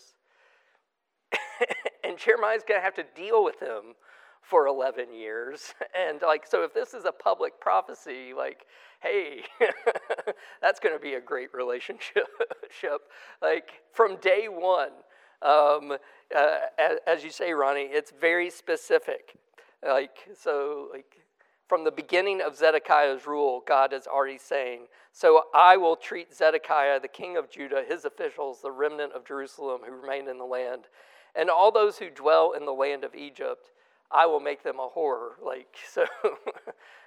and 2.03 2.17
Jeremiah 2.17 2.55
is 2.55 2.63
going 2.67 2.79
to 2.79 2.83
have 2.83 2.93
to 2.95 3.05
deal 3.15 3.43
with 3.43 3.59
him 3.59 3.95
for 4.41 4.67
11 4.67 5.13
years. 5.13 5.73
And, 5.97 6.21
like, 6.21 6.45
so 6.45 6.63
if 6.63 6.73
this 6.73 6.93
is 6.93 7.05
a 7.05 7.11
public 7.11 7.59
prophecy, 7.59 8.33
like, 8.37 8.65
hey, 8.99 9.41
that's 10.61 10.79
going 10.79 10.95
to 10.95 11.01
be 11.01 11.15
a 11.15 11.21
great 11.21 11.53
relationship. 11.53 12.27
like 13.41 13.71
from 13.93 14.17
day 14.17 14.47
one, 14.47 14.91
um, 15.41 15.97
uh, 16.35 16.57
as, 16.77 16.97
as, 17.05 17.23
you 17.23 17.29
say, 17.29 17.53
Ronnie, 17.53 17.81
it's 17.83 18.11
very 18.11 18.49
specific. 18.49 19.37
Like 19.85 20.17
so, 20.35 20.89
like 20.91 21.17
from 21.67 21.83
the 21.83 21.91
beginning 21.91 22.41
of 22.41 22.55
Zedekiah's 22.55 23.27
rule, 23.27 23.63
God 23.67 23.93
is 23.93 24.07
already 24.07 24.39
saying, 24.39 24.87
"So 25.11 25.43
I 25.53 25.77
will 25.77 25.95
treat 25.95 26.33
Zedekiah, 26.33 26.99
the 26.99 27.07
king 27.07 27.37
of 27.37 27.49
Judah, 27.49 27.83
his 27.87 28.03
officials, 28.03 28.61
the 28.61 28.71
remnant 28.71 29.13
of 29.13 29.25
Jerusalem 29.25 29.81
who 29.85 29.93
remain 29.93 30.27
in 30.27 30.39
the 30.39 30.45
land, 30.45 30.85
and 31.35 31.49
all 31.49 31.71
those 31.71 31.99
who 31.99 32.09
dwell 32.09 32.53
in 32.53 32.65
the 32.65 32.73
land 32.73 33.03
of 33.03 33.15
Egypt." 33.15 33.71
I 34.11 34.25
will 34.25 34.39
make 34.39 34.63
them 34.63 34.79
a 34.79 34.87
horror. 34.87 35.37
Like, 35.43 35.75
so, 35.91 36.05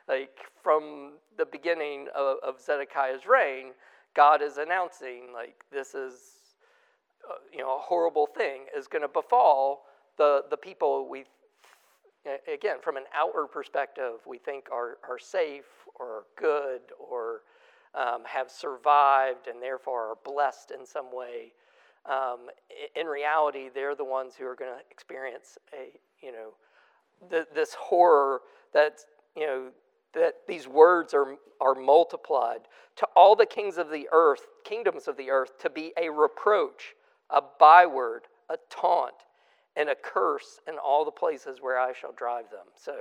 like 0.08 0.36
from 0.62 1.14
the 1.36 1.46
beginning 1.46 2.08
of, 2.14 2.36
of 2.42 2.60
Zedekiah's 2.60 3.26
reign, 3.26 3.72
God 4.14 4.42
is 4.42 4.56
announcing, 4.56 5.32
like, 5.32 5.64
this 5.72 5.94
is, 5.94 6.14
uh, 7.28 7.34
you 7.52 7.58
know, 7.58 7.76
a 7.76 7.80
horrible 7.80 8.26
thing 8.26 8.62
is 8.76 8.86
going 8.86 9.02
to 9.02 9.08
befall 9.08 9.82
the, 10.18 10.44
the 10.50 10.56
people 10.56 11.08
we, 11.08 11.24
again, 12.52 12.76
from 12.82 12.96
an 12.96 13.04
outward 13.14 13.48
perspective, 13.48 14.20
we 14.26 14.38
think 14.38 14.66
are, 14.72 14.98
are 15.08 15.18
safe 15.18 15.64
or 15.98 16.24
good 16.38 16.80
or 16.98 17.42
um, 17.94 18.22
have 18.24 18.50
survived 18.50 19.48
and 19.48 19.62
therefore 19.62 20.10
are 20.10 20.18
blessed 20.24 20.72
in 20.78 20.86
some 20.86 21.14
way. 21.14 21.52
Um, 22.06 22.48
in 22.96 23.06
reality, 23.06 23.68
they're 23.74 23.94
the 23.94 24.04
ones 24.04 24.34
who 24.34 24.46
are 24.46 24.54
going 24.54 24.70
to 24.70 24.80
experience 24.90 25.58
a, 25.72 25.98
you 26.24 26.32
know, 26.32 26.52
this 27.54 27.74
horror 27.74 28.40
that, 28.72 29.00
you 29.36 29.46
know, 29.46 29.68
that 30.14 30.36
these 30.48 30.66
words 30.66 31.14
are, 31.14 31.36
are 31.60 31.74
multiplied 31.74 32.60
to 32.96 33.06
all 33.14 33.36
the 33.36 33.46
kings 33.46 33.78
of 33.78 33.90
the 33.90 34.08
earth, 34.12 34.46
kingdoms 34.64 35.06
of 35.06 35.16
the 35.16 35.30
earth, 35.30 35.58
to 35.58 35.70
be 35.70 35.92
a 36.00 36.08
reproach, 36.08 36.94
a 37.32 37.42
byword, 37.58 38.22
a 38.48 38.56
taunt, 38.70 39.14
and 39.76 39.88
a 39.88 39.94
curse 39.94 40.60
in 40.68 40.76
all 40.78 41.04
the 41.04 41.10
places 41.10 41.58
where 41.60 41.78
I 41.78 41.92
shall 41.92 42.12
drive 42.12 42.50
them. 42.50 42.66
So 42.74 42.94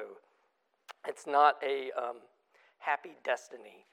it's 1.08 1.26
not 1.26 1.56
a 1.64 1.92
um, 1.98 2.18
happy 2.78 3.18
destiny 3.24 3.86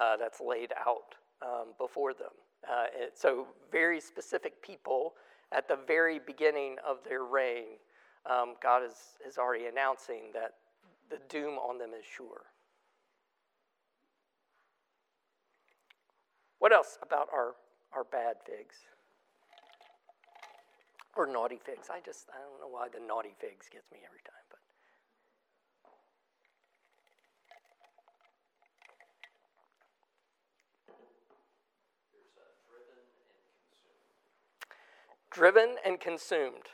uh, 0.00 0.16
that's 0.16 0.40
laid 0.40 0.72
out 0.86 1.14
um, 1.42 1.68
before 1.78 2.12
them. 2.12 2.32
Uh, 2.68 2.86
it, 2.94 3.18
so, 3.18 3.46
very 3.70 4.00
specific 4.00 4.62
people 4.62 5.12
at 5.52 5.68
the 5.68 5.78
very 5.86 6.18
beginning 6.18 6.76
of 6.86 6.98
their 7.04 7.24
reign 7.24 7.76
um, 8.30 8.54
God 8.62 8.82
is, 8.82 9.18
is 9.26 9.38
already 9.38 9.66
announcing 9.66 10.30
that 10.32 10.54
the 11.10 11.18
doom 11.28 11.58
on 11.58 11.78
them 11.78 11.90
is 11.98 12.04
sure. 12.04 12.42
What 16.58 16.72
else 16.72 16.98
about 17.02 17.28
our, 17.32 17.54
our 17.94 18.04
bad 18.04 18.36
figs? 18.46 18.76
Or 21.16 21.26
naughty 21.26 21.60
figs. 21.64 21.88
I 21.90 22.00
just, 22.04 22.26
I 22.34 22.38
don't 22.38 22.60
know 22.60 22.74
why 22.74 22.88
the 22.88 22.98
naughty 22.98 23.34
figs 23.40 23.68
gets 23.70 23.90
me 23.92 23.98
every 24.04 24.20
time, 24.24 24.44
but. 24.50 24.58
driven 35.34 35.74
and 35.84 35.98
consumed. 36.00 36.68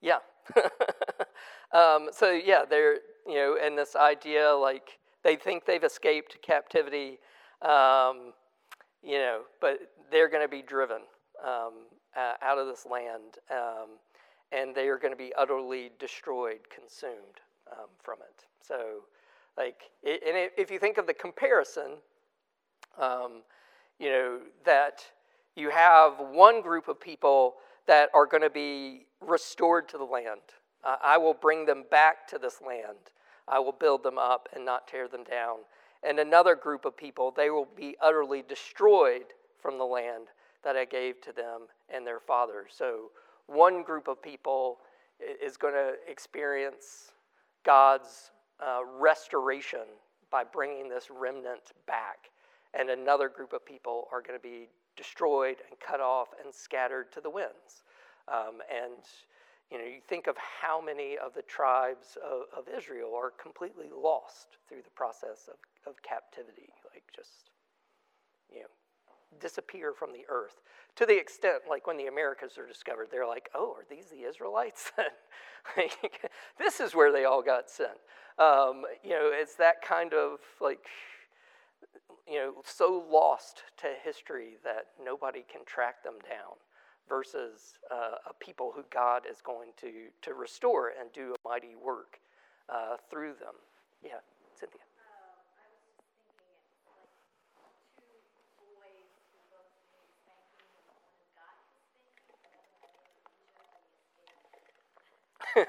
Yeah. 0.00 0.18
um, 1.72 2.08
so 2.10 2.30
yeah, 2.30 2.64
they're 2.68 2.98
you 3.26 3.34
know, 3.34 3.56
and 3.62 3.78
this 3.78 3.94
idea 3.96 4.52
like 4.54 4.98
they 5.22 5.36
think 5.36 5.64
they've 5.64 5.84
escaped 5.84 6.38
captivity, 6.42 7.18
um, 7.62 8.32
you 9.02 9.18
know, 9.18 9.42
but 9.60 9.78
they're 10.10 10.28
going 10.28 10.42
to 10.42 10.48
be 10.48 10.62
driven 10.62 11.02
um, 11.46 11.72
uh, 12.16 12.34
out 12.42 12.58
of 12.58 12.66
this 12.66 12.86
land, 12.90 13.38
um, 13.50 13.90
and 14.52 14.74
they 14.74 14.88
are 14.88 14.98
going 14.98 15.12
to 15.12 15.18
be 15.18 15.32
utterly 15.36 15.90
destroyed, 15.98 16.60
consumed 16.74 17.40
um, 17.72 17.88
from 18.02 18.18
it. 18.20 18.46
So, 18.62 19.02
like, 19.56 19.90
it, 20.02 20.22
and 20.26 20.50
if 20.56 20.70
you 20.70 20.78
think 20.78 20.98
of 20.98 21.06
the 21.06 21.14
comparison, 21.14 21.98
um, 23.00 23.42
you 23.98 24.10
know, 24.10 24.38
that 24.64 25.04
you 25.56 25.70
have 25.70 26.14
one 26.18 26.60
group 26.60 26.88
of 26.88 27.00
people 27.00 27.54
that 27.86 28.10
are 28.14 28.26
going 28.26 28.42
to 28.42 28.50
be 28.50 29.06
restored 29.20 29.88
to 29.88 29.98
the 29.98 30.04
land. 30.04 30.40
Uh, 30.82 30.96
I 31.02 31.18
will 31.18 31.34
bring 31.34 31.66
them 31.66 31.84
back 31.90 32.26
to 32.28 32.38
this 32.38 32.60
land. 32.66 32.98
I 33.46 33.58
will 33.58 33.72
build 33.72 34.02
them 34.02 34.18
up 34.18 34.48
and 34.54 34.64
not 34.64 34.88
tear 34.88 35.08
them 35.08 35.24
down. 35.24 35.58
And 36.02 36.18
another 36.18 36.54
group 36.54 36.84
of 36.84 36.96
people, 36.96 37.32
they 37.34 37.50
will 37.50 37.68
be 37.76 37.96
utterly 38.02 38.42
destroyed 38.42 39.26
from 39.60 39.78
the 39.78 39.84
land 39.84 40.28
that 40.64 40.76
I 40.76 40.84
gave 40.84 41.20
to 41.22 41.32
them 41.32 41.62
and 41.88 42.06
their 42.06 42.20
fathers. 42.20 42.72
So, 42.76 43.10
one 43.46 43.82
group 43.82 44.08
of 44.08 44.22
people 44.22 44.78
is 45.20 45.56
going 45.56 45.74
to 45.74 45.94
experience 46.08 47.12
God's 47.64 48.30
uh, 48.60 48.80
restoration 48.98 49.86
by 50.30 50.44
bringing 50.44 50.88
this 50.88 51.08
remnant 51.10 51.72
back. 51.86 52.30
And 52.72 52.90
another 52.90 53.28
group 53.28 53.52
of 53.52 53.64
people 53.64 54.08
are 54.10 54.20
going 54.20 54.38
to 54.38 54.42
be 54.42 54.68
destroyed 54.96 55.56
and 55.68 55.78
cut 55.78 56.00
off 56.00 56.28
and 56.42 56.52
scattered 56.52 57.12
to 57.12 57.20
the 57.20 57.30
winds. 57.30 57.84
Um, 58.28 58.62
and 58.72 59.02
you 59.70 59.78
know, 59.78 59.84
you 59.84 60.00
think 60.08 60.26
of 60.26 60.36
how 60.36 60.80
many 60.80 61.16
of 61.18 61.34
the 61.34 61.42
tribes 61.42 62.18
of, 62.24 62.42
of 62.56 62.64
Israel 62.76 63.12
are 63.14 63.30
completely 63.30 63.88
lost 63.90 64.58
through 64.68 64.82
the 64.84 64.90
process 64.90 65.48
of, 65.48 65.56
of 65.90 66.00
captivity, 66.02 66.70
like 66.92 67.02
just, 67.14 67.50
you 68.52 68.60
know, 68.60 68.72
disappear 69.40 69.92
from 69.92 70.12
the 70.12 70.24
earth. 70.28 70.60
To 70.96 71.06
the 71.06 71.18
extent, 71.18 71.62
like 71.68 71.86
when 71.86 71.96
the 71.96 72.06
Americas 72.06 72.56
are 72.58 72.66
discovered, 72.66 73.08
they're 73.10 73.26
like, 73.26 73.48
oh, 73.54 73.74
are 73.76 73.84
these 73.88 74.06
the 74.06 74.28
Israelites? 74.28 74.92
this 76.58 76.80
is 76.80 76.94
where 76.94 77.12
they 77.12 77.24
all 77.24 77.42
got 77.42 77.70
sent. 77.70 77.98
Um, 78.38 78.82
you 79.02 79.10
know, 79.10 79.30
it's 79.32 79.56
that 79.56 79.82
kind 79.82 80.12
of 80.14 80.38
like 80.60 80.86
you 82.26 82.38
know, 82.38 82.54
so 82.64 83.04
lost 83.10 83.64
to 83.78 83.88
history 84.02 84.56
that 84.64 84.86
nobody 85.02 85.44
can 85.50 85.64
track 85.66 86.02
them 86.02 86.14
down 86.28 86.56
versus 87.08 87.74
uh, 87.90 88.16
a 88.30 88.34
people 88.40 88.72
who 88.74 88.82
God 88.90 89.22
is 89.30 89.40
going 89.42 89.70
to, 89.80 90.08
to 90.22 90.34
restore 90.34 90.92
and 90.98 91.12
do 91.12 91.34
a 91.34 91.48
mighty 91.48 91.74
work 91.76 92.18
uh, 92.68 92.96
through 93.10 93.34
them. 93.34 93.54
Yeah, 94.02 94.20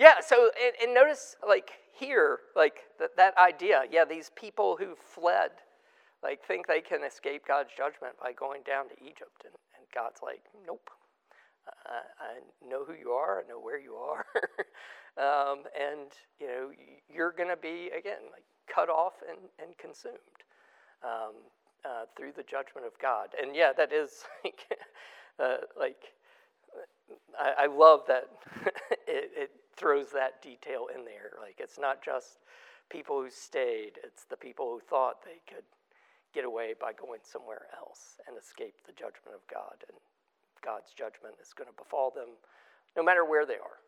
Cynthia. 0.00 0.20
so 0.30 0.50
and, 0.64 0.74
and 0.82 0.94
notice 0.94 1.36
like 1.46 1.72
here, 2.00 2.38
like 2.56 2.84
that, 2.98 3.16
that 3.16 3.36
idea, 3.36 3.82
yeah, 3.90 4.04
these 4.04 4.30
people 4.34 4.76
who 4.78 4.94
fled, 4.96 5.50
like 6.22 6.42
think 6.44 6.66
they 6.66 6.80
can 6.80 7.04
escape 7.04 7.46
God's 7.46 7.70
judgment 7.76 8.14
by 8.22 8.32
going 8.32 8.62
down 8.66 8.88
to 8.88 8.94
Egypt. 9.02 9.44
And, 9.44 9.54
and 9.76 9.84
God's 9.94 10.20
like, 10.22 10.42
nope. 10.66 10.88
Uh, 11.86 11.92
I 12.18 12.68
know 12.68 12.84
who 12.84 12.94
you 12.94 13.10
are. 13.10 13.42
I 13.44 13.48
know 13.48 13.60
where 13.60 13.78
you 13.78 13.94
are. 13.94 14.24
um, 15.18 15.64
and, 15.78 16.10
you 16.40 16.46
know, 16.46 16.70
you're 17.12 17.32
going 17.32 17.50
to 17.50 17.56
be, 17.56 17.90
again, 17.96 18.30
like 18.32 18.44
cut 18.72 18.88
off 18.88 19.14
and, 19.28 19.38
and 19.58 19.76
consumed 19.78 20.16
um, 21.04 21.34
uh, 21.84 22.04
through 22.16 22.32
the 22.32 22.42
judgment 22.42 22.86
of 22.86 22.98
God. 23.00 23.28
And 23.40 23.54
yeah, 23.54 23.72
that 23.76 23.92
is 23.92 24.24
like, 24.44 24.60
uh, 25.38 25.56
like 25.78 26.12
I, 27.38 27.64
I, 27.64 27.66
love 27.66 28.02
that 28.08 28.28
it, 29.08 29.30
it 29.36 29.50
throws 29.76 30.10
that 30.12 30.42
detail 30.42 30.86
in 30.94 31.04
there. 31.04 31.32
Like 31.40 31.56
it's 31.58 31.78
not 31.78 32.04
just 32.04 32.38
people 32.90 33.20
who 33.22 33.30
stayed, 33.30 33.92
it's 34.04 34.24
the 34.24 34.36
people 34.36 34.70
who 34.72 34.80
thought 34.80 35.24
they 35.24 35.40
could 35.52 35.64
get 36.34 36.44
away 36.44 36.74
by 36.78 36.92
going 36.92 37.20
somewhere 37.22 37.66
else 37.76 38.20
and 38.28 38.36
escape 38.38 38.74
the 38.86 38.92
judgment 38.92 39.34
of 39.34 39.42
God. 39.52 39.82
And 39.88 39.98
God's 40.62 40.92
judgment 40.92 41.34
is 41.40 41.52
going 41.54 41.68
to 41.68 41.76
befall 41.76 42.10
them 42.10 42.36
no 42.96 43.02
matter 43.02 43.24
where 43.24 43.46
they 43.46 43.54
are. 43.58 43.80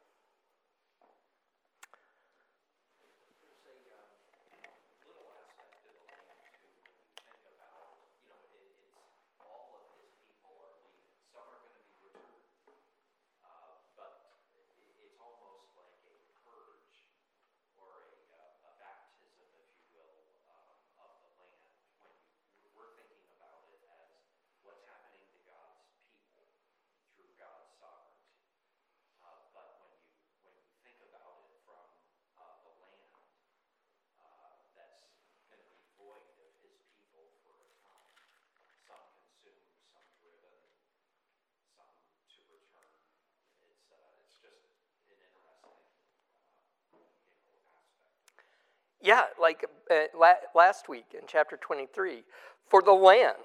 Yeah, 49.02 49.24
like 49.40 49.64
uh, 49.90 50.28
last 50.54 50.88
week 50.88 51.06
in 51.14 51.26
chapter 51.26 51.56
23. 51.56 52.22
For 52.68 52.80
the 52.82 52.92
land 52.92 53.36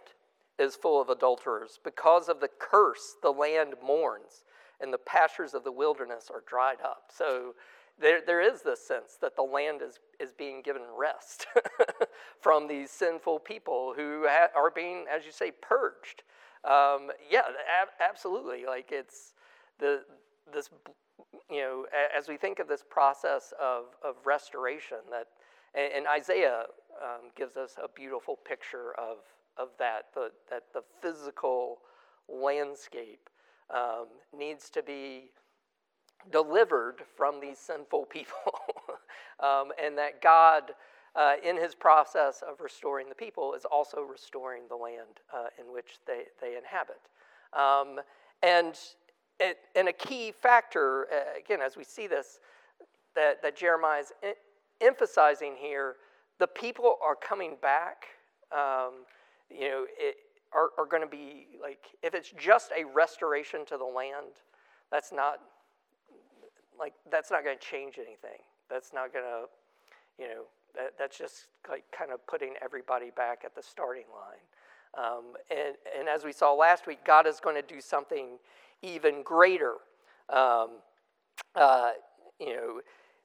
is 0.59 0.75
full 0.75 1.01
of 1.01 1.09
adulterers. 1.09 1.79
Because 1.83 2.29
of 2.29 2.39
the 2.39 2.49
curse, 2.59 3.15
the 3.21 3.31
land 3.31 3.73
mourns, 3.83 4.43
and 4.79 4.93
the 4.93 4.99
pastures 4.99 5.53
of 5.53 5.63
the 5.63 5.71
wilderness 5.71 6.29
are 6.33 6.43
dried 6.47 6.77
up. 6.83 7.05
So 7.15 7.55
there, 7.99 8.19
there 8.25 8.41
is 8.41 8.61
this 8.61 8.85
sense 8.85 9.17
that 9.21 9.35
the 9.35 9.41
land 9.41 9.81
is, 9.81 9.99
is 10.19 10.31
being 10.31 10.61
given 10.61 10.83
rest 10.97 11.47
from 12.39 12.67
these 12.67 12.91
sinful 12.91 13.39
people 13.39 13.93
who 13.95 14.25
ha- 14.27 14.49
are 14.55 14.69
being, 14.71 15.05
as 15.11 15.25
you 15.25 15.31
say, 15.31 15.51
purged. 15.51 16.23
Um, 16.63 17.09
yeah, 17.29 17.41
ab- 17.81 17.89
absolutely. 17.99 18.65
Like 18.67 18.89
it's 18.91 19.33
the 19.79 20.01
this 20.53 20.69
you 21.49 21.61
know 21.61 21.85
as 22.17 22.27
we 22.27 22.37
think 22.37 22.59
of 22.59 22.67
this 22.67 22.83
process 22.89 23.53
of, 23.61 23.85
of 24.03 24.15
restoration 24.25 24.97
that 25.11 25.27
and, 25.77 25.93
and 25.93 26.07
Isaiah 26.07 26.63
um, 27.01 27.29
gives 27.35 27.55
us 27.57 27.75
a 27.81 27.87
beautiful 27.87 28.37
picture 28.43 28.93
of, 28.97 29.17
of 29.57 29.69
that, 29.79 30.05
the, 30.13 30.31
that 30.49 30.63
the 30.73 30.81
physical 31.01 31.79
landscape 32.27 33.29
um, 33.73 34.07
needs 34.37 34.69
to 34.71 34.83
be 34.83 35.31
delivered 36.31 37.03
from 37.15 37.39
these 37.39 37.59
sinful 37.59 38.05
people. 38.05 38.59
um, 39.39 39.71
and 39.81 39.97
that 39.97 40.21
God, 40.21 40.71
uh, 41.15 41.33
in 41.43 41.57
his 41.57 41.75
process 41.75 42.43
of 42.47 42.59
restoring 42.59 43.07
the 43.09 43.15
people, 43.15 43.53
is 43.53 43.65
also 43.65 44.01
restoring 44.01 44.63
the 44.67 44.75
land 44.75 45.21
uh, 45.33 45.47
in 45.59 45.71
which 45.73 45.99
they, 46.05 46.23
they 46.41 46.57
inhabit. 46.57 47.01
Um, 47.53 48.01
and, 48.41 48.77
it, 49.39 49.57
and 49.75 49.87
a 49.87 49.93
key 49.93 50.31
factor, 50.31 51.07
uh, 51.11 51.39
again, 51.39 51.59
as 51.61 51.77
we 51.77 51.83
see 51.83 52.07
this, 52.07 52.39
that, 53.15 53.41
that 53.41 53.55
Jeremiah 53.55 54.01
is 54.01 54.11
emphasizing 54.81 55.55
here 55.59 55.95
the 56.39 56.47
people 56.47 56.97
are 57.03 57.15
coming 57.15 57.57
back. 57.61 58.05
Um, 58.51 59.05
you 59.49 59.67
know, 59.69 59.85
it, 59.97 60.17
are, 60.53 60.69
are 60.77 60.85
going 60.85 61.01
to 61.01 61.09
be 61.09 61.47
like, 61.61 61.79
if 62.03 62.13
it's 62.13 62.31
just 62.31 62.71
a 62.77 62.85
restoration 62.85 63.65
to 63.65 63.77
the 63.77 63.85
land, 63.85 64.41
that's 64.91 65.11
not 65.11 65.39
like 66.79 66.93
that's 67.11 67.31
not 67.31 67.43
going 67.43 67.57
to 67.57 67.63
change 67.63 67.95
anything. 67.97 68.39
That's 68.69 68.93
not 68.93 69.11
going 69.11 69.25
to, 69.25 69.45
you 70.21 70.29
know, 70.29 70.43
that, 70.75 70.93
that's 70.97 71.17
just 71.17 71.47
like 71.69 71.83
kind 71.91 72.11
of 72.11 72.25
putting 72.27 72.53
everybody 72.63 73.09
back 73.15 73.41
at 73.43 73.55
the 73.55 73.63
starting 73.63 74.05
line. 74.13 75.05
Um, 75.05 75.23
and, 75.51 75.75
and 75.97 76.07
as 76.07 76.23
we 76.23 76.31
saw 76.31 76.53
last 76.53 76.87
week, 76.87 76.99
God 77.05 77.27
is 77.27 77.39
going 77.39 77.55
to 77.55 77.61
do 77.61 77.81
something 77.81 78.37
even 78.81 79.23
greater. 79.23 79.75
Um, 80.29 80.79
uh, 81.55 81.91
you 82.39 82.55
know, 82.55 82.81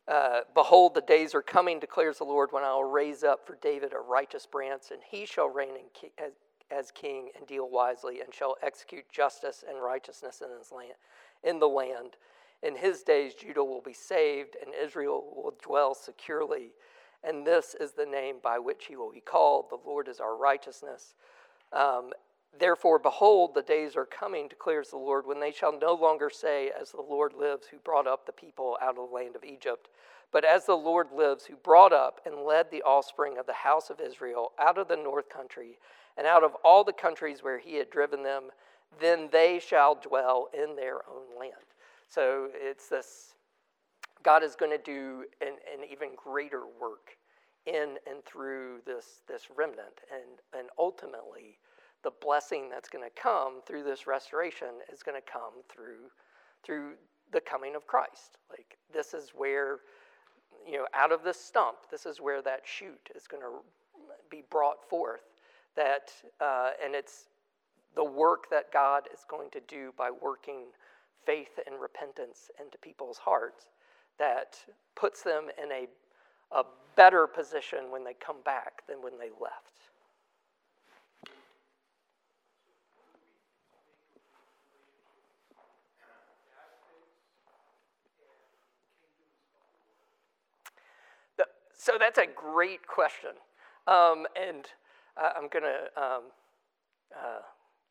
uh, 0.09 0.41
Behold, 0.55 0.95
the 0.95 1.01
days 1.01 1.35
are 1.35 1.43
coming, 1.43 1.79
declares 1.79 2.19
the 2.19 2.25
Lord, 2.25 2.51
when 2.53 2.65
I 2.65 2.75
will 2.75 2.85
raise 2.85 3.23
up 3.23 3.47
for 3.47 3.57
David 3.63 3.93
a 3.93 3.99
righteous 3.99 4.47
branch, 4.47 4.85
and 4.91 5.01
he 5.09 5.27
shall 5.27 5.49
reign 5.49 5.75
ki- 5.95 6.13
as, 6.19 6.33
as, 6.71 6.91
king 6.91 7.29
and 7.37 7.47
deal 7.47 7.71
wisely, 7.71 8.21
and 8.21 8.35
shall 8.35 8.57
execute 8.63 9.05
justice 9.11 9.65
and 9.69 9.81
righteousness 9.81 10.43
in, 10.43 10.57
his 10.59 10.73
land, 10.73 10.95
in 11.45 11.61
the 11.61 11.69
land. 11.69 12.17
In 12.63 12.77
his 12.77 13.03
days, 13.03 13.35
Judah 13.35 13.65
will 13.65 13.81
be 13.81 13.93
saved, 13.93 14.57
and 14.65 14.75
Israel 14.75 15.25
will 15.37 15.55
dwell 15.63 15.95
securely. 15.95 16.73
And 17.25 17.47
this 17.47 17.77
is 17.79 17.93
the 17.93 18.07
name 18.07 18.37
by 18.43 18.59
which 18.59 18.87
he 18.87 18.97
will 18.97 19.13
be 19.13 19.21
called 19.21 19.67
The 19.71 19.79
Lord 19.89 20.09
is 20.09 20.19
our 20.19 20.37
righteousness. 20.37 21.15
Um, 21.73 22.11
Therefore, 22.59 22.99
behold, 22.99 23.55
the 23.55 23.63
days 23.63 23.97
are 23.97 24.05
coming, 24.05 24.47
declares 24.47 24.91
the 24.91 24.99
Lord, 24.99 25.27
when 25.27 25.41
they 25.41 25.53
shall 25.53 25.79
no 25.79 25.95
longer 25.95 26.29
say, 26.29 26.71
As 26.79 26.91
the 26.91 27.01
Lord 27.01 27.33
lives, 27.33 27.67
who 27.67 27.79
brought 27.79 28.07
up 28.07 28.27
the 28.27 28.33
people 28.33 28.77
out 28.83 28.91
of 28.91 29.09
the 29.09 29.15
land 29.15 29.37
of 29.37 29.45
Egypt, 29.45 29.89
but 30.33 30.45
as 30.45 30.67
the 30.67 30.77
Lord 30.77 31.09
lives, 31.15 31.45
who 31.45 31.57
brought 31.57 31.93
up 31.93 32.21
and 32.25 32.45
led 32.45 32.71
the 32.71 32.83
offspring 32.83 33.39
of 33.39 33.47
the 33.47 33.53
house 33.53 33.91
of 33.91 34.01
Israel 34.01 34.53
out 34.59 34.79
of 34.79 34.89
the 34.89 34.97
north 34.97 35.29
country 35.29 35.79
and 36.17 36.27
out 36.27 36.45
of 36.45 36.55
all 36.65 36.85
the 36.85 36.93
countries 36.93 37.43
where 37.43 37.59
he 37.59 37.77
had 37.77 37.91
driven 37.91 38.23
them, 38.23 38.45
then 39.01 39.29
they 39.33 39.59
shall 39.59 39.95
dwell 39.95 40.49
in 40.53 40.77
their 40.77 40.97
own 41.09 41.39
land. 41.39 41.53
So 42.09 42.49
it's 42.55 42.89
this 42.89 43.35
God 44.23 44.43
is 44.43 44.55
going 44.55 44.71
to 44.71 44.83
do 44.83 45.25
an, 45.41 45.55
an 45.73 45.87
even 45.91 46.11
greater 46.17 46.63
work 46.81 47.17
in 47.67 47.97
and 48.09 48.25
through 48.25 48.81
this, 48.87 49.23
this 49.29 49.49
remnant, 49.57 50.01
and, 50.13 50.59
and 50.59 50.69
ultimately, 50.79 51.59
the 52.03 52.13
blessing 52.21 52.69
that's 52.69 52.89
going 52.89 53.05
to 53.05 53.21
come 53.21 53.61
through 53.67 53.85
this 53.85 54.07
restoration 54.07 54.69
is 54.93 55.03
going 55.03 55.21
to 55.21 55.33
come 55.33 55.63
through 55.69 56.11
through 56.65 56.93
the 57.33 57.41
coming 57.41 57.75
of 57.75 57.87
Christ. 57.87 58.39
Like 58.51 58.77
this 58.93 59.15
is 59.15 59.31
where 59.35 59.81
you 60.67 60.79
know 60.79 60.87
out 60.95 61.13
of 61.13 61.23
this 61.25 61.41
stump, 61.41 61.79
this 61.91 62.07
is 62.07 62.21
where 62.21 62.43
that 62.43 62.61
shoot 62.65 63.11
is 63.15 63.27
going 63.27 63.43
to 63.43 63.61
be 64.31 64.43
brought 64.51 64.89
forth. 64.89 65.23
That 65.77 66.13
uh, 66.41 66.71
and 66.85 66.95
it's 66.95 67.27
the 67.95 68.05
work 68.05 68.51
that 68.51 68.73
God 68.73 69.09
is 69.13 69.21
going 69.29 69.51
to 69.51 69.61
do 69.69 69.93
by 69.97 70.11
working 70.11 70.67
faith 71.25 71.59
and 71.67 71.81
repentance 71.81 72.51
into 72.61 72.79
people's 72.79 73.19
hearts 73.19 73.67
that 74.19 74.57
puts 74.95 75.23
them 75.23 75.49
in 75.63 75.71
a, 75.73 75.87
a 76.57 76.65
better 76.97 77.27
position 77.27 77.91
when 77.91 78.05
they 78.05 78.15
come 78.15 78.43
back 78.45 78.87
than 78.89 79.03
when 79.03 79.19
they 79.19 79.31
left. 79.41 79.92
So 91.83 91.95
that's 91.99 92.19
a 92.19 92.27
great 92.27 92.87
question. 92.87 93.31
Um, 93.89 94.25
and 94.41 94.67
uh, 95.21 95.31
I'm 95.37 95.49
going 95.49 95.65
to, 95.65 96.01
um, 96.01 96.23
uh, 97.13 97.41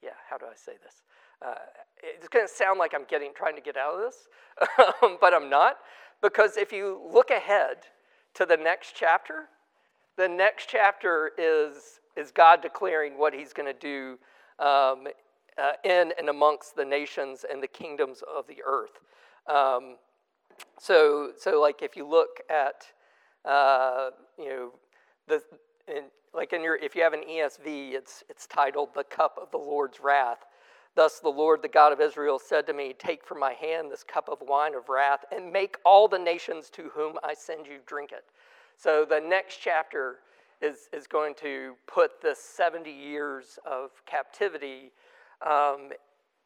yeah, 0.02 0.12
how 0.30 0.38
do 0.38 0.46
I 0.46 0.56
say 0.56 0.74
this? 0.82 1.04
Uh, 1.46 1.56
it's 2.02 2.30
going 2.30 2.48
to 2.48 2.54
sound 2.54 2.80
like 2.80 2.94
I'm 2.96 3.04
getting 3.04 3.34
trying 3.36 3.58
to 3.58 3.62
get 3.62 3.76
out 3.76 3.96
of 3.96 4.00
this, 4.00 4.30
but 5.20 5.34
I'm 5.34 5.50
not. 5.50 5.76
Because 6.22 6.56
if 6.56 6.72
you 6.72 7.02
look 7.12 7.32
ahead 7.32 7.80
to 8.36 8.46
the 8.46 8.56
next 8.56 8.94
chapter, 8.96 9.50
the 10.16 10.30
next 10.30 10.70
chapter 10.70 11.32
is, 11.38 12.00
is 12.16 12.32
God 12.32 12.62
declaring 12.62 13.20
what 13.20 13.34
he's 13.34 13.52
going 13.52 13.74
to 13.74 13.78
do 13.78 14.18
um, 14.66 15.06
uh, 15.58 15.74
in 15.84 16.14
and 16.18 16.30
amongst 16.30 16.78
the 16.78 16.86
nations 16.86 17.44
and 17.52 17.62
the 17.62 17.68
kingdoms 17.68 18.24
of 18.34 18.48
the 18.48 18.60
earth. 18.66 19.02
Um, 19.54 19.98
so, 20.80 21.32
so 21.38 21.60
like 21.60 21.82
if 21.82 21.98
you 21.98 22.08
look 22.08 22.40
at, 22.50 22.86
uh, 23.46 24.10
you 24.38 24.50
know, 24.50 24.72
the, 25.28 25.42
in, 25.88 26.04
like 26.34 26.54
in 26.54 26.64
your, 26.64 26.76
if 26.78 26.96
you 26.96 27.04
have 27.04 27.14
an 27.14 27.24
ESV, 27.30 27.94
it's, 27.94 28.24
it's 28.30 28.48
titled 28.48 28.90
The 28.96 29.04
Cup 29.04 29.38
of 29.42 29.52
the 29.52 29.58
Lord's 29.58 30.00
Wrath. 30.00 30.46
Thus 30.96 31.20
the 31.20 31.30
Lord, 31.30 31.62
the 31.62 31.70
God 31.70 31.94
of 31.94 32.02
Israel, 32.02 32.38
said 32.38 32.68
to 32.68 32.74
me, 32.74 32.94
Take 32.98 33.26
from 33.26 33.40
my 33.40 33.54
hand 33.54 33.90
this 33.90 34.04
cup 34.04 34.28
of 34.28 34.40
wine 34.42 34.76
of 34.76 34.90
wrath, 34.90 35.24
and 35.32 35.52
make 35.52 35.78
all 35.86 36.08
the 36.08 36.20
nations 36.20 36.70
to 36.72 36.90
whom 36.94 37.18
I 37.24 37.34
send 37.34 37.66
you 37.66 37.78
drink 37.86 38.12
it. 38.12 38.26
So 38.78 39.06
the 39.10 39.20
next 39.20 39.60
chapter 39.62 40.18
is, 40.62 40.90
is 40.92 41.08
going 41.08 41.36
to 41.36 41.76
put 41.88 42.22
the 42.22 42.36
70 42.36 42.92
years 42.92 43.58
of 43.66 43.92
captivity 44.06 44.92
um, 45.46 45.92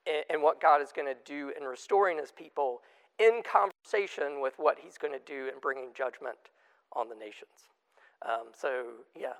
and, 0.05 0.23
and 0.29 0.41
what 0.43 0.61
God 0.61 0.81
is 0.81 0.91
going 0.91 1.07
to 1.07 1.17
do 1.25 1.51
in 1.59 1.65
restoring 1.65 2.19
his 2.19 2.31
people 2.31 2.81
in 3.17 3.41
conversation 3.43 4.41
with 4.41 4.53
what 4.57 4.77
he's 4.79 4.97
going 4.97 5.13
to 5.13 5.25
do 5.25 5.47
in 5.47 5.59
bringing 5.59 5.89
judgment 5.95 6.37
on 6.95 7.09
the 7.09 7.15
nations. 7.15 7.69
Um, 8.21 8.47
so, 8.59 8.85
yeah, 9.19 9.33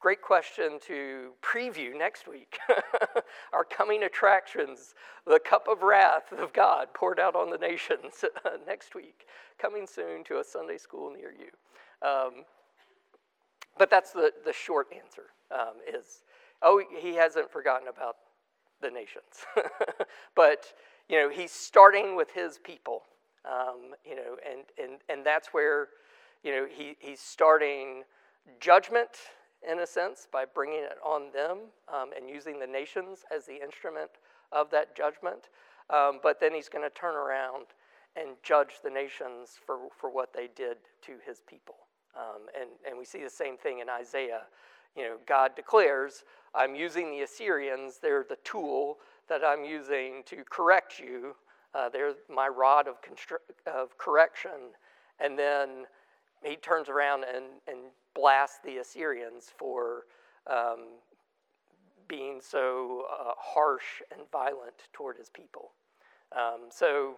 great 0.00 0.22
question 0.22 0.78
to 0.86 1.30
preview 1.42 1.96
next 1.96 2.26
week. 2.26 2.58
Our 3.52 3.64
coming 3.64 4.04
attractions, 4.04 4.94
the 5.26 5.38
cup 5.38 5.68
of 5.68 5.82
wrath 5.82 6.32
of 6.32 6.52
God 6.52 6.88
poured 6.94 7.20
out 7.20 7.36
on 7.36 7.50
the 7.50 7.58
nations 7.58 8.24
next 8.66 8.94
week, 8.94 9.26
coming 9.58 9.86
soon 9.86 10.24
to 10.24 10.40
a 10.40 10.44
Sunday 10.44 10.78
school 10.78 11.12
near 11.12 11.32
you. 11.32 11.50
Um, 12.06 12.44
but 13.78 13.90
that's 13.90 14.12
the, 14.12 14.32
the 14.44 14.52
short 14.52 14.88
answer 14.96 15.26
um, 15.52 15.74
is, 15.86 16.24
oh, 16.62 16.82
he 16.98 17.14
hasn't 17.14 17.50
forgotten 17.50 17.88
about 17.88 18.16
the 18.80 18.90
nations. 18.90 19.44
but, 20.34 20.72
you 21.08 21.18
know, 21.18 21.28
he's 21.28 21.50
starting 21.50 22.16
with 22.16 22.30
his 22.32 22.58
people, 22.58 23.02
um, 23.44 23.94
you 24.04 24.16
know, 24.16 24.36
and, 24.50 24.62
and, 24.82 25.00
and 25.08 25.24
that's 25.24 25.48
where, 25.48 25.88
you 26.42 26.52
know, 26.52 26.66
he, 26.70 26.96
he's 26.98 27.20
starting 27.20 28.02
judgment 28.60 29.10
in 29.68 29.80
a 29.80 29.86
sense 29.86 30.26
by 30.32 30.44
bringing 30.44 30.82
it 30.82 30.98
on 31.04 31.30
them 31.32 31.58
um, 31.92 32.10
and 32.16 32.28
using 32.28 32.58
the 32.58 32.66
nations 32.66 33.24
as 33.34 33.44
the 33.46 33.62
instrument 33.62 34.10
of 34.52 34.70
that 34.70 34.96
judgment. 34.96 35.50
Um, 35.90 36.20
but 36.22 36.40
then 36.40 36.54
he's 36.54 36.68
going 36.68 36.88
to 36.88 36.94
turn 36.94 37.14
around 37.14 37.66
and 38.16 38.30
judge 38.42 38.80
the 38.82 38.90
nations 38.90 39.58
for, 39.64 39.78
for 39.96 40.10
what 40.10 40.32
they 40.32 40.48
did 40.54 40.78
to 41.02 41.12
his 41.26 41.42
people. 41.46 41.74
Um, 42.16 42.42
and, 42.58 42.70
and 42.88 42.98
we 42.98 43.04
see 43.04 43.22
the 43.22 43.30
same 43.30 43.56
thing 43.56 43.78
in 43.80 43.88
Isaiah. 43.88 44.42
You 44.96 45.04
know, 45.04 45.16
God 45.26 45.54
declares, 45.54 46.24
I'm 46.54 46.74
using 46.74 47.10
the 47.10 47.22
Assyrians, 47.22 47.98
they're 48.02 48.26
the 48.28 48.38
tool 48.42 48.98
that 49.28 49.42
I'm 49.44 49.64
using 49.64 50.22
to 50.26 50.42
correct 50.50 50.98
you. 50.98 51.36
Uh, 51.74 51.88
they're 51.88 52.14
my 52.28 52.48
rod 52.48 52.88
of, 52.88 52.96
constr- 53.00 53.46
of 53.72 53.96
correction. 53.96 54.74
And 55.20 55.38
then 55.38 55.84
he 56.42 56.56
turns 56.56 56.88
around 56.88 57.24
and, 57.24 57.44
and 57.68 57.78
blasts 58.14 58.58
the 58.64 58.78
Assyrians 58.78 59.50
for 59.56 60.04
um, 60.46 60.98
being 62.08 62.40
so 62.40 63.04
uh, 63.10 63.32
harsh 63.38 64.02
and 64.12 64.22
violent 64.32 64.88
toward 64.92 65.16
his 65.16 65.28
people. 65.28 65.72
Um, 66.36 66.68
so, 66.70 67.16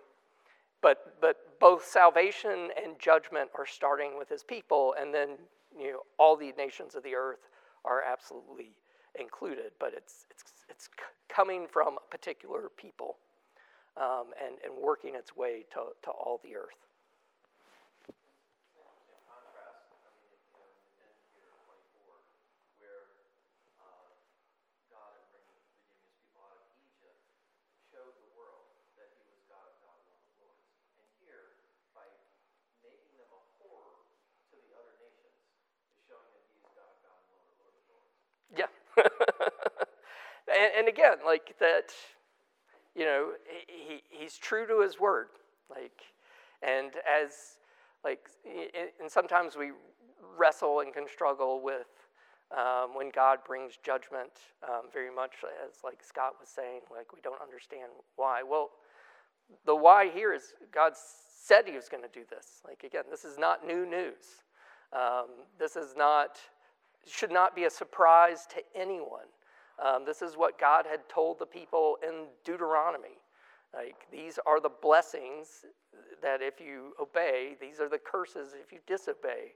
but, 0.80 1.14
but 1.20 1.58
both 1.60 1.84
salvation 1.84 2.70
and 2.82 2.98
judgment 2.98 3.50
are 3.56 3.66
starting 3.66 4.18
with 4.18 4.28
his 4.28 4.42
people, 4.42 4.94
and 4.98 5.14
then 5.14 5.30
you 5.78 5.92
know, 5.92 6.00
all 6.18 6.36
the 6.36 6.52
nations 6.58 6.94
of 6.94 7.02
the 7.02 7.14
earth 7.14 7.48
are 7.84 8.02
absolutely 8.02 8.72
included, 9.18 9.72
but 9.78 9.92
it's, 9.96 10.26
it's, 10.30 10.44
it's 10.68 10.88
coming 11.28 11.66
from 11.70 11.96
a 11.96 12.10
particular 12.10 12.70
people 12.76 13.16
um, 13.96 14.26
and, 14.44 14.56
and 14.64 14.72
working 14.82 15.14
its 15.14 15.36
way 15.36 15.64
to, 15.72 15.80
to 16.02 16.10
all 16.10 16.40
the 16.42 16.56
earth. 16.56 16.91
And, 40.62 40.72
and 40.78 40.88
again, 40.88 41.16
like 41.24 41.54
that, 41.58 41.92
you 42.94 43.04
know, 43.04 43.32
he, 43.66 44.02
he's 44.08 44.36
true 44.36 44.66
to 44.66 44.80
his 44.80 45.00
word. 45.00 45.28
Like, 45.70 46.00
and 46.62 46.92
as, 47.08 47.58
like, 48.04 48.28
and 49.00 49.10
sometimes 49.10 49.56
we 49.56 49.72
wrestle 50.38 50.80
and 50.80 50.92
can 50.92 51.06
struggle 51.08 51.60
with 51.62 51.86
um, 52.56 52.94
when 52.94 53.10
God 53.10 53.38
brings 53.46 53.78
judgment, 53.82 54.30
um, 54.68 54.82
very 54.92 55.12
much 55.12 55.32
as 55.66 55.78
like 55.82 56.02
Scott 56.02 56.34
was 56.38 56.48
saying, 56.48 56.80
like 56.90 57.12
we 57.12 57.20
don't 57.22 57.40
understand 57.40 57.90
why. 58.16 58.42
Well, 58.42 58.70
the 59.64 59.74
why 59.74 60.10
here 60.10 60.34
is 60.34 60.52
God 60.72 60.92
said 60.94 61.66
He 61.66 61.74
was 61.74 61.88
going 61.88 62.02
to 62.02 62.10
do 62.12 62.24
this. 62.28 62.60
Like 62.66 62.84
again, 62.84 63.04
this 63.10 63.24
is 63.24 63.38
not 63.38 63.66
new 63.66 63.86
news. 63.86 64.42
Um, 64.92 65.28
this 65.58 65.76
is 65.76 65.94
not 65.96 66.38
should 67.10 67.32
not 67.32 67.56
be 67.56 67.64
a 67.64 67.70
surprise 67.70 68.46
to 68.50 68.62
anyone. 68.78 69.26
Um, 69.78 70.04
this 70.04 70.22
is 70.22 70.36
what 70.36 70.58
God 70.58 70.86
had 70.88 71.08
told 71.08 71.38
the 71.38 71.46
people 71.46 71.96
in 72.06 72.26
Deuteronomy. 72.44 73.18
Like, 73.74 74.06
these 74.10 74.38
are 74.46 74.60
the 74.60 74.70
blessings 74.70 75.64
that 76.22 76.42
if 76.42 76.60
you 76.60 76.92
obey, 77.00 77.56
these 77.60 77.80
are 77.80 77.88
the 77.88 77.98
curses 77.98 78.54
if 78.60 78.72
you 78.72 78.78
disobey. 78.86 79.52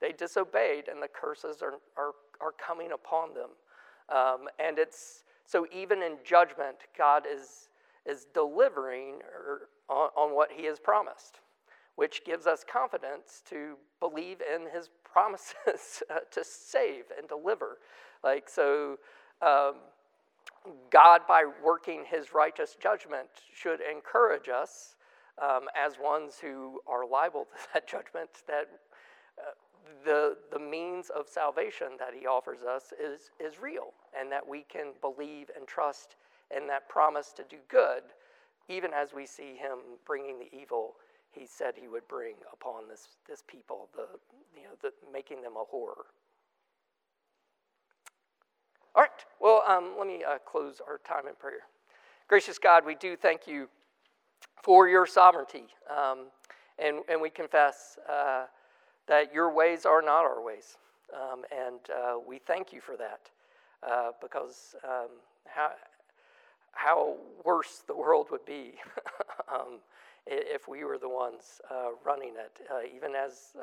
They 0.00 0.12
disobeyed, 0.12 0.88
and 0.88 1.02
the 1.02 1.08
curses 1.08 1.62
are, 1.62 1.74
are, 1.96 2.12
are 2.40 2.52
coming 2.58 2.92
upon 2.92 3.34
them. 3.34 3.50
Um, 4.08 4.48
and 4.58 4.78
it's 4.78 5.22
so 5.46 5.66
even 5.72 6.02
in 6.02 6.16
judgment, 6.24 6.76
God 6.96 7.24
is, 7.30 7.68
is 8.06 8.26
delivering 8.32 9.18
on, 9.88 10.08
on 10.16 10.34
what 10.34 10.50
he 10.52 10.64
has 10.66 10.78
promised, 10.78 11.40
which 11.96 12.24
gives 12.24 12.46
us 12.46 12.64
confidence 12.70 13.42
to 13.50 13.76
believe 13.98 14.38
in 14.40 14.68
his 14.72 14.90
promises 15.04 16.02
to 16.30 16.44
save 16.44 17.04
and 17.18 17.28
deliver. 17.28 17.78
Like, 18.22 18.48
so 18.48 18.98
um, 19.42 19.74
God, 20.90 21.22
by 21.26 21.44
working 21.64 22.04
his 22.08 22.34
righteous 22.34 22.76
judgment, 22.80 23.28
should 23.54 23.80
encourage 23.80 24.48
us 24.48 24.96
um, 25.40 25.62
as 25.76 25.94
ones 26.02 26.38
who 26.40 26.80
are 26.86 27.06
liable 27.06 27.44
to 27.62 27.68
that 27.74 27.88
judgment 27.88 28.30
that 28.46 28.68
uh, 29.38 29.52
the, 30.04 30.36
the 30.52 30.58
means 30.58 31.10
of 31.10 31.28
salvation 31.28 31.88
that 31.98 32.12
he 32.18 32.26
offers 32.26 32.62
us 32.62 32.92
is, 33.02 33.30
is 33.40 33.60
real 33.60 33.94
and 34.18 34.30
that 34.30 34.46
we 34.46 34.64
can 34.68 34.92
believe 35.00 35.50
and 35.56 35.66
trust 35.66 36.16
in 36.54 36.66
that 36.66 36.88
promise 36.88 37.32
to 37.32 37.44
do 37.48 37.56
good, 37.68 38.02
even 38.68 38.92
as 38.92 39.14
we 39.14 39.24
see 39.24 39.56
him 39.56 39.78
bringing 40.04 40.38
the 40.38 40.48
evil 40.54 40.94
he 41.30 41.46
said 41.46 41.74
he 41.76 41.88
would 41.88 42.06
bring 42.08 42.34
upon 42.52 42.88
this, 42.88 43.08
this 43.28 43.42
people, 43.46 43.88
the, 43.94 44.06
you 44.56 44.64
know, 44.64 44.74
the, 44.82 44.92
making 45.12 45.42
them 45.42 45.52
a 45.56 45.64
horror. 45.64 46.06
All 48.92 49.02
right, 49.02 49.10
well, 49.40 49.62
um, 49.68 49.94
let 49.96 50.08
me 50.08 50.24
uh, 50.28 50.38
close 50.44 50.80
our 50.84 50.98
time 50.98 51.28
in 51.28 51.34
prayer. 51.36 51.60
Gracious 52.26 52.58
God, 52.58 52.84
we 52.84 52.96
do 52.96 53.14
thank 53.14 53.46
you 53.46 53.68
for 54.64 54.88
your 54.88 55.06
sovereignty, 55.06 55.66
um, 55.88 56.26
and, 56.76 56.96
and 57.08 57.20
we 57.20 57.30
confess 57.30 57.98
uh, 58.12 58.46
that 59.06 59.32
your 59.32 59.54
ways 59.54 59.86
are 59.86 60.02
not 60.02 60.24
our 60.24 60.42
ways. 60.42 60.76
Um, 61.14 61.44
and 61.56 61.78
uh, 61.88 62.16
we 62.26 62.38
thank 62.38 62.72
you 62.72 62.80
for 62.80 62.96
that 62.96 63.30
uh, 63.88 64.10
because 64.20 64.74
um, 64.84 65.08
how, 65.46 65.70
how 66.72 67.14
worse 67.44 67.84
the 67.86 67.94
world 67.96 68.26
would 68.32 68.44
be 68.44 68.72
um, 69.48 69.78
if 70.26 70.66
we 70.66 70.82
were 70.82 70.98
the 70.98 71.08
ones 71.08 71.60
uh, 71.70 71.90
running 72.04 72.30
it, 72.30 72.60
uh, 72.68 72.80
even 72.92 73.14
as 73.14 73.54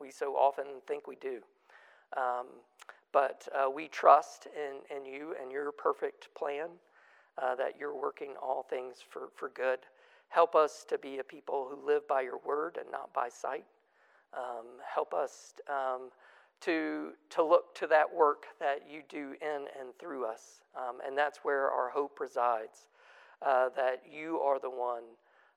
we 0.00 0.12
so 0.12 0.34
often 0.34 0.64
think 0.86 1.08
we 1.08 1.16
do. 1.16 1.40
But 3.12 3.48
uh, 3.54 3.70
we 3.70 3.88
trust 3.88 4.46
in, 4.46 4.96
in 4.96 5.06
you 5.06 5.34
and 5.40 5.50
your 5.50 5.72
perfect 5.72 6.28
plan, 6.34 6.68
uh, 7.42 7.54
that 7.56 7.74
you're 7.78 7.94
working 7.94 8.34
all 8.42 8.62
things 8.68 8.96
for, 9.08 9.28
for 9.34 9.50
good. 9.50 9.80
Help 10.28 10.54
us 10.54 10.84
to 10.88 10.98
be 10.98 11.18
a 11.18 11.24
people 11.24 11.68
who 11.70 11.86
live 11.86 12.06
by 12.08 12.22
your 12.22 12.40
word 12.44 12.78
and 12.80 12.90
not 12.90 13.12
by 13.14 13.28
sight. 13.28 13.64
Um, 14.34 14.66
help 14.94 15.14
us 15.14 15.54
um, 15.68 16.10
to, 16.62 17.12
to 17.30 17.44
look 17.44 17.74
to 17.76 17.86
that 17.86 18.12
work 18.12 18.46
that 18.58 18.82
you 18.90 19.02
do 19.08 19.34
in 19.40 19.66
and 19.78 19.96
through 19.98 20.26
us. 20.26 20.60
Um, 20.76 20.96
and 21.06 21.16
that's 21.16 21.38
where 21.42 21.70
our 21.70 21.90
hope 21.90 22.20
resides, 22.20 22.88
uh, 23.42 23.68
that 23.76 24.02
you 24.10 24.40
are 24.40 24.58
the 24.58 24.70
one 24.70 25.04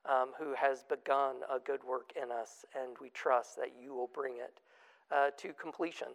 um, 0.06 0.32
who 0.38 0.54
has 0.54 0.84
begun 0.84 1.38
a 1.54 1.60
good 1.60 1.84
work 1.84 2.12
in 2.22 2.32
us, 2.32 2.66
and 2.80 2.95
we 3.02 3.10
trust 3.10 3.58
that 3.58 3.74
you 3.82 3.93
will 3.93 4.10
bring 4.14 4.38
it 4.38 4.62
uh, 5.12 5.30
to 5.38 5.52
completion 5.54 6.10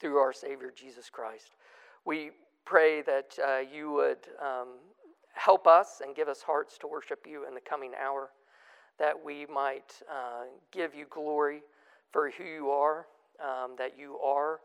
through 0.00 0.18
our 0.18 0.32
Savior 0.32 0.72
Jesus 0.74 1.10
Christ. 1.10 1.56
We 2.04 2.30
pray 2.64 3.02
that 3.02 3.38
uh, 3.44 3.58
you 3.60 3.92
would 3.92 4.18
um, 4.40 4.68
help 5.34 5.66
us 5.66 6.00
and 6.04 6.14
give 6.14 6.28
us 6.28 6.42
hearts 6.42 6.78
to 6.78 6.86
worship 6.86 7.26
you 7.28 7.46
in 7.46 7.54
the 7.54 7.60
coming 7.60 7.92
hour, 8.02 8.30
that 8.98 9.14
we 9.22 9.46
might 9.46 10.00
uh, 10.10 10.44
give 10.70 10.94
you 10.94 11.06
glory 11.10 11.62
for 12.10 12.30
who 12.30 12.44
you 12.44 12.70
are, 12.70 13.06
um, 13.40 13.72
that 13.76 13.98
you 13.98 14.18
are 14.18 14.60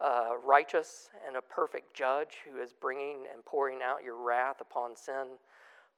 uh, 0.00 0.30
righteous 0.44 1.08
and 1.26 1.36
a 1.36 1.40
perfect 1.40 1.94
judge 1.94 2.38
who 2.44 2.60
is 2.60 2.72
bringing 2.72 3.24
and 3.32 3.44
pouring 3.44 3.78
out 3.82 4.04
your 4.04 4.16
wrath 4.16 4.60
upon 4.60 4.96
sin, 4.96 5.26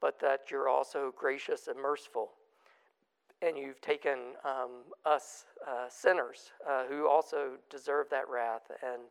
but 0.00 0.20
that 0.20 0.50
you're 0.50 0.68
also 0.68 1.12
gracious 1.16 1.68
and 1.68 1.80
merciful. 1.80 2.30
And 3.42 3.58
you've 3.58 3.80
taken 3.80 4.18
um, 4.44 4.70
us 5.04 5.44
uh, 5.66 5.88
sinners 5.88 6.52
uh, 6.68 6.84
who 6.88 7.08
also 7.08 7.52
deserve 7.68 8.06
that 8.10 8.28
wrath, 8.28 8.70
and 8.82 9.02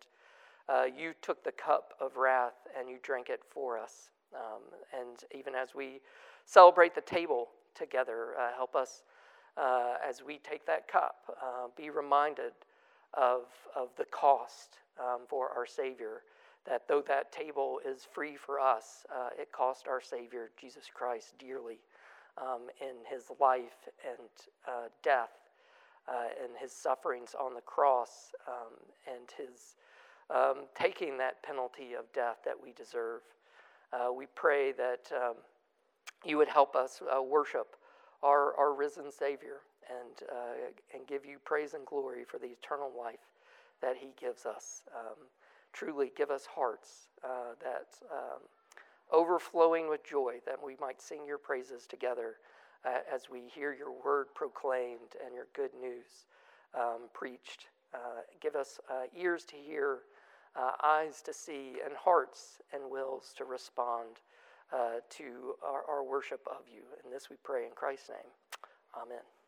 uh, 0.69 0.85
you 0.85 1.13
took 1.21 1.43
the 1.43 1.51
cup 1.51 1.93
of 1.99 2.17
wrath 2.17 2.67
and 2.77 2.89
you 2.89 2.97
drank 3.03 3.29
it 3.29 3.41
for 3.51 3.77
us. 3.77 4.09
Um, 4.33 4.61
and 4.97 5.17
even 5.37 5.53
as 5.53 5.75
we 5.75 5.99
celebrate 6.45 6.95
the 6.95 7.01
table 7.01 7.49
together, 7.75 8.29
uh, 8.39 8.55
help 8.55 8.75
us 8.75 9.03
uh, 9.57 9.95
as 10.07 10.23
we 10.25 10.39
take 10.39 10.65
that 10.65 10.87
cup, 10.87 11.37
be 11.77 11.89
reminded 11.89 12.53
of, 13.13 13.41
of 13.75 13.89
the 13.97 14.05
cost 14.05 14.77
um, 14.99 15.21
for 15.27 15.49
our 15.49 15.65
Savior. 15.65 16.21
That 16.65 16.87
though 16.87 17.03
that 17.07 17.31
table 17.31 17.79
is 17.85 18.07
free 18.09 18.37
for 18.37 18.59
us, 18.59 19.05
uh, 19.13 19.29
it 19.37 19.51
cost 19.51 19.87
our 19.87 19.99
Savior, 19.99 20.49
Jesus 20.59 20.85
Christ, 20.93 21.33
dearly 21.37 21.79
um, 22.37 22.69
in 22.81 22.95
his 23.09 23.25
life 23.39 23.89
and 24.07 24.27
uh, 24.67 24.87
death 25.03 25.31
uh, 26.07 26.27
and 26.41 26.51
his 26.59 26.71
sufferings 26.71 27.35
on 27.39 27.53
the 27.53 27.61
cross 27.61 28.33
um, 28.47 28.73
and 29.07 29.29
his 29.37 29.75
um, 30.29 30.65
taking 30.75 31.17
that 31.17 31.41
penalty 31.43 31.93
of 31.97 32.11
death 32.13 32.37
that 32.45 32.55
we 32.61 32.71
deserve. 32.71 33.21
Uh, 33.91 34.11
we 34.11 34.25
pray 34.35 34.71
that 34.71 35.11
um, 35.15 35.35
you 36.25 36.37
would 36.37 36.47
help 36.47 36.75
us 36.75 37.01
uh, 37.15 37.21
worship 37.21 37.75
our, 38.23 38.55
our 38.57 38.73
risen 38.73 39.11
Savior 39.11 39.57
and, 39.89 40.29
and 40.93 41.05
give 41.07 41.25
you 41.25 41.37
praise 41.43 41.73
and 41.73 41.85
glory 41.85 42.23
for 42.23 42.37
the 42.37 42.47
eternal 42.47 42.91
life 42.97 43.19
that 43.81 43.97
He 43.97 44.13
gives 44.19 44.45
us. 44.45 44.83
Um, 44.95 45.27
truly, 45.73 46.11
give 46.15 46.31
us 46.31 46.45
hearts 46.45 47.09
uh, 47.23 47.53
that 47.61 47.87
um, 48.11 48.39
overflowing 49.13 49.89
with 49.89 50.03
joy, 50.03 50.35
that 50.45 50.57
we 50.63 50.75
might 50.81 51.01
sing 51.01 51.21
your 51.25 51.37
praises 51.37 51.85
together 51.87 52.35
uh, 52.85 52.99
as 53.13 53.29
we 53.29 53.43
hear 53.53 53.73
your 53.73 53.93
word 54.03 54.27
proclaimed 54.35 55.15
and 55.25 55.33
your 55.33 55.47
good 55.55 55.71
news 55.79 56.25
um, 56.77 57.09
preached. 57.13 57.67
Uh, 57.93 58.21
give 58.41 58.55
us 58.55 58.79
uh, 58.89 59.03
ears 59.15 59.45
to 59.45 59.55
hear, 59.55 59.99
uh, 60.55 60.71
eyes 60.83 61.21
to 61.21 61.31
see, 61.31 61.75
and 61.85 61.95
hearts 61.95 62.59
and 62.73 62.81
wills 62.89 63.33
to 63.37 63.45
respond 63.45 64.21
to 65.07 65.53
our, 65.63 65.83
our 65.87 66.03
worship 66.03 66.41
of 66.49 66.65
you. 66.73 66.81
And 67.03 67.13
this 67.13 67.29
we 67.29 67.35
pray 67.43 67.65
in 67.65 67.71
Christ's 67.75 68.09
name. 68.09 68.31
Amen. 68.99 69.42